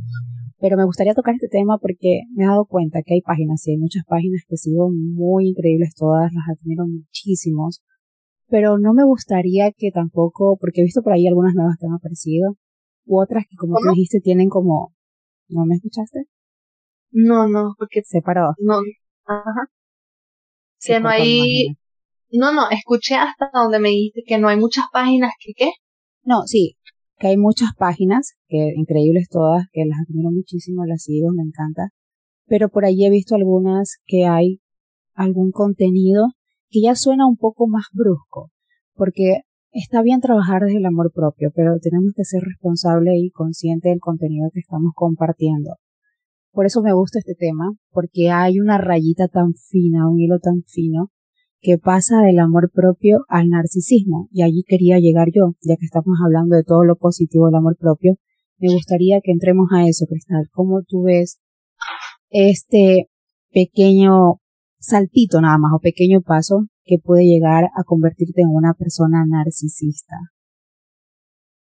Pero 0.59 0.77
me 0.77 0.85
gustaría 0.85 1.15
tocar 1.15 1.35
este 1.35 1.49
tema 1.49 1.79
porque 1.79 2.23
me 2.35 2.45
he 2.45 2.47
dado 2.47 2.67
cuenta 2.67 3.03
que 3.05 3.15
hay 3.15 3.21
páginas, 3.21 3.67
y 3.67 3.73
hay 3.73 3.79
muchas 3.79 4.05
páginas 4.07 4.43
que 4.49 4.57
sigo 4.57 4.91
muy 4.91 5.49
increíbles 5.49 5.95
todas, 5.95 6.33
las 6.33 6.59
admiro 6.59 6.87
muchísimos, 6.87 7.83
pero 8.49 8.79
no 8.79 8.95
me 8.95 9.05
gustaría 9.05 9.73
que 9.77 9.91
tampoco, 9.93 10.57
porque 10.61 10.81
he 10.81 10.85
visto 10.85 11.03
por 11.03 11.13
ahí 11.13 11.27
algunas 11.27 11.55
nuevas 11.55 11.77
que 11.79 11.87
han 11.87 11.95
aparecido, 11.95 12.57
u 13.07 13.21
otras 13.21 13.45
que 13.49 13.57
como 13.57 13.77
tú 13.77 13.91
dijiste 13.91 14.21
tienen 14.21 14.49
como 14.49 14.95
¿no 15.49 15.67
me 15.67 15.75
escuchaste? 15.75 16.25
No, 17.11 17.49
no, 17.49 17.75
porque 17.79 18.03
se 18.05 18.23
paró. 18.23 18.55
No, 18.59 18.79
ajá. 19.27 19.69
Que 20.87 21.01
no 21.01 21.09
hay 21.09 21.77
No, 22.31 22.53
no, 22.53 22.71
escuché 22.71 23.15
hasta 23.15 23.51
donde 23.53 23.79
me 23.79 23.91
dijiste 23.91 24.23
que 24.27 24.39
no 24.39 24.49
hay 24.49 24.59
muchas 24.59 24.85
páginas 24.93 25.33
que 25.39 25.53
qué? 25.57 25.71
No, 26.23 26.43
sí, 26.47 26.77
que 27.19 27.29
hay 27.29 27.37
muchas 27.37 27.71
páginas, 27.79 28.35
que 28.49 28.73
increíbles 28.77 29.29
todas, 29.29 29.67
que 29.73 29.85
las 29.85 29.99
admiro 30.09 30.31
muchísimo, 30.31 30.85
las 30.85 31.03
sigo, 31.03 31.31
me 31.33 31.43
encanta. 31.43 31.91
Pero 32.47 32.69
por 32.69 32.85
ahí 32.85 33.05
he 33.05 33.11
visto 33.11 33.35
algunas 33.35 33.99
que 34.07 34.27
hay 34.27 34.61
algún 35.15 35.51
contenido 35.51 36.27
que 36.71 36.81
ya 36.83 36.95
suena 36.95 37.27
un 37.27 37.37
poco 37.37 37.67
más 37.69 37.85
brusco, 37.93 38.51
porque 38.95 39.43
Está 39.77 40.03
bien 40.03 40.21
trabajar 40.21 40.63
desde 40.63 40.79
el 40.79 40.87
amor 40.87 41.11
propio, 41.13 41.51
pero 41.53 41.73
tenemos 41.83 42.13
que 42.15 42.23
ser 42.23 42.43
responsables 42.45 43.15
y 43.17 43.31
conscientes 43.31 43.91
del 43.91 43.99
contenido 43.99 44.49
que 44.55 44.61
estamos 44.61 44.93
compartiendo. 44.95 45.75
Por 46.55 46.67
eso 46.67 46.83
me 46.83 46.93
gusta 46.93 47.19
este 47.19 47.35
tema, 47.35 47.73
porque 47.91 48.31
hay 48.31 48.61
una 48.61 48.79
rayita 48.79 49.27
tan 49.27 49.55
fina, 49.55 50.09
un 50.09 50.21
hilo 50.21 50.39
tan 50.39 50.63
fino, 50.63 51.11
que 51.61 51.79
pasa 51.79 52.21
del 52.21 52.39
amor 52.39 52.71
propio 52.73 53.25
al 53.29 53.49
narcisismo. 53.49 54.29
Y 54.31 54.43
allí 54.43 54.63
quería 54.65 55.01
llegar 55.01 55.29
yo, 55.35 55.55
ya 55.63 55.75
que 55.77 55.85
estamos 55.85 56.17
hablando 56.25 56.55
de 56.55 56.63
todo 56.63 56.85
lo 56.85 56.95
positivo 56.95 57.47
del 57.47 57.57
amor 57.57 57.77
propio. 57.77 58.15
Me 58.59 58.73
gustaría 58.73 59.21
que 59.21 59.33
entremos 59.33 59.67
a 59.73 59.89
eso, 59.89 60.07
Cristal. 60.07 60.49
¿Cómo 60.53 60.83
tú 60.87 61.03
ves 61.03 61.41
este 62.31 63.09
pequeño 63.51 64.41
saltito 64.79 65.41
nada 65.41 65.59
más 65.59 65.73
o 65.75 65.81
pequeño 65.81 66.21
paso 66.21 66.67
que 66.85 66.99
puede 67.03 67.25
llegar 67.25 67.65
a 67.65 67.83
convertirte 67.85 68.43
en 68.43 68.49
una 68.51 68.75
persona 68.75 69.25
narcisista? 69.27 70.15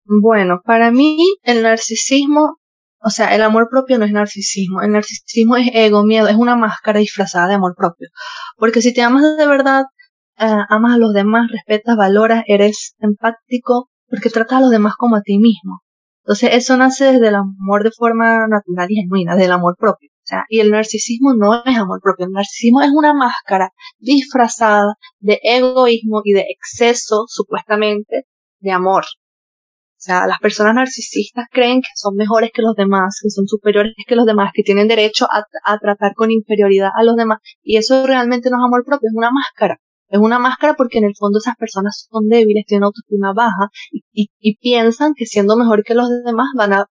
Bueno, 0.03 0.59
para 0.65 0.91
mí 0.91 1.17
el 1.43 1.63
narcisismo, 1.63 2.57
o 3.03 3.09
sea, 3.09 3.35
el 3.35 3.41
amor 3.41 3.67
propio 3.69 3.97
no 3.97 4.05
es 4.05 4.11
narcisismo, 4.11 4.81
el 4.81 4.91
narcisismo 4.91 5.57
es 5.57 5.69
ego, 5.73 6.03
miedo, 6.03 6.27
es 6.27 6.35
una 6.35 6.55
máscara 6.55 6.99
disfrazada 6.99 7.47
de 7.47 7.55
amor 7.55 7.75
propio. 7.75 8.09
Porque 8.57 8.81
si 8.81 8.93
te 8.93 9.01
amas 9.01 9.23
de 9.37 9.47
verdad, 9.47 9.85
eh, 10.37 10.45
amas 10.69 10.95
a 10.95 10.97
los 10.97 11.13
demás, 11.13 11.49
respetas, 11.51 11.97
valoras, 11.97 12.43
eres 12.47 12.95
empático, 12.99 13.89
porque 14.07 14.29
tratas 14.29 14.59
a 14.59 14.61
los 14.61 14.71
demás 14.71 14.95
como 14.97 15.15
a 15.15 15.21
ti 15.21 15.37
mismo. 15.39 15.81
Entonces 16.23 16.51
eso 16.53 16.77
nace 16.77 17.13
desde 17.13 17.29
el 17.29 17.35
amor 17.35 17.83
de 17.83 17.91
forma 17.91 18.47
natural 18.47 18.87
y 18.89 19.01
genuina, 19.01 19.35
del 19.35 19.51
amor 19.51 19.75
propio. 19.77 20.09
O 20.11 20.27
sea, 20.27 20.45
y 20.49 20.59
el 20.59 20.69
narcisismo 20.71 21.33
no 21.33 21.63
es 21.65 21.77
amor 21.77 21.99
propio, 22.01 22.27
el 22.27 22.31
narcisismo 22.31 22.81
es 22.81 22.91
una 22.91 23.13
máscara 23.13 23.71
disfrazada 23.97 24.93
de 25.19 25.39
egoísmo 25.43 26.21
y 26.23 26.33
de 26.33 26.45
exceso, 26.49 27.25
supuestamente, 27.27 28.25
de 28.59 28.71
amor. 28.71 29.05
O 30.01 30.03
sea, 30.03 30.25
las 30.25 30.39
personas 30.39 30.73
narcisistas 30.73 31.45
creen 31.51 31.79
que 31.79 31.89
son 31.93 32.15
mejores 32.15 32.49
que 32.51 32.63
los 32.63 32.73
demás, 32.73 33.19
que 33.21 33.29
son 33.29 33.45
superiores 33.45 33.93
que 34.07 34.15
los 34.15 34.25
demás, 34.25 34.49
que 34.51 34.63
tienen 34.63 34.87
derecho 34.87 35.27
a, 35.29 35.77
tratar 35.77 36.15
con 36.15 36.31
inferioridad 36.31 36.89
a 36.95 37.03
los 37.03 37.15
demás. 37.15 37.37
Y 37.61 37.77
eso 37.77 38.07
realmente 38.07 38.49
no 38.49 38.57
es 38.57 38.65
amor 38.65 38.83
propio, 38.83 39.09
es 39.09 39.15
una 39.15 39.29
máscara. 39.29 39.77
Es 40.07 40.19
una 40.19 40.39
máscara 40.39 40.73
porque 40.73 40.97
en 40.97 41.03
el 41.03 41.15
fondo 41.15 41.37
esas 41.37 41.55
personas 41.55 42.07
son 42.09 42.29
débiles, 42.29 42.65
tienen 42.65 42.85
autoestima 42.85 43.31
baja 43.33 43.69
y, 44.11 44.55
piensan 44.55 45.13
que 45.15 45.27
siendo 45.27 45.55
mejor 45.55 45.83
que 45.83 45.93
los 45.93 46.09
demás 46.25 46.47
van 46.55 46.73
a, 46.73 46.87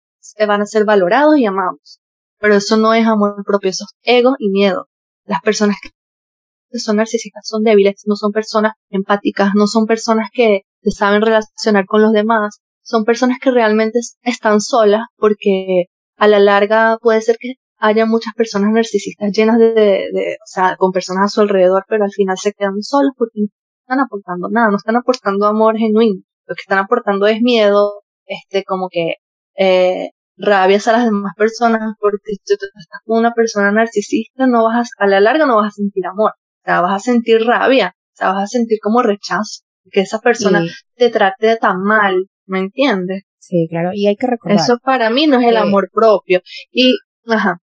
van 0.47 0.61
a 0.63 0.65
ser 0.65 0.83
valorados 0.83 1.37
y 1.37 1.45
amados. 1.45 1.99
Pero 2.39 2.55
eso 2.55 2.75
no 2.75 2.95
es 2.95 3.05
amor 3.05 3.43
propio, 3.45 3.69
eso 3.69 3.85
es 3.87 4.15
ego 4.17 4.33
y 4.39 4.49
miedo. 4.49 4.87
Las 5.25 5.41
personas 5.41 5.77
que 5.79 6.79
son 6.79 6.95
narcisistas 6.95 7.47
son 7.47 7.61
débiles, 7.61 8.01
no 8.07 8.15
son 8.15 8.31
personas 8.31 8.73
empáticas, 8.89 9.51
no 9.53 9.67
son 9.67 9.85
personas 9.85 10.29
que 10.33 10.61
se 10.81 10.89
saben 10.89 11.21
relacionar 11.21 11.85
con 11.85 12.01
los 12.01 12.11
demás, 12.11 12.61
son 12.85 13.03
personas 13.03 13.37
que 13.41 13.51
realmente 13.51 13.99
están 14.23 14.61
solas 14.61 15.01
porque 15.17 15.85
a 16.17 16.27
la 16.27 16.39
larga 16.39 16.97
puede 17.01 17.21
ser 17.21 17.37
que 17.39 17.55
haya 17.77 18.05
muchas 18.05 18.33
personas 18.35 18.71
narcisistas 18.71 19.31
llenas 19.31 19.59
de, 19.59 19.73
de, 19.73 20.37
o 20.41 20.47
sea, 20.47 20.75
con 20.77 20.91
personas 20.91 21.25
a 21.25 21.27
su 21.27 21.41
alrededor, 21.41 21.83
pero 21.89 22.05
al 22.05 22.11
final 22.11 22.37
se 22.37 22.53
quedan 22.53 22.81
solos 22.81 23.11
porque 23.17 23.41
no 23.41 23.47
están 23.81 23.99
aportando 23.99 24.49
nada, 24.49 24.69
no 24.69 24.77
están 24.77 24.95
aportando 24.95 25.45
amor 25.47 25.77
genuino. 25.77 26.21
Lo 26.47 26.55
que 26.55 26.61
están 26.61 26.79
aportando 26.79 27.27
es 27.27 27.41
miedo, 27.41 28.03
este, 28.25 28.63
como 28.63 28.87
que, 28.89 29.15
eh, 29.57 30.09
rabias 30.37 30.87
a 30.87 30.93
las 30.93 31.05
demás 31.05 31.33
personas, 31.37 31.95
porque 31.99 32.33
si 32.45 32.55
tú 32.57 32.65
estás 32.75 33.01
con 33.05 33.19
una 33.19 33.33
persona 33.33 33.71
narcisista, 33.71 34.47
no 34.47 34.63
vas 34.63 34.89
a, 34.99 35.03
a 35.03 35.07
la 35.07 35.19
larga 35.19 35.45
no 35.45 35.57
vas 35.57 35.69
a 35.69 35.71
sentir 35.71 36.05
amor, 36.05 36.31
o 36.31 36.65
sea, 36.65 36.81
vas 36.81 36.95
a 36.95 36.99
sentir 36.99 37.41
rabia, 37.45 37.93
o 37.95 38.17
sea, 38.17 38.31
vas 38.31 38.43
a 38.43 38.47
sentir 38.47 38.79
como 38.81 39.01
rechazo, 39.01 39.61
que 39.91 40.01
esa 40.01 40.19
persona 40.19 40.63
te 40.95 41.09
trate 41.09 41.57
tan 41.57 41.81
mal, 41.81 42.27
¿me 42.45 42.59
entiendes? 42.59 43.23
Sí, 43.37 43.67
claro, 43.69 43.91
y 43.93 44.07
hay 44.07 44.15
que 44.15 44.27
recordar. 44.27 44.57
Eso 44.57 44.77
para 44.83 45.09
mí 45.09 45.27
no 45.27 45.39
es 45.39 45.47
el 45.47 45.57
amor 45.57 45.89
propio. 45.93 46.41
Y, 46.71 46.95
ajá. 47.27 47.61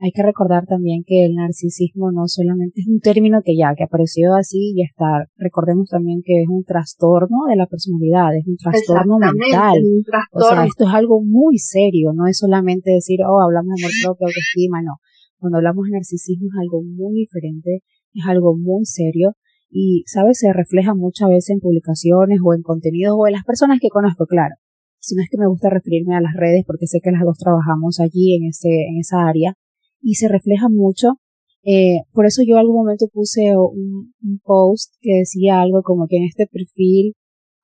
Hay 0.00 0.12
que 0.12 0.22
recordar 0.22 0.64
también 0.66 1.02
que 1.04 1.26
el 1.26 1.34
narcisismo 1.34 2.12
no 2.12 2.28
solamente 2.28 2.80
es 2.80 2.86
un 2.86 3.00
término 3.00 3.42
que 3.44 3.56
ya, 3.56 3.74
que 3.76 3.82
apareció 3.82 4.34
así 4.34 4.72
y 4.76 4.82
está. 4.82 5.26
Recordemos 5.36 5.88
también 5.88 6.22
que 6.24 6.42
es 6.42 6.48
un 6.48 6.62
trastorno 6.62 7.46
de 7.48 7.56
la 7.56 7.66
personalidad, 7.66 8.36
es 8.36 8.46
un 8.46 8.56
trastorno 8.56 9.18
mental. 9.18 9.78
Un 9.82 10.04
trastorno. 10.04 10.46
O 10.46 10.54
sea, 10.54 10.64
esto 10.66 10.84
es 10.84 10.94
algo 10.94 11.20
muy 11.24 11.58
serio, 11.58 12.12
no 12.14 12.28
es 12.28 12.38
solamente 12.38 12.92
decir, 12.92 13.18
oh, 13.26 13.40
hablamos 13.42 13.74
de 13.74 13.86
amor 13.86 13.92
propio, 14.04 14.26
autoestima, 14.28 14.82
no. 14.82 14.98
Cuando 15.38 15.58
hablamos 15.58 15.86
de 15.86 15.92
narcisismo 15.98 16.46
es 16.46 16.58
algo 16.60 16.82
muy 16.82 17.26
diferente, 17.26 17.82
es 18.14 18.24
algo 18.26 18.56
muy 18.56 18.84
serio 18.84 19.34
y, 19.70 20.04
¿sabes? 20.06 20.38
Se 20.38 20.52
refleja 20.52 20.94
muchas 20.94 21.28
veces 21.28 21.50
en 21.50 21.60
publicaciones 21.60 22.40
o 22.44 22.54
en 22.54 22.62
contenidos 22.62 23.16
o 23.18 23.26
en 23.26 23.34
las 23.34 23.44
personas 23.44 23.78
que 23.80 23.88
conozco, 23.88 24.26
claro. 24.26 24.54
Si 25.00 25.14
no 25.14 25.22
es 25.22 25.28
que 25.30 25.38
me 25.38 25.46
gusta 25.46 25.70
referirme 25.70 26.16
a 26.16 26.20
las 26.20 26.34
redes 26.34 26.64
porque 26.66 26.86
sé 26.86 27.00
que 27.02 27.12
las 27.12 27.22
dos 27.22 27.38
trabajamos 27.38 28.00
allí 28.00 28.34
en 28.34 28.48
ese, 28.48 28.68
en 28.68 28.98
esa 28.98 29.26
área 29.26 29.54
y 30.00 30.14
se 30.14 30.28
refleja 30.28 30.68
mucho. 30.68 31.14
Eh, 31.62 32.00
por 32.12 32.26
eso 32.26 32.42
yo 32.46 32.58
algún 32.58 32.76
momento 32.76 33.06
puse 33.12 33.56
un, 33.56 34.14
un 34.22 34.40
post 34.42 34.94
que 35.00 35.18
decía 35.18 35.60
algo 35.60 35.82
como 35.82 36.06
que 36.08 36.16
en 36.16 36.24
este 36.24 36.46
perfil 36.46 37.14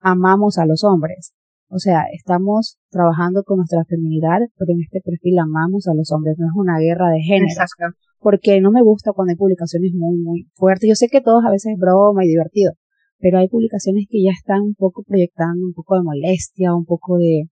amamos 0.00 0.58
a 0.58 0.66
los 0.66 0.84
hombres. 0.84 1.34
O 1.68 1.78
sea, 1.78 2.04
estamos 2.12 2.78
trabajando 2.90 3.42
con 3.42 3.56
nuestra 3.58 3.84
feminidad, 3.84 4.40
pero 4.56 4.72
en 4.72 4.82
este 4.82 5.00
perfil 5.00 5.38
amamos 5.38 5.88
a 5.88 5.94
los 5.94 6.12
hombres, 6.12 6.36
no 6.38 6.46
es 6.46 6.52
una 6.54 6.78
guerra 6.78 7.10
de 7.10 7.20
género. 7.20 7.46
Exacto 7.50 8.03
porque 8.24 8.58
no 8.62 8.70
me 8.70 8.82
gusta 8.82 9.12
cuando 9.12 9.32
hay 9.32 9.36
publicaciones 9.36 9.92
muy, 9.92 10.16
muy 10.16 10.48
fuertes. 10.54 10.88
Yo 10.88 10.94
sé 10.94 11.08
que 11.08 11.20
todos 11.20 11.44
a 11.44 11.50
veces 11.50 11.74
es 11.74 11.78
broma 11.78 12.24
y 12.24 12.28
divertido, 12.28 12.72
pero 13.18 13.38
hay 13.38 13.48
publicaciones 13.48 14.06
que 14.08 14.22
ya 14.22 14.30
están 14.30 14.62
un 14.62 14.74
poco 14.74 15.02
proyectando 15.02 15.66
un 15.66 15.74
poco 15.74 15.96
de 15.96 16.04
molestia, 16.04 16.74
un 16.74 16.86
poco 16.86 17.18
de, 17.18 17.50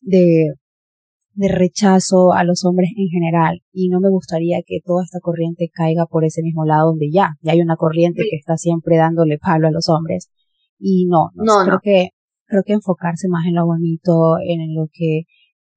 de, 0.00 0.54
de 1.34 1.48
rechazo 1.48 2.32
a 2.32 2.42
los 2.42 2.64
hombres 2.64 2.90
en 2.96 3.06
general. 3.06 3.62
Y 3.72 3.88
no 3.88 4.00
me 4.00 4.10
gustaría 4.10 4.58
que 4.66 4.80
toda 4.84 5.04
esta 5.04 5.20
corriente 5.20 5.70
caiga 5.72 6.06
por 6.06 6.24
ese 6.24 6.42
mismo 6.42 6.64
lado 6.64 6.88
donde 6.88 7.08
ya, 7.12 7.36
ya 7.40 7.52
hay 7.52 7.60
una 7.60 7.76
corriente 7.76 8.24
que 8.28 8.36
está 8.36 8.56
siempre 8.56 8.96
dándole 8.96 9.38
palo 9.38 9.68
a 9.68 9.70
los 9.70 9.88
hombres. 9.88 10.28
Y 10.76 11.06
no, 11.06 11.30
no, 11.36 11.64
creo 11.64 11.78
que 11.80 12.08
creo 12.46 12.64
que 12.64 12.72
enfocarse 12.72 13.28
más 13.28 13.46
en 13.46 13.54
lo 13.54 13.64
bonito, 13.64 14.38
en 14.44 14.74
lo 14.74 14.88
que 14.92 15.22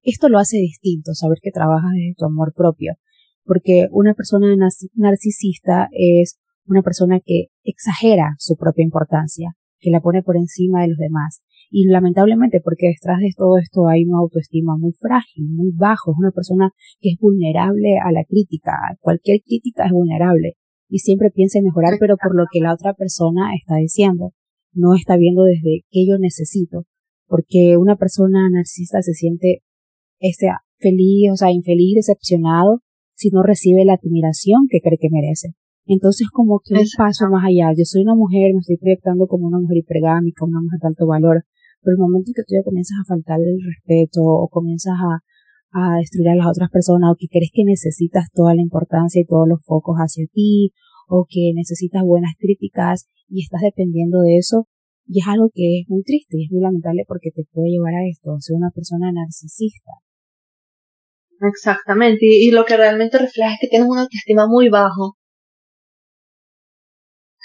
esto 0.02 0.28
lo 0.28 0.40
hace 0.40 0.56
distinto, 0.56 1.14
saber 1.14 1.38
que 1.40 1.52
trabajas 1.52 1.92
desde 1.92 2.16
tu 2.16 2.24
amor 2.24 2.52
propio 2.52 2.94
porque 3.44 3.88
una 3.90 4.14
persona 4.14 4.54
narcisista 4.94 5.88
es 5.92 6.38
una 6.66 6.82
persona 6.82 7.20
que 7.24 7.46
exagera 7.62 8.34
su 8.38 8.56
propia 8.56 8.84
importancia, 8.84 9.54
que 9.78 9.90
la 9.90 10.00
pone 10.00 10.22
por 10.22 10.36
encima 10.36 10.82
de 10.82 10.88
los 10.88 10.98
demás. 10.98 11.42
Y 11.70 11.86
lamentablemente, 11.86 12.60
porque 12.62 12.88
detrás 12.88 13.18
de 13.18 13.30
todo 13.36 13.58
esto 13.58 13.88
hay 13.88 14.04
una 14.04 14.18
autoestima 14.18 14.76
muy 14.78 14.92
frágil, 14.92 15.48
muy 15.50 15.72
bajo, 15.74 16.12
es 16.12 16.18
una 16.18 16.30
persona 16.30 16.70
que 17.00 17.10
es 17.10 17.18
vulnerable 17.18 17.98
a 17.98 18.12
la 18.12 18.24
crítica, 18.24 18.72
cualquier 19.00 19.40
crítica 19.44 19.86
es 19.86 19.92
vulnerable 19.92 20.54
y 20.88 20.98
siempre 20.98 21.30
piensa 21.30 21.58
en 21.58 21.64
mejorar, 21.64 21.94
pero 21.98 22.16
por 22.16 22.36
lo 22.36 22.44
que 22.52 22.60
la 22.60 22.72
otra 22.72 22.94
persona 22.94 23.54
está 23.60 23.76
diciendo, 23.76 24.32
no 24.72 24.94
está 24.94 25.16
viendo 25.16 25.42
desde 25.42 25.82
qué 25.90 26.06
yo 26.06 26.18
necesito, 26.18 26.84
porque 27.26 27.76
una 27.76 27.96
persona 27.96 28.48
narcisista 28.50 29.02
se 29.02 29.12
siente 29.12 29.62
este, 30.20 30.46
feliz, 30.78 31.32
o 31.32 31.36
sea, 31.36 31.50
infeliz, 31.50 31.96
decepcionado 31.96 32.83
si 33.14 33.30
no 33.30 33.42
recibe 33.42 33.84
la 33.84 33.94
admiración 33.94 34.66
que 34.68 34.80
cree 34.80 34.98
que 34.98 35.10
merece. 35.10 35.54
Entonces, 35.86 36.28
como 36.32 36.60
que 36.64 36.74
un 36.74 36.88
paso 36.96 37.28
más 37.30 37.44
allá. 37.44 37.72
Yo 37.76 37.84
soy 37.84 38.02
una 38.02 38.14
mujer, 38.14 38.52
me 38.54 38.60
estoy 38.60 38.78
proyectando 38.78 39.26
como 39.26 39.46
una 39.48 39.60
mujer 39.60 39.78
hipergámica, 39.78 40.44
una 40.44 40.60
mujer 40.60 40.80
de 40.80 40.88
alto 40.88 41.06
valor, 41.06 41.44
pero 41.82 41.94
el 41.94 42.00
momento 42.00 42.30
en 42.30 42.34
que 42.34 42.42
tú 42.42 42.54
ya 42.56 42.64
comienzas 42.64 42.96
a 43.00 43.08
faltarle 43.08 43.50
el 43.52 43.60
respeto 43.60 44.24
o 44.24 44.48
comienzas 44.48 44.96
a, 44.96 45.20
a 45.76 45.98
destruir 45.98 46.30
a 46.30 46.36
las 46.36 46.48
otras 46.48 46.70
personas 46.70 47.12
o 47.12 47.16
que 47.18 47.28
crees 47.28 47.50
que 47.52 47.64
necesitas 47.64 48.32
toda 48.32 48.54
la 48.54 48.62
importancia 48.62 49.20
y 49.20 49.26
todos 49.26 49.46
los 49.46 49.60
focos 49.62 49.96
hacia 49.98 50.24
ti 50.32 50.72
o 51.08 51.26
que 51.28 51.52
necesitas 51.54 52.02
buenas 52.02 52.32
críticas 52.38 53.06
y 53.28 53.42
estás 53.42 53.60
dependiendo 53.60 54.20
de 54.20 54.36
eso, 54.38 54.68
y 55.06 55.20
es 55.20 55.26
algo 55.28 55.50
que 55.52 55.80
es 55.80 55.88
muy 55.88 56.02
triste 56.02 56.36
y 56.38 56.44
es 56.46 56.52
muy 56.52 56.62
lamentable 56.62 57.04
porque 57.06 57.30
te 57.30 57.44
puede 57.52 57.70
llevar 57.70 57.94
a 57.94 58.06
esto, 58.08 58.36
ser 58.40 58.56
una 58.56 58.70
persona 58.70 59.12
narcisista. 59.12 59.92
Exactamente, 61.48 62.26
y, 62.26 62.50
lo 62.50 62.64
que 62.64 62.76
realmente 62.76 63.18
refleja 63.18 63.52
es 63.54 63.58
que 63.60 63.68
tienes 63.68 63.88
una 63.88 64.02
autoestima 64.02 64.46
muy 64.46 64.68
bajo 64.68 65.16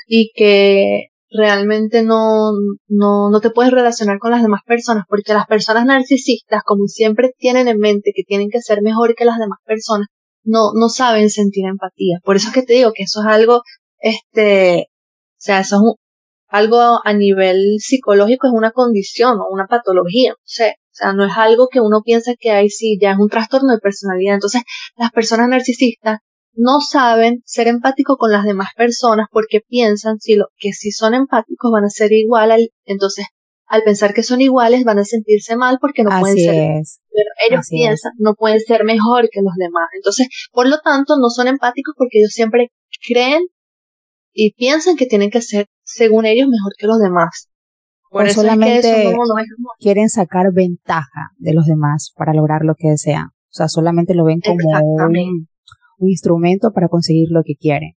y 0.08 0.32
que 0.36 1.08
realmente 1.32 2.04
no, 2.04 2.52
no, 2.88 3.30
no 3.30 3.40
te 3.42 3.52
puedes 3.52 3.72
relacionar 3.72 4.20
con 4.20 4.32
las 4.32 4.42
demás 4.42 4.62
personas, 4.66 5.06
porque 5.08 5.34
las 5.34 5.48
personas 5.48 5.86
narcisistas, 5.86 6.64
como 6.66 6.88
siempre 6.88 7.32
tienen 7.38 7.68
en 7.68 7.78
mente 7.80 8.12
que 8.16 8.24
tienen 8.24 8.50
que 8.50 8.62
ser 8.62 8.82
mejor 8.82 9.16
que 9.16 9.26
las 9.26 9.38
demás 9.38 9.60
personas, 9.66 10.08
no, 10.44 10.72
no 10.74 10.90
saben 10.90 11.30
sentir 11.30 11.66
empatía. 11.68 12.20
Por 12.24 12.36
eso 12.38 12.48
es 12.50 12.54
que 12.54 12.64
te 12.64 12.74
digo 12.74 12.92
que 12.94 13.04
eso 13.04 13.22
es 13.22 13.28
algo, 13.28 13.62
este, 14.00 14.88
o 14.90 15.42
sea, 15.42 15.60
eso 15.62 15.76
es 15.78 15.82
algo 16.50 17.00
a 17.04 17.14
nivel 17.14 17.78
psicológico, 17.80 18.48
es 18.48 18.54
una 18.54 18.72
condición 18.72 19.40
o 19.40 19.48
una 19.52 19.68
patología, 19.68 20.32
no 20.32 20.38
sé. 20.44 20.76
O 21.00 21.04
sea, 21.04 21.14
no 21.14 21.26
es 21.26 21.34
algo 21.36 21.68
que 21.72 21.80
uno 21.80 22.02
piensa 22.04 22.34
que 22.38 22.52
hay 22.52 22.70
sí, 22.70 22.98
ya 23.02 23.12
es 23.12 23.18
un 23.20 23.30
trastorno 23.30 23.74
de 23.74 23.80
personalidad. 23.80 24.36
Entonces, 24.36 24.64
las 24.98 25.12
personas 25.12 25.50
narcisistas 25.50 26.20
no 26.54 26.82
saben 26.82 27.42
ser 27.46 27.68
empáticos 27.68 28.18
con 28.18 28.32
las 28.32 28.44
demás 28.44 28.70
personas 28.76 29.28
porque 29.32 29.62
piensan 29.66 30.20
si 30.20 30.36
lo, 30.36 30.48
que 30.58 30.74
si 30.74 30.92
son 30.92 31.14
empáticos 31.14 31.72
van 31.72 31.86
a 31.86 31.90
ser 31.90 32.12
igual 32.12 32.52
al, 32.52 32.70
entonces 32.86 33.28
al 33.68 33.84
pensar 33.84 34.14
que 34.14 34.24
son 34.24 34.42
iguales 34.42 34.84
van 34.84 34.98
a 34.98 35.06
sentirse 35.06 35.56
mal 35.56 35.78
porque 35.80 36.04
no 36.04 36.20
pueden 36.20 36.38
ser 36.38 36.82
pero 37.12 37.30
ellos 37.48 37.68
piensan 37.70 38.14
no 38.18 38.34
pueden 38.34 38.60
ser 38.60 38.84
mejor 38.84 39.30
que 39.32 39.42
los 39.42 39.54
demás 39.58 39.88
entonces 39.96 40.28
por 40.52 40.68
lo 40.68 40.80
tanto 40.80 41.18
no 41.18 41.30
son 41.30 41.48
empáticos 41.48 41.94
porque 41.96 42.18
ellos 42.18 42.32
siempre 42.34 42.72
creen 43.08 43.44
y 44.34 44.54
piensan 44.54 44.96
que 44.96 45.06
tienen 45.06 45.32
que 45.32 45.42
ser, 45.42 45.68
según 45.84 46.26
ellos, 46.26 46.48
mejor 46.48 46.74
que 46.78 46.88
los 46.88 47.00
demás. 47.00 47.50
Por 48.10 48.26
eso 48.26 48.42
solamente 48.42 49.16
quieren 49.80 50.10
sacar 50.10 50.52
ventaja 50.52 51.32
de 51.38 51.54
los 51.54 51.66
demás 51.66 52.12
para 52.16 52.34
lograr 52.34 52.62
lo 52.64 52.74
que 52.76 52.90
desean. 52.90 53.28
O 53.28 53.52
sea, 53.52 53.68
solamente 53.68 54.16
lo 54.16 54.26
ven 54.26 54.40
como 54.42 54.58
un, 54.82 55.48
un 56.00 56.10
instrumento 56.10 56.72
para 56.72 56.88
conseguir 56.88 57.28
lo 57.30 57.44
que 57.44 57.56
quieren. 57.56 57.94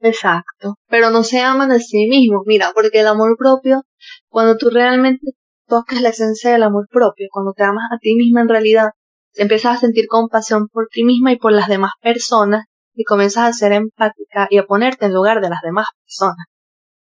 Exacto. 0.00 0.76
Pero 0.88 1.10
no 1.10 1.24
se 1.24 1.40
aman 1.40 1.72
a 1.72 1.78
sí 1.78 2.06
mismos. 2.08 2.42
Mira, 2.46 2.72
porque 2.74 3.00
el 3.00 3.06
amor 3.06 3.36
propio, 3.38 3.82
cuando 4.28 4.56
tú 4.56 4.70
realmente 4.70 5.32
tocas 5.66 6.00
la 6.00 6.10
esencia 6.10 6.52
del 6.52 6.62
amor 6.62 6.86
propio, 6.90 7.26
cuando 7.30 7.52
te 7.52 7.64
amas 7.64 7.84
a 7.92 7.98
ti 7.98 8.14
misma 8.14 8.42
en 8.42 8.48
realidad, 8.48 8.90
empiezas 9.34 9.76
a 9.76 9.80
sentir 9.80 10.06
compasión 10.08 10.68
por 10.68 10.88
ti 10.88 11.04
misma 11.04 11.32
y 11.32 11.38
por 11.38 11.52
las 11.52 11.68
demás 11.68 11.92
personas 12.00 12.64
y 12.94 13.04
comienzas 13.04 13.48
a 13.48 13.52
ser 13.52 13.72
empática 13.72 14.46
y 14.50 14.58
a 14.58 14.64
ponerte 14.64 15.06
en 15.06 15.12
lugar 15.12 15.40
de 15.40 15.50
las 15.50 15.60
demás 15.62 15.86
personas. 16.02 16.46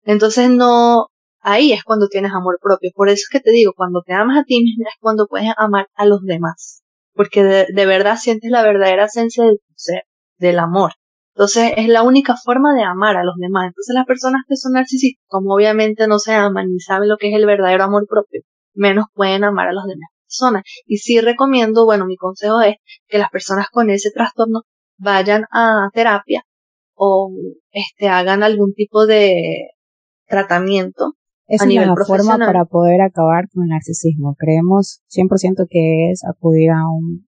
Entonces 0.03 0.51
no, 0.51 1.07
ahí 1.45 1.73
es 1.73 1.85
cuando 1.85 2.09
tienes 2.09 2.33
amor 2.33 2.59
propio. 2.61 2.91
Por 2.95 3.09
eso 3.09 3.23
es 3.25 3.29
que 3.31 3.41
te 3.41 3.51
digo, 3.51 3.73
cuando 3.77 4.03
te 4.03 4.13
amas 4.13 4.39
a 4.39 4.45
ti 4.45 4.61
misma 4.63 4.89
es 4.89 4.97
cuando 5.01 5.27
puedes 5.29 5.51
amar 5.57 5.89
a 5.95 6.07
los 6.07 6.23
demás. 6.23 6.83
Porque 7.15 7.45
de, 7.45 7.67
de 7.73 7.87
verdad 7.87 8.17
sientes 8.17 8.51
la 8.51 8.63
verdadera 8.63 9.05
esencia 9.05 9.45
de 9.45 9.53
tu 9.53 9.75
ser, 9.77 10.03
del 10.39 10.59
amor. 10.59 10.93
Entonces 11.35 11.73
es 11.77 11.89
la 11.89 12.03
única 12.03 12.35
forma 12.37 12.75
de 12.75 12.83
amar 12.83 13.17
a 13.17 13.25
los 13.25 13.37
demás. 13.37 13.67
Entonces 13.69 13.95
las 13.95 14.07
personas 14.07 14.43
que 14.49 14.57
son 14.57 14.73
narcisistas, 14.73 15.23
como 15.29 15.55
obviamente 15.55 16.09
no 16.09 16.19
se 16.19 16.33
aman 16.33 16.69
ni 16.71 16.81
saben 16.81 17.09
lo 17.09 17.17
que 17.17 17.29
es 17.29 17.35
el 17.35 17.47
verdadero 17.47 17.85
amor 17.85 18.07
propio, 18.09 18.43
menos 18.75 19.07
pueden 19.15 19.45
amar 19.45 19.69
a 19.69 19.73
las 19.73 19.85
demás 19.85 20.11
personas. 20.25 20.63
Y 20.87 20.99
sí 20.99 21.21
recomiendo, 21.21 21.85
bueno, 21.85 22.07
mi 22.07 22.17
consejo 22.17 22.61
es 22.63 22.77
que 23.09 23.19
las 23.19 23.31
personas 23.31 23.69
con 23.71 23.91
ese 23.91 24.11
trastorno 24.13 24.63
vayan 24.97 25.45
a 25.53 25.91
terapia 25.93 26.43
o 26.95 27.31
este 27.71 28.09
hagan 28.09 28.43
algún 28.43 28.73
tipo 28.75 29.07
de 29.07 29.71
tratamiento 30.27 31.15
esa 31.47 31.67
es 31.67 31.75
la 31.75 31.95
forma 32.07 32.39
para 32.39 32.65
poder 32.65 33.03
acabar 33.03 33.49
con 33.51 33.65
el 33.65 33.69
narcisismo. 33.71 34.35
Creemos 34.39 35.03
100% 35.11 35.67
que 35.69 36.11
es 36.11 36.25
acudir 36.25 36.71
a 36.71 36.89
un 36.89 37.29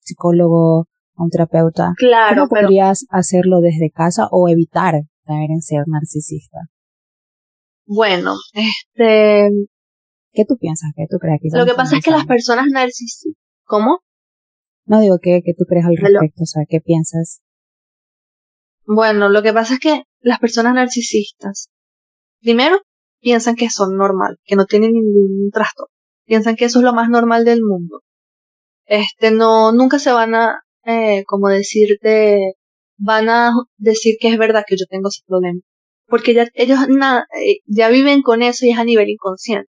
psicólogo, 0.00 0.88
a 1.16 1.22
un 1.22 1.30
terapeuta. 1.30 1.94
Claro. 1.96 2.48
¿Cómo 2.48 2.60
podrías 2.60 3.06
hacerlo 3.10 3.60
desde 3.60 3.90
casa 3.90 4.28
o 4.30 4.48
evitar 4.48 4.94
caer 5.24 5.50
en 5.50 5.62
ser 5.62 5.84
narcisista? 5.86 6.58
Bueno, 7.86 8.34
este, 8.54 9.50
¿Qué 10.32 10.44
tú 10.46 10.56
piensas? 10.58 10.90
¿Qué 10.96 11.06
tú 11.10 11.18
crees? 11.18 11.40
Lo 11.52 11.66
que 11.66 11.74
pasa 11.74 11.98
es 11.98 12.04
que 12.04 12.10
las 12.10 12.26
personas 12.26 12.66
narcisistas... 12.70 13.34
¿Cómo? 13.64 14.00
No 14.86 15.00
digo 15.00 15.18
que, 15.20 15.42
que 15.44 15.54
tú 15.56 15.64
crees 15.66 15.84
al 15.84 15.96
respecto, 15.96 16.42
o 16.42 16.46
sea, 16.46 16.62
¿qué 16.68 16.80
piensas? 16.80 17.42
Bueno, 18.84 19.28
lo 19.28 19.42
que 19.42 19.52
pasa 19.52 19.74
es 19.74 19.80
que 19.80 20.02
las 20.20 20.40
personas 20.40 20.74
narcisistas, 20.74 21.70
primero, 22.40 22.80
piensan 23.22 23.56
que 23.56 23.70
son 23.70 23.96
normal, 23.96 24.38
que 24.44 24.56
no 24.56 24.66
tienen 24.66 24.92
ningún 24.92 25.50
trastorno. 25.52 25.94
Piensan 26.26 26.56
que 26.56 26.66
eso 26.66 26.80
es 26.80 26.84
lo 26.84 26.92
más 26.92 27.08
normal 27.08 27.44
del 27.44 27.62
mundo. 27.62 28.02
Este, 28.86 29.30
no, 29.30 29.72
nunca 29.72 29.98
se 29.98 30.12
van 30.12 30.34
a, 30.34 30.60
eh, 30.84 31.24
como 31.26 31.48
decirte, 31.48 32.54
van 32.98 33.28
a 33.30 33.52
decir 33.78 34.16
que 34.20 34.28
es 34.28 34.38
verdad 34.38 34.64
que 34.66 34.76
yo 34.76 34.86
tengo 34.88 35.08
ese 35.08 35.22
problema. 35.26 35.60
Porque 36.06 36.34
ya, 36.34 36.46
ellos 36.54 36.78
eh, 37.40 37.58
ya 37.66 37.88
viven 37.88 38.22
con 38.22 38.42
eso 38.42 38.66
y 38.66 38.70
es 38.70 38.78
a 38.78 38.84
nivel 38.84 39.08
inconsciente 39.08 39.72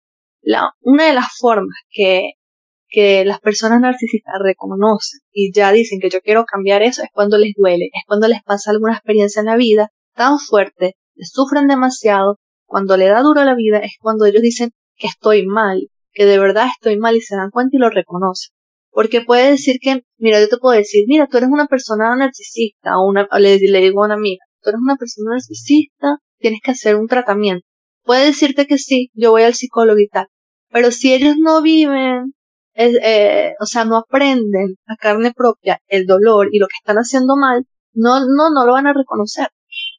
la, 0.45 0.73
una 0.81 1.07
de 1.07 1.15
las 1.15 1.27
formas 1.39 1.77
que, 1.91 2.33
que 2.89 3.25
las 3.25 3.41
personas 3.41 3.81
narcisistas 3.81 4.35
reconocen 4.41 5.21
y 5.33 5.53
ya 5.53 5.73
dicen 5.73 5.99
que 6.01 6.11
yo 6.11 6.21
quiero 6.21 6.45
cambiar 6.45 6.83
eso 6.83 7.03
es 7.03 7.09
cuando 7.13 7.39
les 7.39 7.55
duele, 7.57 7.87
es 7.87 8.03
cuando 8.07 8.29
les 8.29 8.43
pasa 8.43 8.71
alguna 8.71 8.95
experiencia 8.95 9.41
en 9.41 9.47
la 9.47 9.57
vida 9.57 9.89
tan 10.15 10.39
fuerte, 10.39 10.95
les 11.15 11.31
sufren 11.31 11.67
demasiado, 11.67 12.39
cuando 12.75 12.97
le 12.97 13.07
da 13.07 13.23
duro 13.23 13.41
a 13.41 13.45
la 13.45 13.55
vida 13.55 13.79
es 13.79 13.93
cuando 14.01 14.25
ellos 14.25 14.43
dicen 14.43 14.73
que 14.97 15.07
estoy 15.07 15.47
mal, 15.47 15.91
que 16.13 16.27
de 16.27 16.41
verdad 16.41 16.67
estoy 16.75 16.99
mal 16.99 17.15
y 17.15 17.21
se 17.21 17.37
dan 17.37 17.53
cuenta 17.53 17.77
y 17.77 17.79
lo 17.79 17.89
reconocen. 17.89 18.53
Porque 18.91 19.21
puede 19.21 19.53
decir 19.53 19.77
que, 19.81 20.03
mira, 20.19 20.41
yo 20.41 20.49
te 20.49 20.57
puedo 20.57 20.77
decir, 20.77 21.05
mira, 21.07 21.29
tú 21.29 21.37
eres 21.37 21.51
una 21.51 21.69
persona 21.69 22.17
narcisista, 22.17 22.99
o, 22.99 23.07
una, 23.09 23.29
le, 23.39 23.59
digo 23.59 24.03
a 24.03 24.07
una 24.07 24.15
amiga, 24.15 24.45
tú 24.61 24.71
eres 24.71 24.81
una 24.83 24.97
persona 24.97 25.35
narcisista, 25.35 26.17
tienes 26.39 26.59
que 26.65 26.73
hacer 26.73 26.97
un 26.97 27.07
tratamiento. 27.07 27.65
Puede 28.03 28.25
decirte 28.25 28.67
que 28.67 28.79
sí, 28.79 29.09
yo 29.15 29.31
voy 29.31 29.45
al 29.45 29.55
psicólogo 29.55 30.01
y 30.01 30.09
tal, 30.09 30.27
pero 30.73 30.91
si 30.91 31.15
ellos 31.15 31.37
no 31.39 31.63
viven, 31.63 32.35
eh, 32.75 33.53
o 33.61 33.67
sea, 33.67 33.85
no 33.85 33.99
aprenden 33.99 34.75
a 34.89 34.97
carne 34.97 35.33
propia 35.33 35.81
el 35.87 36.07
dolor 36.07 36.49
y 36.51 36.59
lo 36.59 36.67
que 36.67 36.79
están 36.81 36.97
haciendo 36.97 37.37
mal, 37.37 37.65
no, 37.93 38.19
no, 38.19 38.51
no 38.53 38.67
lo 38.67 38.73
van 38.73 38.89
a 38.89 38.95
reconocer. 38.95 39.47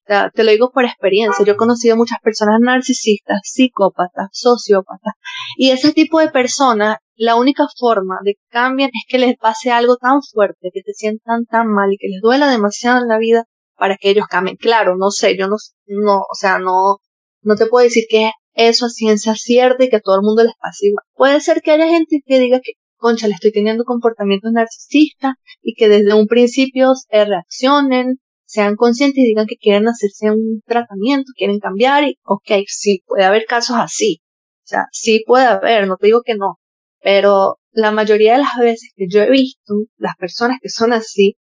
Te 0.06 0.43
lo 0.43 0.51
digo 0.51 0.72
por 0.72 0.86
experiencia. 0.86 1.43
Yo 1.45 1.53
he 1.53 1.58
conocido 1.58 1.95
muchas 1.95 2.20
personas 2.22 2.60
narcisistas, 2.62 3.39
psicópatas, 3.43 4.30
sociópatas. 4.32 5.14
Y 5.58 5.72
ese 5.72 5.93
tipo 5.93 6.20
de 6.20 6.30
personas, 6.30 6.97
la 7.16 7.36
única 7.36 7.66
forma 7.78 8.20
de 8.24 8.34
que 8.34 8.41
cambien 8.49 8.91
es 8.93 9.03
que 9.08 9.18
les 9.18 9.36
pase 9.38 9.72
algo 9.72 9.97
tan 9.97 10.22
fuerte, 10.22 10.70
que 10.74 10.82
se 10.86 10.93
sientan 10.93 11.45
tan 11.45 11.68
mal 11.68 11.91
y 11.91 11.97
que 11.97 12.08
les 12.08 12.22
duela 12.22 12.49
demasiado 12.49 13.01
en 13.01 13.08
la 13.08 13.18
vida 13.18 13.45
para 13.78 13.97
que 13.97 14.10
ellos 14.10 14.28
cambien. 14.28 14.58
Claro, 14.58 14.95
no 14.97 15.10
sé, 15.10 15.38
yo 15.38 15.47
no, 15.47 15.56
no, 15.88 16.18
o 16.20 16.36
sea, 16.36 16.60
no, 16.60 16.97
no 17.41 17.56
te 17.56 17.66
puedo 17.66 17.84
decir 17.84 18.06
que 18.10 18.32
eso 18.53 18.86
a 18.86 18.89
ciencia 18.89 19.36
cierta 19.36 19.84
y 19.84 19.89
que 19.89 19.97
a 19.97 20.01
todo 20.01 20.16
el 20.16 20.22
mundo 20.22 20.43
les 20.43 20.56
pase 20.60 20.88
igual. 20.88 21.03
Puede 21.14 21.41
ser 21.41 21.62
que 21.62 21.72
haya 21.72 21.88
gente 21.88 22.22
que 22.26 22.39
diga 22.39 22.60
que, 22.64 22.74
concha, 22.97 23.28
le 23.28 23.34
estoy 23.34 23.51
teniendo 23.51 23.84
comportamientos 23.84 24.51
narcisistas 24.51 25.34
y 25.62 25.74
que 25.76 25.89
desde 25.89 26.14
un 26.14 26.28
principio 26.28 26.93
reaccionen, 27.10 28.20
sean 28.46 28.76
conscientes 28.76 29.18
y 29.24 29.28
digan 29.28 29.48
que 29.48 29.58
quieren 29.58 29.88
hacerse 29.88 30.32
un 30.32 30.62
tratamiento, 30.66 31.32
quieren 31.36 31.60
cambiar 31.60 32.04
y, 32.06 32.18
ok, 32.24 32.64
sí, 32.68 33.04
puede 33.06 33.26
haber 33.26 33.46
casos 33.46 33.78
así. 33.78 34.22
O 34.64 34.68
sea, 34.68 34.86
sí 34.91 35.24
puede 35.26 35.46
haber, 35.46 35.88
no 35.88 35.98
te 35.98 36.08
digo 36.08 36.22
que 36.24 36.36
no. 36.36 36.60
Pero 37.02 37.60
la 37.72 37.91
mayoría 37.91 38.34
de 38.34 38.39
las 38.39 38.58
veces 38.60 38.91
que 38.96 39.08
yo 39.08 39.22
he 39.22 39.30
visto, 39.30 39.74
las 39.98 40.16
personas 40.18 40.58
que 40.62 40.70
son 40.70 40.93
así, 40.93 41.38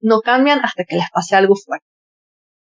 no 0.00 0.20
cambian 0.20 0.60
hasta 0.64 0.84
que 0.84 0.96
les 0.96 1.10
pase 1.12 1.36
algo 1.36 1.54
fuerte. 1.56 1.86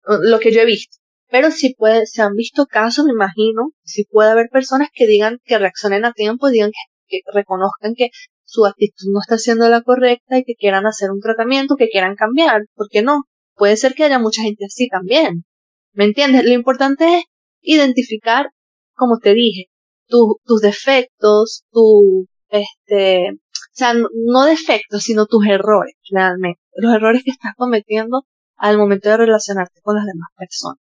Lo 0.05 0.39
que 0.39 0.53
yo 0.53 0.61
he 0.61 0.67
visto. 0.67 0.99
Pero 1.31 1.51
si 1.51 1.75
puede, 1.75 2.07
se 2.07 2.23
han 2.23 2.35
visto 2.35 2.67
casos, 2.67 3.07
me 3.07 3.13
imagino, 3.13 3.71
si 3.85 4.05
puede 4.05 4.31
haber 4.31 4.49
personas 4.51 4.89
que 4.93 5.07
digan, 5.07 5.39
que 5.45 5.59
reaccionen 5.59 6.05
a 6.05 6.13
tiempo, 6.13 6.51
digan 6.51 6.71
que, 7.09 7.21
reconozcan 7.33 7.95
que 7.97 8.11
su 8.45 8.67
actitud 8.67 9.09
no 9.13 9.21
está 9.21 9.39
siendo 9.39 9.69
la 9.69 9.81
correcta 9.83 10.39
y 10.39 10.45
que 10.45 10.55
quieran 10.55 10.87
hacer 10.87 11.11
un 11.11 11.21
tratamiento, 11.21 11.77
que 11.77 11.89
quieran 11.89 12.17
cambiar, 12.17 12.63
¿por 12.75 12.89
qué 12.91 13.03
no? 13.03 13.23
Puede 13.55 13.77
ser 13.77 13.95
que 13.95 14.05
haya 14.05 14.19
mucha 14.19 14.43
gente 14.43 14.65
así 14.65 14.89
también. 14.89 15.45
¿Me 15.93 16.05
entiendes? 16.05 16.45
Lo 16.45 16.53
importante 16.53 17.19
es 17.19 17.25
identificar, 17.61 18.47
como 18.95 19.19
te 19.19 19.35
dije, 19.35 19.67
tus 20.09 20.61
defectos, 20.61 21.65
tu, 21.71 22.27
este, 22.49 23.31
o 23.31 23.75
sea, 23.75 23.95
no 23.95 24.45
defectos, 24.45 25.03
sino 25.03 25.27
tus 25.27 25.47
errores, 25.47 25.95
realmente. 26.11 26.61
Los 26.75 26.95
errores 26.95 27.23
que 27.25 27.31
estás 27.31 27.53
cometiendo 27.57 28.25
al 28.57 28.79
momento 28.79 29.09
de 29.09 29.17
relacionarte 29.17 29.81
con 29.83 29.97
las 29.97 30.07
demás 30.07 30.29
personas 30.37 30.81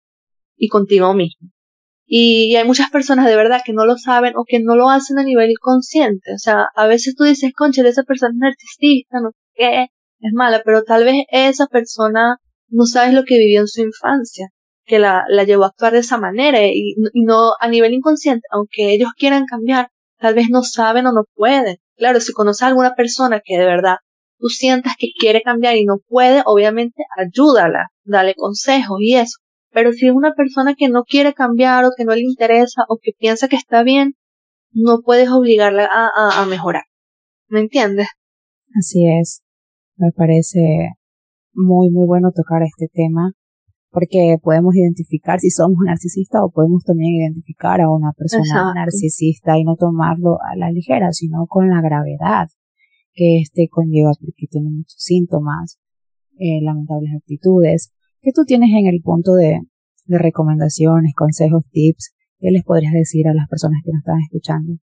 y 0.57 0.67
contigo 0.67 1.13
mismo. 1.13 1.49
Y 2.05 2.55
hay 2.55 2.65
muchas 2.65 2.89
personas 2.89 3.27
de 3.27 3.35
verdad 3.35 3.61
que 3.63 3.73
no 3.73 3.85
lo 3.85 3.95
saben 3.97 4.33
o 4.35 4.43
que 4.45 4.59
no 4.59 4.75
lo 4.75 4.89
hacen 4.89 5.19
a 5.19 5.23
nivel 5.23 5.51
inconsciente. 5.51 6.33
O 6.33 6.39
sea, 6.39 6.67
a 6.75 6.87
veces 6.87 7.15
tú 7.15 7.23
dices, 7.23 7.53
concha, 7.55 7.87
esa 7.87 8.03
persona 8.03 8.31
es 8.33 8.37
narcisista, 8.39 9.19
no 9.21 9.29
sé 9.29 9.37
qué, 9.53 9.83
es 10.19 10.33
mala, 10.33 10.61
pero 10.65 10.83
tal 10.83 11.03
vez 11.05 11.23
esa 11.31 11.67
persona 11.67 12.37
no 12.69 12.85
sabes 12.85 13.13
lo 13.13 13.23
que 13.23 13.37
vivió 13.37 13.61
en 13.61 13.67
su 13.67 13.81
infancia, 13.81 14.49
que 14.85 14.99
la, 14.99 15.23
la 15.29 15.43
llevó 15.43 15.63
a 15.65 15.67
actuar 15.67 15.93
de 15.93 15.99
esa 15.99 16.17
manera 16.17 16.65
y, 16.65 16.95
no 17.13 17.53
a 17.59 17.67
nivel 17.67 17.93
inconsciente, 17.93 18.47
aunque 18.51 18.91
ellos 18.91 19.11
quieran 19.17 19.45
cambiar, 19.45 19.89
tal 20.17 20.35
vez 20.35 20.47
no 20.49 20.63
saben 20.63 21.05
o 21.07 21.11
no 21.11 21.23
pueden. 21.35 21.77
Claro, 21.95 22.19
si 22.19 22.33
conoces 22.33 22.63
a 22.63 22.67
alguna 22.67 22.95
persona 22.95 23.41
que 23.43 23.57
de 23.57 23.65
verdad 23.65 23.97
tú 24.39 24.47
sientas 24.47 24.93
que 24.97 25.07
quiere 25.17 25.41
cambiar 25.41 25.75
y 25.75 25.85
no 25.85 25.97
puede, 26.07 26.41
obviamente 26.45 27.03
ayúdala, 27.17 27.87
dale 28.03 28.35
consejos 28.35 28.97
y 29.01 29.15
eso. 29.15 29.37
Pero 29.71 29.91
si 29.93 30.07
es 30.07 30.13
una 30.13 30.33
persona 30.33 30.73
que 30.75 30.89
no 30.89 31.03
quiere 31.03 31.33
cambiar 31.33 31.85
o 31.85 31.91
que 31.95 32.05
no 32.05 32.15
le 32.15 32.21
interesa 32.21 32.83
o 32.87 32.97
que 33.01 33.11
piensa 33.17 33.47
que 33.47 33.55
está 33.55 33.83
bien, 33.83 34.15
no 34.71 35.01
puedes 35.01 35.29
obligarla 35.29 35.87
a, 35.91 36.41
a, 36.41 36.45
mejorar. 36.45 36.83
¿Me 37.47 37.59
entiendes? 37.59 38.07
Así 38.77 39.05
es. 39.05 39.43
Me 39.97 40.11
parece 40.11 40.98
muy, 41.53 41.89
muy 41.89 42.05
bueno 42.05 42.31
tocar 42.31 42.61
este 42.63 42.87
tema 42.93 43.33
porque 43.91 44.37
podemos 44.43 44.75
identificar 44.75 45.39
si 45.39 45.49
somos 45.49 45.77
narcisistas 45.83 46.41
o 46.43 46.51
podemos 46.51 46.83
también 46.83 47.15
identificar 47.15 47.81
a 47.81 47.89
una 47.89 48.11
persona 48.13 48.73
narcisista 48.75 49.57
y 49.57 49.63
no 49.63 49.75
tomarlo 49.75 50.37
a 50.41 50.55
la 50.55 50.71
ligera, 50.71 51.11
sino 51.11 51.47
con 51.47 51.69
la 51.69 51.81
gravedad 51.81 52.49
que 53.13 53.39
este 53.41 53.67
conlleva 53.67 54.11
porque 54.19 54.45
tiene 54.47 54.69
muchos 54.69 54.95
síntomas, 54.97 55.79
eh, 56.37 56.61
lamentables 56.61 57.09
actitudes 57.17 57.91
¿Qué 58.21 58.31
tú 58.33 58.43
tienes 58.45 58.69
en 58.71 58.87
el 58.87 59.01
punto 59.01 59.33
de, 59.35 59.61
de 60.05 60.17
recomendaciones, 60.17 61.13
consejos, 61.15 61.63
tips? 61.71 62.13
¿Qué 62.39 62.51
les 62.51 62.63
podrías 62.63 62.91
decir 62.91 63.27
a 63.29 63.33
las 63.33 63.47
personas 63.47 63.81
que 63.83 63.91
nos 63.91 63.99
están 63.99 64.19
escuchando? 64.19 64.73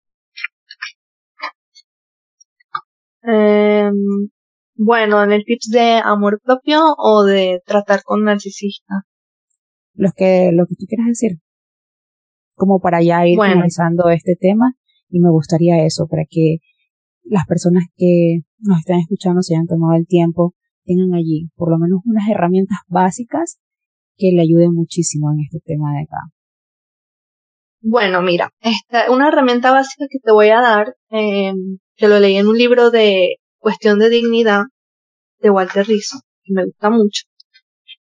Eh, 3.27 3.91
bueno, 4.77 5.23
en 5.23 5.31
el 5.31 5.43
tips 5.43 5.69
de 5.71 6.01
amor 6.03 6.39
propio 6.43 6.79
o 6.97 7.23
de 7.23 7.61
tratar 7.65 8.03
con 8.03 8.23
narcisista. 8.23 9.03
los 9.93 10.13
que, 10.13 10.51
lo 10.53 10.65
que 10.67 10.75
tú 10.75 10.85
quieras 10.87 11.07
decir. 11.07 11.39
Como 12.53 12.79
para 12.79 13.01
ya 13.01 13.25
ir 13.27 13.39
finalizando 13.39 14.09
este 14.09 14.35
tema 14.39 14.73
y 15.09 15.19
me 15.19 15.29
gustaría 15.29 15.83
eso, 15.83 16.07
para 16.07 16.23
que 16.29 16.57
las 17.23 17.45
personas 17.45 17.83
que 17.95 18.39
nos 18.59 18.79
están 18.79 18.99
escuchando 18.99 19.41
se 19.41 19.55
hayan 19.55 19.67
tomado 19.67 19.95
el 19.95 20.07
tiempo, 20.07 20.53
tengan 20.85 21.13
allí 21.13 21.49
por 21.55 21.69
lo 21.69 21.77
menos 21.77 22.01
unas 22.05 22.27
herramientas 22.29 22.77
básicas 22.87 23.59
que 24.15 24.31
le 24.33 24.41
ayuden 24.41 24.73
muchísimo 24.73 25.31
en 25.31 25.39
este 25.41 25.59
tema 25.63 25.91
de 25.93 26.03
acá. 26.03 26.17
Bueno, 27.81 28.21
mira, 28.21 28.49
esta, 28.61 29.11
una 29.11 29.27
herramienta 29.27 29.71
básica 29.71 30.05
que 30.09 30.19
te 30.19 30.31
voy 30.31 30.49
a 30.49 30.61
dar, 30.61 30.95
eh, 31.11 31.53
que 31.95 32.07
lo 32.07 32.19
leí 32.19 32.37
en 32.37 32.47
un 32.47 32.57
libro 32.57 32.89
de 32.89 33.37
Cuestión 33.59 33.99
de 33.99 34.09
Dignidad 34.09 34.63
de 35.39 35.49
Walter 35.49 35.85
Rizzo, 35.85 36.19
que 36.43 36.53
me 36.53 36.65
gusta 36.65 36.89
mucho, 36.89 37.23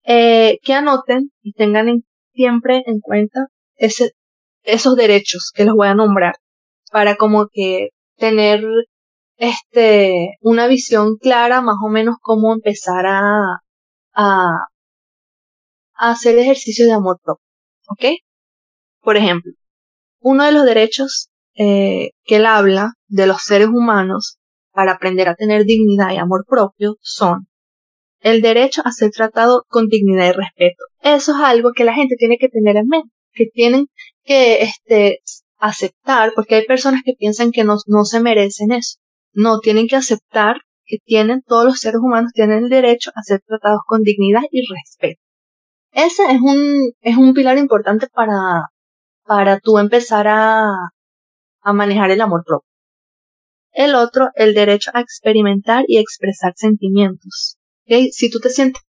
eh, 0.04 0.58
que 0.62 0.74
anoten 0.74 1.30
y 1.42 1.52
tengan 1.52 2.04
siempre 2.32 2.82
en 2.86 3.00
cuenta 3.00 3.46
esos 3.76 4.96
derechos 4.96 5.52
que 5.54 5.64
los 5.64 5.74
voy 5.74 5.88
a 5.88 5.94
nombrar 5.94 6.34
para 6.90 7.16
como 7.16 7.48
que 7.52 7.90
tener 8.16 8.62
este 9.36 10.36
una 10.40 10.66
visión 10.66 11.16
clara 11.16 11.60
más 11.62 11.76
o 11.82 11.88
menos 11.88 12.16
cómo 12.20 12.52
empezar 12.52 13.06
a, 13.06 13.60
a, 14.14 14.66
a 15.94 16.10
hacer 16.10 16.38
ejercicio 16.38 16.86
de 16.86 16.92
amor 16.92 17.18
propio, 17.22 17.44
¿ok? 17.88 18.04
Por 19.00 19.16
ejemplo, 19.16 19.52
uno 20.20 20.44
de 20.44 20.52
los 20.52 20.64
derechos 20.64 21.30
eh, 21.54 22.10
que 22.24 22.36
él 22.36 22.46
habla 22.46 22.92
de 23.08 23.26
los 23.26 23.42
seres 23.42 23.68
humanos 23.68 24.38
para 24.72 24.92
aprender 24.92 25.28
a 25.28 25.34
tener 25.34 25.64
dignidad 25.64 26.12
y 26.12 26.16
amor 26.16 26.44
propio 26.48 26.96
son 27.00 27.48
el 28.20 28.42
derecho 28.42 28.82
a 28.84 28.92
ser 28.92 29.10
tratado 29.10 29.64
con 29.68 29.88
dignidad 29.88 30.28
y 30.28 30.32
respeto. 30.32 30.84
Eso 31.00 31.32
es 31.32 31.38
algo 31.40 31.72
que 31.72 31.84
la 31.84 31.94
gente 31.94 32.16
tiene 32.18 32.36
que 32.38 32.48
tener 32.48 32.76
en 32.76 32.86
mente, 32.86 33.10
que 33.32 33.46
tienen 33.46 33.86
que 34.24 34.62
este, 34.62 35.20
aceptar, 35.58 36.32
porque 36.34 36.56
hay 36.56 36.66
personas 36.66 37.02
que 37.04 37.14
piensan 37.18 37.50
que 37.52 37.64
no, 37.64 37.76
no 37.86 38.04
se 38.04 38.20
merecen 38.20 38.72
eso. 38.72 38.98
No, 39.32 39.60
tienen 39.60 39.86
que 39.86 39.96
aceptar 39.96 40.56
que 40.84 40.98
tienen, 41.04 41.42
todos 41.42 41.64
los 41.64 41.78
seres 41.78 42.00
humanos 42.00 42.32
tienen 42.34 42.64
el 42.64 42.70
derecho 42.70 43.10
a 43.14 43.22
ser 43.22 43.40
tratados 43.46 43.80
con 43.86 44.02
dignidad 44.02 44.42
y 44.50 44.62
respeto. 44.70 45.20
Ese 45.92 46.24
es 46.32 46.40
un, 46.40 46.92
es 47.00 47.16
un 47.16 47.34
pilar 47.34 47.58
importante 47.58 48.08
para, 48.12 48.66
para 49.24 49.60
tú 49.60 49.78
empezar 49.78 50.26
a, 50.28 50.72
a 51.62 51.72
manejar 51.72 52.10
el 52.10 52.20
amor 52.20 52.42
propio. 52.44 52.69
El 53.72 53.94
otro, 53.94 54.30
el 54.34 54.54
derecho 54.54 54.90
a 54.94 55.00
experimentar 55.00 55.84
y 55.86 55.98
expresar 55.98 56.52
sentimientos. 56.56 57.56
Si 57.86 58.30
tú 58.30 58.40
te 58.40 58.50
sientes 58.50 58.82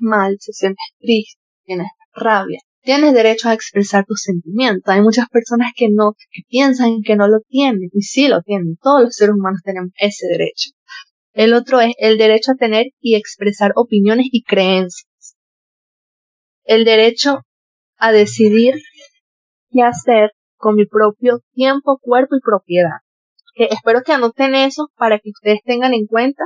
mal, 0.00 0.36
si 0.40 0.52
te 0.52 0.54
sientes 0.54 0.84
triste, 0.98 1.40
tienes 1.64 1.88
rabia, 2.12 2.60
tienes 2.82 3.14
derecho 3.14 3.48
a 3.48 3.54
expresar 3.54 4.04
tus 4.06 4.22
sentimientos. 4.22 4.92
Hay 4.92 5.02
muchas 5.02 5.28
personas 5.28 5.72
que 5.74 5.88
no, 5.90 6.12
que 6.12 6.42
piensan 6.48 7.02
que 7.04 7.16
no 7.16 7.28
lo 7.28 7.40
tienen, 7.48 7.90
y 7.92 8.02
sí 8.02 8.28
lo 8.28 8.42
tienen. 8.42 8.76
Todos 8.80 9.02
los 9.02 9.14
seres 9.14 9.34
humanos 9.34 9.60
tenemos 9.64 9.90
ese 9.98 10.26
derecho. 10.26 10.70
El 11.32 11.54
otro 11.54 11.80
es 11.80 11.94
el 11.98 12.18
derecho 12.18 12.52
a 12.52 12.56
tener 12.56 12.86
y 13.00 13.16
expresar 13.16 13.72
opiniones 13.76 14.26
y 14.32 14.42
creencias. 14.42 15.36
El 16.64 16.84
derecho 16.84 17.42
a 17.96 18.12
decidir 18.12 18.74
qué 19.70 19.82
hacer 19.82 20.32
con 20.56 20.74
mi 20.74 20.86
propio 20.86 21.40
tiempo, 21.54 21.98
cuerpo 22.00 22.36
y 22.36 22.40
propiedad. 22.40 22.98
Espero 23.70 24.02
que 24.02 24.12
anoten 24.12 24.54
eso 24.54 24.90
para 24.96 25.18
que 25.18 25.30
ustedes 25.30 25.60
tengan 25.64 25.94
en 25.94 26.06
cuenta 26.06 26.44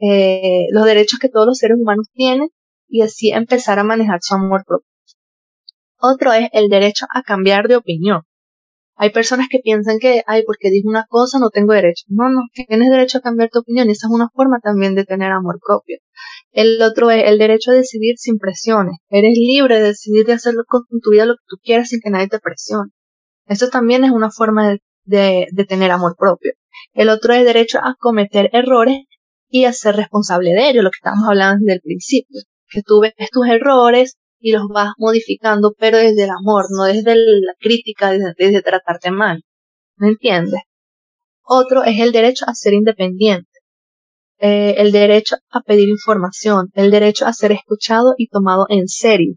eh, 0.00 0.66
los 0.70 0.84
derechos 0.84 1.18
que 1.18 1.28
todos 1.28 1.46
los 1.46 1.58
seres 1.58 1.78
humanos 1.80 2.08
tienen 2.12 2.48
y 2.88 3.02
así 3.02 3.30
empezar 3.30 3.78
a 3.78 3.84
manejar 3.84 4.18
su 4.22 4.34
amor 4.34 4.64
propio. 4.66 4.86
Otro 5.98 6.32
es 6.32 6.48
el 6.52 6.68
derecho 6.68 7.06
a 7.12 7.22
cambiar 7.22 7.68
de 7.68 7.76
opinión. 7.76 8.22
Hay 8.98 9.10
personas 9.10 9.48
que 9.50 9.58
piensan 9.58 9.98
que, 9.98 10.22
ay, 10.26 10.42
porque 10.46 10.70
dijo 10.70 10.88
una 10.88 11.04
cosa 11.06 11.38
no 11.38 11.50
tengo 11.50 11.74
derecho. 11.74 12.04
No, 12.08 12.30
no, 12.30 12.40
tienes 12.54 12.90
derecho 12.90 13.18
a 13.18 13.20
cambiar 13.20 13.50
tu 13.50 13.58
opinión 13.58 13.90
esa 13.90 14.06
es 14.06 14.12
una 14.12 14.30
forma 14.30 14.58
también 14.62 14.94
de 14.94 15.04
tener 15.04 15.32
amor 15.32 15.58
propio. 15.64 15.98
El 16.52 16.80
otro 16.80 17.10
es 17.10 17.24
el 17.26 17.38
derecho 17.38 17.72
a 17.72 17.74
decidir 17.74 18.16
sin 18.16 18.38
presiones. 18.38 18.96
Eres 19.10 19.36
libre 19.36 19.80
de 19.80 19.88
decidir 19.88 20.24
de 20.24 20.34
hacer 20.34 20.54
con 20.66 20.84
tu 21.02 21.10
vida 21.10 21.26
lo 21.26 21.34
que 21.34 21.44
tú 21.46 21.56
quieras 21.62 21.88
sin 21.90 22.00
que 22.00 22.10
nadie 22.10 22.28
te 22.28 22.38
presione. 22.38 22.90
Eso 23.46 23.68
también 23.68 24.04
es 24.04 24.10
una 24.10 24.30
forma 24.30 24.70
de, 24.70 24.80
de, 25.06 25.46
de 25.50 25.64
tener 25.64 25.90
amor 25.90 26.14
propio. 26.18 26.52
El 26.92 27.08
otro 27.08 27.32
es 27.32 27.44
derecho 27.44 27.78
a 27.78 27.94
cometer 27.98 28.50
errores 28.52 29.04
y 29.48 29.64
a 29.64 29.72
ser 29.72 29.96
responsable 29.96 30.50
de 30.50 30.70
ello, 30.70 30.82
lo 30.82 30.90
que 30.90 30.98
estábamos 30.98 31.28
hablando 31.28 31.60
desde 31.60 31.76
el 31.76 31.80
principio, 31.80 32.42
que 32.68 32.82
tú 32.82 33.00
ves 33.00 33.14
tus 33.30 33.46
errores 33.46 34.16
y 34.38 34.52
los 34.52 34.68
vas 34.68 34.92
modificando, 34.98 35.74
pero 35.78 35.98
desde 35.98 36.24
el 36.24 36.30
amor, 36.30 36.66
no 36.70 36.84
desde 36.84 37.14
la 37.14 37.54
crítica, 37.58 38.10
desde, 38.10 38.62
tratarte 38.62 39.10
mal. 39.10 39.42
¿Me 39.96 40.08
entiendes? 40.08 40.60
Otro 41.42 41.84
es 41.84 41.98
el 42.00 42.12
derecho 42.12 42.44
a 42.48 42.54
ser 42.54 42.74
independiente, 42.74 43.48
eh, 44.38 44.74
el 44.78 44.92
derecho 44.92 45.36
a 45.50 45.60
pedir 45.60 45.88
información, 45.88 46.70
el 46.74 46.90
derecho 46.90 47.24
a 47.26 47.32
ser 47.32 47.52
escuchado 47.52 48.14
y 48.18 48.28
tomado 48.28 48.66
en 48.68 48.88
serio, 48.88 49.36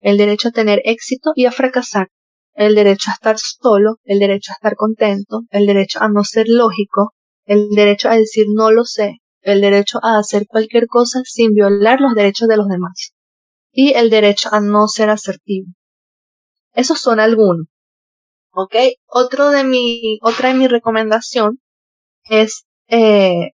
el 0.00 0.16
derecho 0.16 0.48
a 0.48 0.52
tener 0.52 0.80
éxito 0.84 1.32
y 1.34 1.46
a 1.46 1.52
fracasar, 1.52 2.08
el 2.54 2.74
derecho 2.74 3.10
a 3.10 3.14
estar 3.14 3.36
solo, 3.38 3.96
el 4.04 4.18
derecho 4.18 4.52
a 4.52 4.54
estar 4.54 4.76
contento, 4.76 5.42
el 5.50 5.66
derecho 5.66 6.00
a 6.00 6.08
no 6.08 6.24
ser 6.24 6.46
lógico, 6.48 7.12
el 7.44 7.70
derecho 7.70 8.08
a 8.08 8.16
decir 8.16 8.46
no 8.48 8.70
lo 8.70 8.84
sé, 8.84 9.18
el 9.40 9.60
derecho 9.60 9.98
a 10.02 10.18
hacer 10.18 10.46
cualquier 10.46 10.86
cosa 10.86 11.20
sin 11.24 11.52
violar 11.52 12.00
los 12.00 12.14
derechos 12.14 12.48
de 12.48 12.56
los 12.56 12.68
demás 12.68 13.12
y 13.72 13.94
el 13.94 14.10
derecho 14.10 14.50
a 14.52 14.60
no 14.60 14.86
ser 14.86 15.10
asertivo. 15.10 15.68
Esos 16.74 17.00
son 17.00 17.20
algunos. 17.20 17.66
¿Ok? 18.52 18.74
Otro 19.06 19.48
de 19.50 19.64
mi, 19.64 20.18
otra 20.22 20.50
de 20.50 20.54
mi 20.54 20.68
recomendación 20.68 21.58
es, 22.24 22.66
eh, 22.88 23.52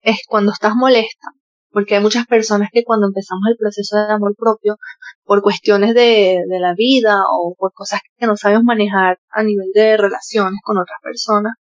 es 0.00 0.18
cuando 0.26 0.52
estás 0.52 0.74
molesta, 0.74 1.28
porque 1.72 1.96
hay 1.96 2.02
muchas 2.02 2.26
personas 2.26 2.68
que 2.72 2.84
cuando 2.84 3.06
empezamos 3.06 3.42
el 3.50 3.56
proceso 3.56 3.96
de 3.96 4.12
amor 4.12 4.34
propio, 4.36 4.76
por 5.24 5.42
cuestiones 5.42 5.94
de, 5.94 6.42
la 6.48 6.74
vida 6.74 7.22
o 7.30 7.54
por 7.58 7.72
cosas 7.72 8.00
que 8.18 8.26
no 8.26 8.36
sabemos 8.36 8.64
manejar 8.64 9.18
a 9.30 9.42
nivel 9.42 9.70
de 9.74 9.96
relaciones 9.96 10.60
con 10.64 10.78
otras 10.78 10.98
personas, 11.02 11.54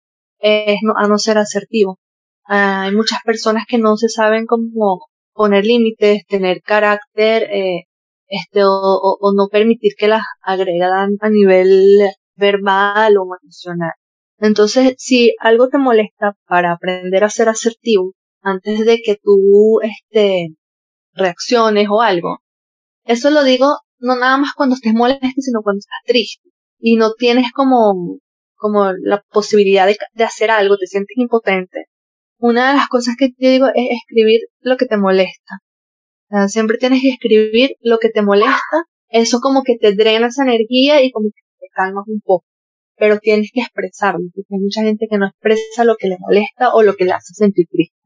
es 0.40 0.78
a 0.96 1.08
no 1.08 1.18
ser 1.18 1.38
asertivo. 1.38 1.98
Ah, 2.46 2.82
hay 2.84 2.94
muchas 2.94 3.20
personas 3.24 3.64
que 3.68 3.78
no 3.78 3.96
se 3.96 4.08
saben 4.08 4.46
cómo 4.46 5.06
poner 5.34 5.64
límites, 5.64 6.24
tener 6.28 6.62
carácter, 6.62 7.44
eh, 7.52 7.84
este, 8.28 8.64
o, 8.64 8.70
o, 9.20 9.32
no 9.34 9.48
permitir 9.48 9.92
que 9.98 10.08
las 10.08 10.22
agregan 10.42 11.10
a 11.20 11.30
nivel 11.30 12.10
verbal 12.36 13.16
o 13.18 13.26
emocional. 13.42 13.92
Entonces, 14.38 14.94
si 14.98 15.34
algo 15.40 15.68
te 15.68 15.78
molesta 15.78 16.34
para 16.46 16.72
aprender 16.72 17.24
a 17.24 17.30
ser 17.30 17.48
asertivo, 17.48 18.14
antes 18.50 18.84
de 18.86 18.98
que 19.04 19.16
tú, 19.22 19.80
este, 19.82 20.48
reacciones 21.14 21.88
o 21.90 22.02
algo, 22.02 22.38
eso 23.04 23.30
lo 23.30 23.44
digo 23.44 23.78
no 24.00 24.16
nada 24.16 24.36
más 24.38 24.52
cuando 24.56 24.76
estés 24.76 24.94
molesta, 24.94 25.28
sino 25.38 25.62
cuando 25.62 25.80
estás 25.80 25.98
triste 26.06 26.48
y 26.78 26.96
no 26.96 27.12
tienes 27.14 27.52
como, 27.52 28.18
como 28.56 28.92
la 28.92 29.22
posibilidad 29.32 29.86
de, 29.86 30.24
hacer 30.24 30.50
algo, 30.50 30.76
te 30.76 30.86
sientes 30.86 31.16
impotente 31.16 31.86
una 32.38 32.68
de 32.68 32.76
las 32.76 32.88
cosas 32.88 33.16
que 33.18 33.30
te 33.30 33.48
digo 33.48 33.66
es 33.74 33.88
escribir 33.90 34.40
lo 34.60 34.76
que 34.76 34.86
te 34.86 34.96
molesta. 34.96 35.58
siempre 36.46 36.78
tienes 36.78 37.02
que 37.02 37.10
escribir 37.10 37.70
lo 37.80 37.98
que 37.98 38.10
te 38.10 38.22
molesta. 38.22 38.84
Eso 39.08 39.40
como 39.40 39.62
que 39.62 39.76
te 39.76 39.94
drena 39.94 40.28
esa 40.28 40.44
energía 40.44 41.02
y 41.02 41.10
como 41.10 41.30
que 41.30 41.42
te 41.58 41.66
calmas 41.74 42.04
un 42.06 42.20
poco. 42.20 42.44
Pero 42.96 43.18
tienes 43.18 43.50
que 43.52 43.60
expresarlo, 43.60 44.26
porque 44.34 44.54
hay 44.54 44.60
mucha 44.60 44.82
gente 44.82 45.06
que 45.10 45.18
no 45.18 45.28
expresa 45.28 45.84
lo 45.84 45.96
que 45.96 46.08
le 46.08 46.16
molesta 46.18 46.74
o 46.74 46.82
lo 46.82 46.94
que 46.94 47.04
le 47.06 47.12
hace 47.12 47.34
sentir 47.34 47.66
triste. 47.70 47.97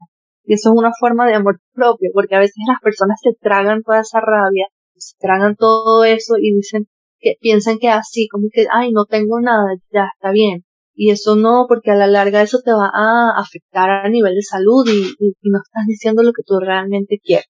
Eso 0.53 0.69
es 0.69 0.77
una 0.77 0.91
forma 0.99 1.25
de 1.25 1.33
amor 1.33 1.59
propio, 1.73 2.11
porque 2.13 2.35
a 2.35 2.39
veces 2.39 2.57
las 2.67 2.79
personas 2.79 3.19
se 3.23 3.31
tragan 3.41 3.81
toda 3.81 4.01
esa 4.01 4.19
rabia, 4.19 4.67
se 4.95 5.15
tragan 5.19 5.55
todo 5.55 6.03
eso 6.03 6.35
y 6.39 6.53
dicen 6.53 6.87
que 7.19 7.37
piensan 7.41 7.79
que 7.79 7.89
así, 7.89 8.27
como 8.27 8.49
que, 8.53 8.67
ay, 8.71 8.91
no 8.91 9.05
tengo 9.05 9.41
nada, 9.41 9.65
ya 9.91 10.09
está 10.13 10.31
bien. 10.31 10.63
Y 10.93 11.09
eso 11.09 11.35
no, 11.35 11.65
porque 11.67 11.89
a 11.89 11.95
la 11.95 12.05
larga 12.05 12.43
eso 12.43 12.59
te 12.63 12.71
va 12.71 12.91
a 12.93 13.31
afectar 13.35 13.89
a 13.89 14.09
nivel 14.09 14.35
de 14.35 14.43
salud 14.43 14.87
y, 14.87 15.15
no 15.41 15.57
estás 15.57 15.85
diciendo 15.87 16.21
lo 16.21 16.33
que 16.33 16.43
tú 16.45 16.59
realmente 16.59 17.19
quieres. 17.23 17.49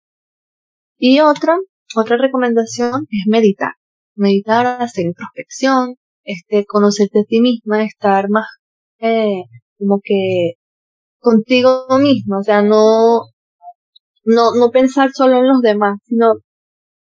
Y 0.97 1.19
otra, 1.19 1.57
otra 1.97 2.15
recomendación 2.17 3.05
es 3.09 3.25
meditar. 3.27 3.73
Meditar, 4.15 4.81
hacer 4.81 5.07
introspección, 5.07 5.95
este, 6.23 6.65
conocerte 6.65 7.19
a 7.19 7.25
ti 7.27 7.41
misma, 7.41 7.83
estar 7.83 8.29
más, 8.29 8.47
eh, 8.99 9.43
como 9.77 9.99
que 10.01 10.53
contigo 11.23 11.87
mismo, 11.99 12.39
o 12.39 12.43
sea, 12.43 12.61
no, 12.61 13.21
no, 14.25 14.53
no 14.55 14.71
pensar 14.71 15.11
solo 15.13 15.37
en 15.37 15.47
los 15.47 15.61
demás, 15.61 15.99
sino 16.05 16.33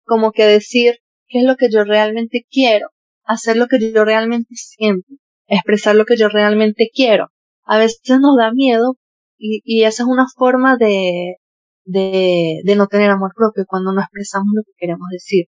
como 0.04 0.32
que 0.32 0.44
decir 0.46 0.96
qué 1.28 1.40
es 1.40 1.44
lo 1.44 1.56
que 1.56 1.68
yo 1.70 1.84
realmente 1.84 2.46
quiero, 2.50 2.88
hacer 3.24 3.56
lo 3.56 3.66
que 3.66 3.92
yo 3.92 4.04
realmente 4.04 4.54
siento 4.54 5.06
expresar 5.48 5.94
lo 5.96 6.04
que 6.04 6.16
yo 6.16 6.28
realmente 6.28 6.90
quiero. 6.92 7.28
A 7.64 7.78
veces 7.78 8.00
nos 8.20 8.36
da 8.36 8.52
miedo 8.52 8.96
y, 9.38 9.60
y 9.64 9.84
esa 9.84 10.02
es 10.04 10.08
una 10.08 10.26
forma 10.36 10.76
de, 10.76 11.36
de, 11.84 12.60
de 12.64 12.76
no 12.76 12.86
tener 12.88 13.10
amor 13.10 13.32
propio 13.34 13.64
cuando 13.66 13.92
no 13.92 14.00
expresamos 14.00 14.48
lo 14.54 14.62
que 14.64 14.72
queremos 14.76 15.08
decir. 15.10 15.46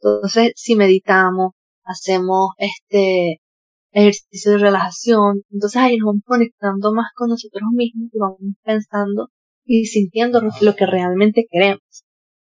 Entonces, 0.00 0.52
si 0.56 0.76
meditamos, 0.76 1.52
hacemos 1.84 2.50
este 2.58 3.40
ejercicio 3.94 4.52
de 4.52 4.58
relajación, 4.58 5.42
entonces 5.50 5.80
ahí 5.80 5.96
nos 5.96 6.06
vamos 6.08 6.22
conectando 6.26 6.92
más 6.92 7.06
con 7.14 7.28
nosotros 7.30 7.62
mismos 7.72 8.10
y 8.12 8.18
vamos 8.18 8.38
pensando 8.62 9.28
y 9.64 9.86
sintiendo 9.86 10.42
lo 10.60 10.74
que 10.76 10.86
realmente 10.86 11.46
queremos. 11.50 12.04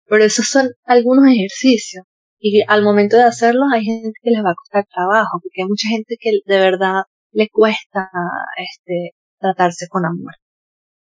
Pero 0.05 0.23
esos 0.23 0.47
son 0.47 0.69
algunos 0.85 1.25
ejercicios. 1.27 2.05
Y 2.39 2.61
al 2.67 2.83
momento 2.83 3.17
de 3.17 3.23
hacerlos 3.23 3.67
hay 3.73 3.83
gente 3.83 4.11
que 4.21 4.31
les 4.31 4.43
va 4.43 4.51
a 4.51 4.55
costar 4.55 4.85
trabajo, 4.93 5.39
porque 5.41 5.61
hay 5.61 5.67
mucha 5.67 5.87
gente 5.89 6.17
que 6.19 6.31
de 6.45 6.59
verdad 6.59 7.03
le 7.31 7.49
cuesta 7.49 8.09
este 8.57 9.11
tratarse 9.39 9.87
con 9.89 10.05
amor. 10.05 10.33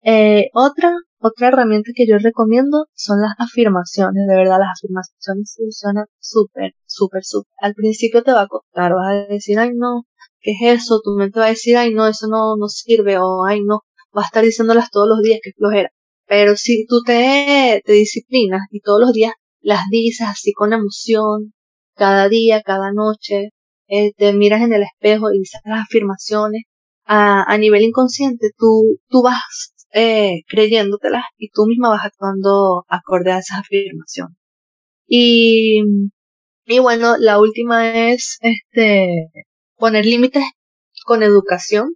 Eh, 0.03 0.49
otra, 0.53 0.91
otra 1.19 1.47
herramienta 1.47 1.91
que 1.95 2.05
yo 2.07 2.17
recomiendo 2.19 2.85
son 2.93 3.21
las 3.21 3.33
afirmaciones. 3.39 4.27
De 4.27 4.35
verdad, 4.35 4.59
las 4.59 4.77
afirmaciones 4.77 5.55
funcionan 5.57 6.05
súper, 6.19 6.73
súper, 6.85 7.23
súper. 7.23 7.51
Al 7.59 7.73
principio 7.73 8.23
te 8.23 8.31
va 8.31 8.41
a 8.43 8.47
costar, 8.47 8.93
vas 8.93 9.13
a 9.13 9.33
decir, 9.33 9.57
ay 9.57 9.71
no, 9.73 10.03
¿qué 10.45 10.51
es 10.51 10.83
eso? 10.83 11.01
Tu 11.03 11.11
mente 11.17 11.39
va 11.39 11.47
a 11.47 11.49
decir, 11.49 11.77
ay 11.77 11.93
no, 11.93 12.07
eso 12.07 12.27
no, 12.27 12.55
no 12.57 12.67
sirve, 12.69 13.17
o 13.19 13.45
ay 13.45 13.61
no, 13.63 13.81
va 14.15 14.23
a 14.23 14.25
estar 14.25 14.43
diciéndolas 14.43 14.91
todos 14.91 15.07
los 15.09 15.21
días, 15.21 15.39
que 15.43 15.51
flojera. 15.57 15.89
Pero 16.27 16.55
si 16.55 16.85
tú 16.87 17.01
te, 17.05 17.81
te 17.85 17.93
disciplinas 17.93 18.61
y 18.71 18.81
todos 18.81 19.01
los 19.01 19.13
días 19.13 19.33
las 19.61 19.81
dices 19.89 20.27
así 20.27 20.53
con 20.53 20.73
emoción, 20.73 21.53
cada 21.95 22.29
día, 22.29 22.61
cada 22.61 22.91
noche, 22.93 23.49
eh, 23.87 24.13
te 24.17 24.33
miras 24.33 24.61
en 24.61 24.73
el 24.73 24.83
espejo 24.83 25.31
y 25.33 25.39
dices 25.39 25.61
las 25.65 25.81
afirmaciones, 25.85 26.63
a, 27.05 27.43
a 27.51 27.57
nivel 27.57 27.83
inconsciente 27.83 28.51
tú, 28.57 28.99
tú 29.09 29.23
vas 29.23 29.73
eh, 29.93 30.41
creyéndotelas 30.47 31.23
y 31.37 31.49
tú 31.49 31.65
misma 31.67 31.89
vas 31.89 32.05
actuando 32.05 32.83
acorde 32.89 33.31
a 33.31 33.39
esas 33.39 33.59
afirmaciones. 33.59 34.37
Y, 35.07 35.81
y 36.65 36.79
bueno, 36.79 37.15
la 37.17 37.39
última 37.39 38.09
es 38.11 38.37
este 38.41 39.29
poner 39.77 40.05
límites 40.05 40.43
con 41.05 41.23
educación, 41.23 41.95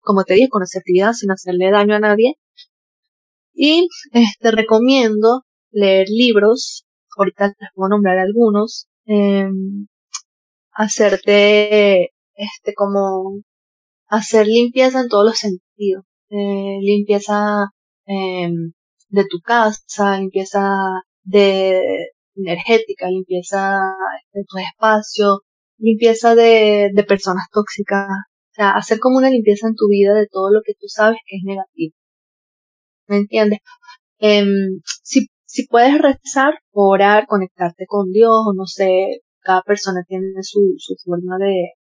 como 0.00 0.24
te 0.24 0.34
dije, 0.34 0.48
con 0.48 0.62
asertividad, 0.62 1.12
sin 1.12 1.30
hacerle 1.30 1.70
daño 1.70 1.94
a 1.96 2.00
nadie. 2.00 2.34
Y 3.52 3.88
este 4.12 4.50
recomiendo 4.52 5.44
leer 5.70 6.06
libros, 6.08 6.86
ahorita 7.16 7.48
les 7.48 7.70
puedo 7.74 7.90
nombrar 7.90 8.18
algunos, 8.18 8.88
eh, 9.06 9.48
hacerte 10.72 12.10
este 12.34 12.74
como 12.74 13.42
hacer 14.08 14.46
limpieza 14.46 15.00
en 15.00 15.08
todos 15.08 15.24
los 15.26 15.38
sentidos, 15.38 16.04
eh, 16.30 16.78
limpieza 16.80 17.66
eh, 18.06 18.50
de 19.08 19.24
tu 19.28 19.40
casa, 19.40 20.18
limpieza 20.18 20.60
de 21.22 21.80
energética, 22.36 23.08
limpieza 23.08 23.78
de 24.32 24.44
tu 24.48 24.58
espacio, 24.58 25.42
limpieza 25.80 26.34
de, 26.34 26.90
de 26.94 27.04
personas 27.04 27.44
tóxicas, 27.52 28.06
o 28.52 28.54
sea, 28.54 28.70
hacer 28.72 28.98
como 29.00 29.18
una 29.18 29.30
limpieza 29.30 29.68
en 29.68 29.74
tu 29.76 29.88
vida 29.88 30.14
de 30.14 30.26
todo 30.30 30.50
lo 30.52 30.60
que 30.64 30.74
tú 30.74 30.86
sabes 30.88 31.18
que 31.26 31.36
es 31.36 31.42
negativo. 31.44 31.94
¿Me 33.08 33.16
entiendes? 33.18 33.60
Eh, 34.20 34.44
si, 35.02 35.28
si 35.44 35.66
puedes 35.66 35.98
rezar, 36.00 36.54
orar, 36.72 37.26
conectarte 37.26 37.86
con 37.86 38.10
Dios, 38.12 38.30
o 38.46 38.54
no 38.54 38.66
sé, 38.66 39.20
cada 39.40 39.62
persona 39.62 40.04
tiene 40.06 40.42
su, 40.42 40.74
su 40.78 40.94
forma 41.04 41.38
de, 41.38 41.72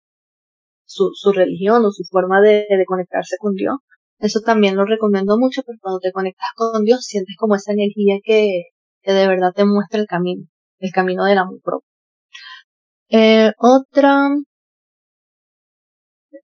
su, 0.86 1.12
su 1.14 1.32
religión 1.32 1.86
o 1.86 1.92
su 1.92 2.04
forma 2.10 2.42
de, 2.42 2.66
de 2.70 2.86
conectarse 2.86 3.36
con 3.40 3.54
Dios. 3.56 3.78
Eso 4.20 4.42
también 4.42 4.76
lo 4.76 4.86
recomiendo 4.86 5.38
mucho, 5.38 5.62
porque 5.66 5.80
cuando 5.82 6.00
te 6.00 6.12
conectas 6.12 6.50
con 6.56 6.84
Dios 6.84 7.06
sientes 7.06 7.36
como 7.38 7.56
esa 7.56 7.74
energía 7.74 8.20
que, 8.24 8.64
que 9.02 9.14
de 9.14 9.28
verdad 9.28 9.54
te 9.56 9.66
muestra 9.66 10.00
el 10.00 10.08
camino, 10.08 10.46
el 10.80 10.92
camino 10.92 11.26
del 11.26 11.38
amor 11.38 11.62
propio. 11.64 11.89
Eh, 13.12 13.52
otra, 13.60 14.30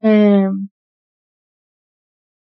eh, 0.02 0.50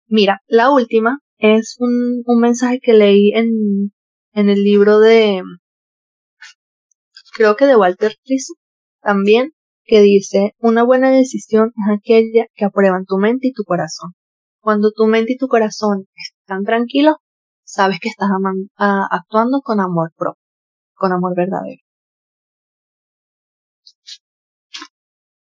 mira, 0.08 0.42
la 0.48 0.70
última 0.72 1.20
es 1.40 1.76
un, 1.80 2.22
un 2.26 2.40
mensaje 2.40 2.80
que 2.82 2.94
leí 2.94 3.32
en, 3.34 3.92
en 4.34 4.50
el 4.50 4.64
libro 4.64 5.00
de, 5.00 5.42
creo 7.36 7.56
que 7.56 7.66
de 7.66 7.76
Walter 7.76 8.14
Rizzo, 8.26 8.54
también, 9.02 9.52
que 9.84 10.02
dice, 10.02 10.54
una 10.60 10.84
buena 10.84 11.10
decisión 11.12 11.72
es 11.76 11.98
aquella 11.98 12.46
que 12.56 12.66
aprueban 12.66 13.06
tu 13.06 13.18
mente 13.18 13.48
y 13.48 13.54
tu 13.54 13.64
corazón. 13.64 14.12
Cuando 14.62 14.92
tu 14.92 15.08
mente 15.08 15.34
y 15.34 15.38
tu 15.38 15.48
corazón 15.48 16.06
están 16.16 16.64
tranquilos, 16.64 17.16
sabes 17.64 18.00
que 18.00 18.10
estás 18.10 18.30
actuando 18.78 19.62
con 19.62 19.80
amor 19.80 20.12
propio, 20.16 20.42
con 20.96 21.12
amor 21.14 21.34
verdadero. 21.36 21.82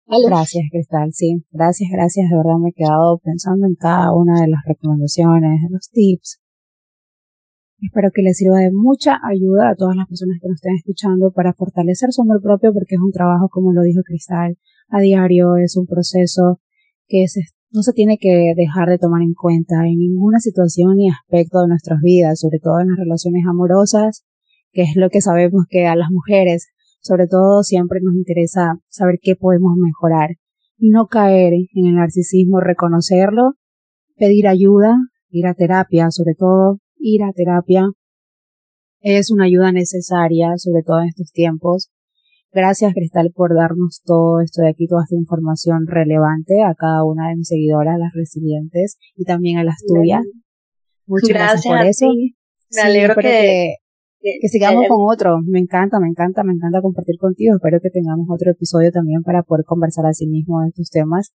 Gracias, 0.07 0.63
Cristal. 0.71 1.11
Sí, 1.11 1.43
gracias, 1.51 1.89
gracias. 1.91 2.29
De 2.29 2.37
verdad 2.37 2.57
me 2.59 2.69
he 2.69 2.73
quedado 2.73 3.19
pensando 3.19 3.67
en 3.67 3.75
cada 3.75 4.13
una 4.13 4.39
de 4.41 4.47
las 4.47 4.61
recomendaciones, 4.65 5.61
de 5.63 5.69
los 5.69 5.89
tips. 5.89 6.39
Espero 7.79 8.09
que 8.13 8.23
les 8.23 8.37
sirva 8.37 8.57
de 8.59 8.71
mucha 8.71 9.19
ayuda 9.21 9.69
a 9.69 9.75
todas 9.75 9.95
las 9.95 10.07
personas 10.07 10.39
que 10.41 10.47
nos 10.47 10.55
estén 10.55 10.75
escuchando 10.75 11.31
para 11.31 11.53
fortalecer 11.53 12.11
su 12.11 12.23
amor 12.23 12.41
propio 12.41 12.73
porque 12.73 12.95
es 12.95 13.01
un 13.01 13.11
trabajo, 13.11 13.49
como 13.49 13.71
lo 13.71 13.83
dijo 13.83 14.01
Cristal, 14.03 14.57
a 14.89 14.99
diario, 14.99 15.57
es 15.57 15.77
un 15.77 15.85
proceso 15.85 16.59
que 17.07 17.27
se, 17.27 17.41
no 17.69 17.83
se 17.83 17.93
tiene 17.93 18.17
que 18.17 18.53
dejar 18.55 18.89
de 18.89 18.97
tomar 18.97 19.21
en 19.21 19.33
cuenta 19.33 19.85
en 19.85 19.99
ninguna 19.99 20.39
situación 20.39 20.95
ni 20.95 21.09
aspecto 21.09 21.61
de 21.61 21.67
nuestras 21.67 21.99
vidas, 22.01 22.39
sobre 22.39 22.59
todo 22.59 22.79
en 22.79 22.87
las 22.87 22.97
relaciones 22.97 23.43
amorosas, 23.47 24.25
que 24.71 24.83
es 24.83 24.95
lo 24.95 25.09
que 25.09 25.21
sabemos 25.21 25.65
que 25.69 25.85
a 25.85 25.95
las 25.95 26.09
mujeres, 26.09 26.69
sobre 27.07 27.27
todo, 27.27 27.63
siempre 27.63 27.99
nos 28.01 28.15
interesa 28.15 28.79
saber 28.89 29.19
qué 29.21 29.35
podemos 29.35 29.73
mejorar 29.77 30.31
y 30.77 30.89
no 30.89 31.07
caer 31.07 31.53
en 31.53 31.85
el 31.85 31.95
narcisismo, 31.95 32.59
reconocerlo, 32.59 33.53
pedir 34.15 34.47
ayuda, 34.47 34.95
ir 35.29 35.47
a 35.47 35.53
terapia, 35.53 36.11
sobre 36.11 36.35
todo 36.35 36.79
ir 36.99 37.23
a 37.23 37.31
terapia 37.31 37.87
es 39.01 39.31
una 39.31 39.45
ayuda 39.45 39.71
necesaria, 39.71 40.53
sobre 40.57 40.83
todo 40.83 41.01
en 41.01 41.07
estos 41.07 41.31
tiempos. 41.31 41.89
Gracias, 42.51 42.93
Cristal, 42.93 43.31
por 43.33 43.55
darnos 43.55 44.01
todo 44.03 44.41
esto 44.41 44.61
de 44.61 44.69
aquí, 44.69 44.87
toda 44.87 45.03
esta 45.03 45.15
información 45.15 45.85
relevante 45.85 46.63
a 46.63 46.73
cada 46.75 47.03
una 47.03 47.29
de 47.29 47.35
mis 47.35 47.47
seguidoras, 47.47 47.99
las 47.99 48.13
resilientes, 48.13 48.97
y 49.15 49.25
también 49.25 49.59
a 49.59 49.63
las 49.63 49.77
tuyas. 49.85 50.23
Muchas 51.05 51.29
gracias, 51.29 51.65
por 51.65 51.85
eso. 51.85 52.07
Me 52.75 52.81
alegro 52.81 53.15
que, 53.15 53.21
que, 53.21 53.75
sigamos 54.49 54.85
con 54.87 54.97
otro. 55.01 55.39
Me 55.45 55.59
encanta, 55.59 55.99
me 55.99 56.07
encanta, 56.07 56.43
me 56.43 56.53
encanta 56.53 56.81
compartir 56.81 57.17
contigo. 57.17 57.55
Espero 57.55 57.79
que 57.81 57.89
tengamos 57.89 58.27
otro 58.29 58.51
episodio 58.51 58.91
también 58.91 59.23
para 59.23 59.43
poder 59.43 59.65
conversar 59.65 60.05
a 60.05 60.13
sí 60.13 60.27
mismo 60.27 60.61
de 60.61 60.69
estos 60.69 60.89
temas 60.89 61.33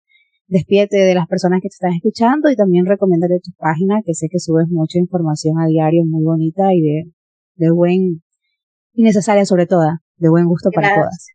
despídete 0.50 0.96
de 0.96 1.14
las 1.14 1.28
personas 1.28 1.60
que 1.62 1.68
te 1.68 1.74
están 1.74 1.92
escuchando 1.92 2.50
y 2.50 2.56
también 2.56 2.84
recomiéndale 2.84 3.38
tu 3.42 3.52
página, 3.56 4.00
que 4.04 4.14
sé 4.14 4.26
que 4.30 4.40
subes 4.40 4.66
mucha 4.68 4.98
información 4.98 5.58
a 5.60 5.66
diario 5.66 6.02
muy 6.04 6.24
bonita 6.24 6.74
y 6.74 6.82
de, 6.82 7.12
de 7.54 7.70
buen, 7.70 8.22
y 8.92 9.02
necesaria 9.02 9.44
sobre 9.46 9.66
todo, 9.66 9.86
de 10.16 10.28
buen 10.28 10.46
gusto 10.46 10.70
para 10.74 10.94
todas. 10.94 11.28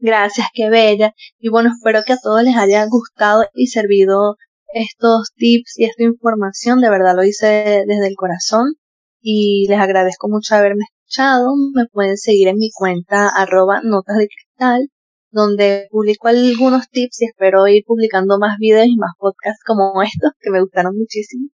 Gracias, 0.00 0.48
qué 0.52 0.68
bella. 0.68 1.14
Y 1.38 1.50
bueno, 1.50 1.70
espero 1.70 2.02
que 2.04 2.14
a 2.14 2.18
todos 2.20 2.42
les 2.42 2.56
haya 2.56 2.84
gustado 2.86 3.44
y 3.54 3.68
servido 3.68 4.36
estos 4.74 5.30
tips 5.36 5.78
y 5.78 5.84
esta 5.84 6.02
información. 6.02 6.80
De 6.80 6.90
verdad 6.90 7.14
lo 7.14 7.22
hice 7.22 7.84
desde 7.86 8.08
el 8.08 8.16
corazón 8.16 8.74
y 9.22 9.66
les 9.68 9.78
agradezco 9.78 10.28
mucho 10.28 10.54
haberme 10.54 10.84
escuchado. 10.84 11.54
Me 11.74 11.86
pueden 11.86 12.16
seguir 12.18 12.48
en 12.48 12.58
mi 12.58 12.70
cuenta 12.70 13.28
arroba 13.28 13.80
notas 13.82 14.18
de 14.18 14.28
cristal 14.28 14.88
donde 15.32 15.88
publico 15.90 16.28
algunos 16.28 16.88
tips 16.90 17.22
y 17.22 17.24
espero 17.24 17.66
ir 17.66 17.84
publicando 17.86 18.38
más 18.38 18.58
videos 18.58 18.86
y 18.86 18.96
más 18.96 19.12
podcasts 19.18 19.62
como 19.66 20.02
estos 20.02 20.32
que 20.38 20.50
me 20.50 20.60
gustaron 20.60 20.96
muchísimo. 20.96 21.48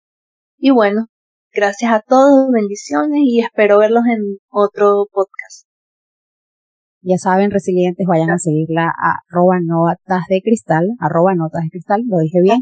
Y 0.57 0.71
bueno, 0.71 1.05
gracias 1.53 1.91
a 1.91 2.01
todos, 2.01 2.49
bendiciones 2.51 3.19
y 3.23 3.39
espero 3.41 3.77
verlos 3.77 4.03
en 4.11 4.39
otro 4.49 5.05
podcast. 5.11 5.67
Ya 7.01 7.17
saben, 7.17 7.51
resilientes, 7.51 8.07
vayan 8.07 8.31
a 8.31 8.39
seguirla 8.39 8.87
a 8.87 9.19
arroba 9.29 9.59
notas 9.63 10.23
de 10.27 10.41
cristal, 10.41 10.87
arroba 10.99 11.35
notas 11.35 11.61
de 11.63 11.69
cristal, 11.69 12.01
lo 12.07 12.17
dije 12.17 12.41
bien. 12.41 12.61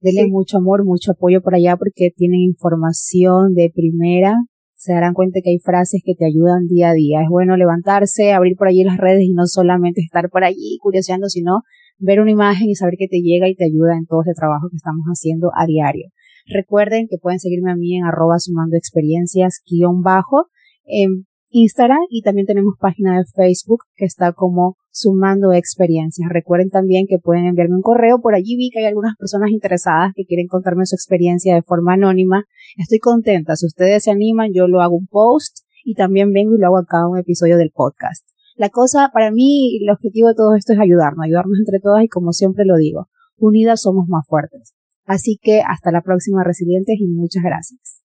Denle 0.00 0.28
mucho 0.28 0.58
amor, 0.58 0.84
mucho 0.84 1.12
apoyo 1.12 1.42
por 1.42 1.54
allá 1.54 1.76
porque 1.76 2.10
tienen 2.16 2.40
información 2.40 3.54
de 3.54 3.70
primera 3.74 4.36
se 4.80 4.94
darán 4.94 5.12
cuenta 5.12 5.40
que 5.44 5.50
hay 5.50 5.58
frases 5.58 6.00
que 6.02 6.14
te 6.14 6.24
ayudan 6.24 6.66
día 6.66 6.88
a 6.88 6.94
día. 6.94 7.20
Es 7.20 7.28
bueno 7.28 7.54
levantarse, 7.58 8.32
abrir 8.32 8.56
por 8.56 8.66
allí 8.66 8.82
las 8.82 8.96
redes 8.96 9.24
y 9.24 9.34
no 9.34 9.44
solamente 9.44 10.00
estar 10.00 10.30
por 10.30 10.42
allí 10.42 10.78
curioseando, 10.80 11.28
sino 11.28 11.60
ver 11.98 12.18
una 12.18 12.30
imagen 12.30 12.70
y 12.70 12.74
saber 12.74 12.94
que 12.96 13.06
te 13.06 13.20
llega 13.20 13.46
y 13.46 13.54
te 13.54 13.66
ayuda 13.66 13.98
en 13.98 14.06
todo 14.06 14.22
este 14.22 14.32
trabajo 14.32 14.68
que 14.70 14.76
estamos 14.76 15.04
haciendo 15.04 15.50
a 15.54 15.66
diario. 15.66 16.08
Recuerden 16.46 17.08
que 17.10 17.18
pueden 17.18 17.40
seguirme 17.40 17.72
a 17.72 17.76
mí 17.76 17.98
en 17.98 18.06
arroba 18.06 18.38
sumando 18.38 18.74
experiencias 18.74 19.60
guion 19.70 20.00
bajo. 20.00 20.46
En 20.86 21.26
Instagram 21.50 22.00
y 22.08 22.22
también 22.22 22.46
tenemos 22.46 22.74
página 22.78 23.18
de 23.18 23.24
Facebook 23.34 23.84
que 23.96 24.04
está 24.04 24.32
como 24.32 24.76
sumando 24.90 25.52
experiencias. 25.52 26.28
Recuerden 26.30 26.70
también 26.70 27.06
que 27.08 27.18
pueden 27.18 27.46
enviarme 27.46 27.76
un 27.76 27.82
correo. 27.82 28.20
Por 28.20 28.34
allí 28.34 28.56
vi 28.56 28.70
que 28.70 28.80
hay 28.80 28.86
algunas 28.86 29.16
personas 29.16 29.50
interesadas 29.50 30.12
que 30.14 30.24
quieren 30.24 30.46
contarme 30.46 30.86
su 30.86 30.94
experiencia 30.94 31.54
de 31.54 31.62
forma 31.62 31.94
anónima. 31.94 32.44
Estoy 32.76 32.98
contenta. 32.98 33.56
Si 33.56 33.66
ustedes 33.66 34.04
se 34.04 34.10
animan, 34.10 34.52
yo 34.52 34.68
lo 34.68 34.80
hago 34.80 34.96
un 34.96 35.06
post 35.06 35.58
y 35.84 35.94
también 35.94 36.32
vengo 36.32 36.54
y 36.54 36.58
lo 36.58 36.66
hago 36.66 36.78
a 36.78 36.86
cada 36.86 37.08
un 37.08 37.18
episodio 37.18 37.56
del 37.56 37.70
podcast. 37.70 38.26
La 38.56 38.68
cosa, 38.68 39.10
para 39.12 39.30
mí, 39.30 39.78
el 39.82 39.90
objetivo 39.90 40.28
de 40.28 40.34
todo 40.34 40.54
esto 40.54 40.74
es 40.74 40.78
ayudarnos, 40.78 41.24
ayudarnos 41.24 41.58
entre 41.58 41.80
todas 41.80 42.04
y 42.04 42.08
como 42.08 42.32
siempre 42.32 42.64
lo 42.66 42.76
digo, 42.76 43.08
unidas 43.38 43.80
somos 43.80 44.06
más 44.06 44.26
fuertes. 44.26 44.74
Así 45.06 45.38
que 45.42 45.62
hasta 45.62 45.90
la 45.90 46.02
próxima, 46.02 46.44
resilientes, 46.44 46.96
y 47.00 47.06
muchas 47.08 47.42
gracias. 47.42 48.02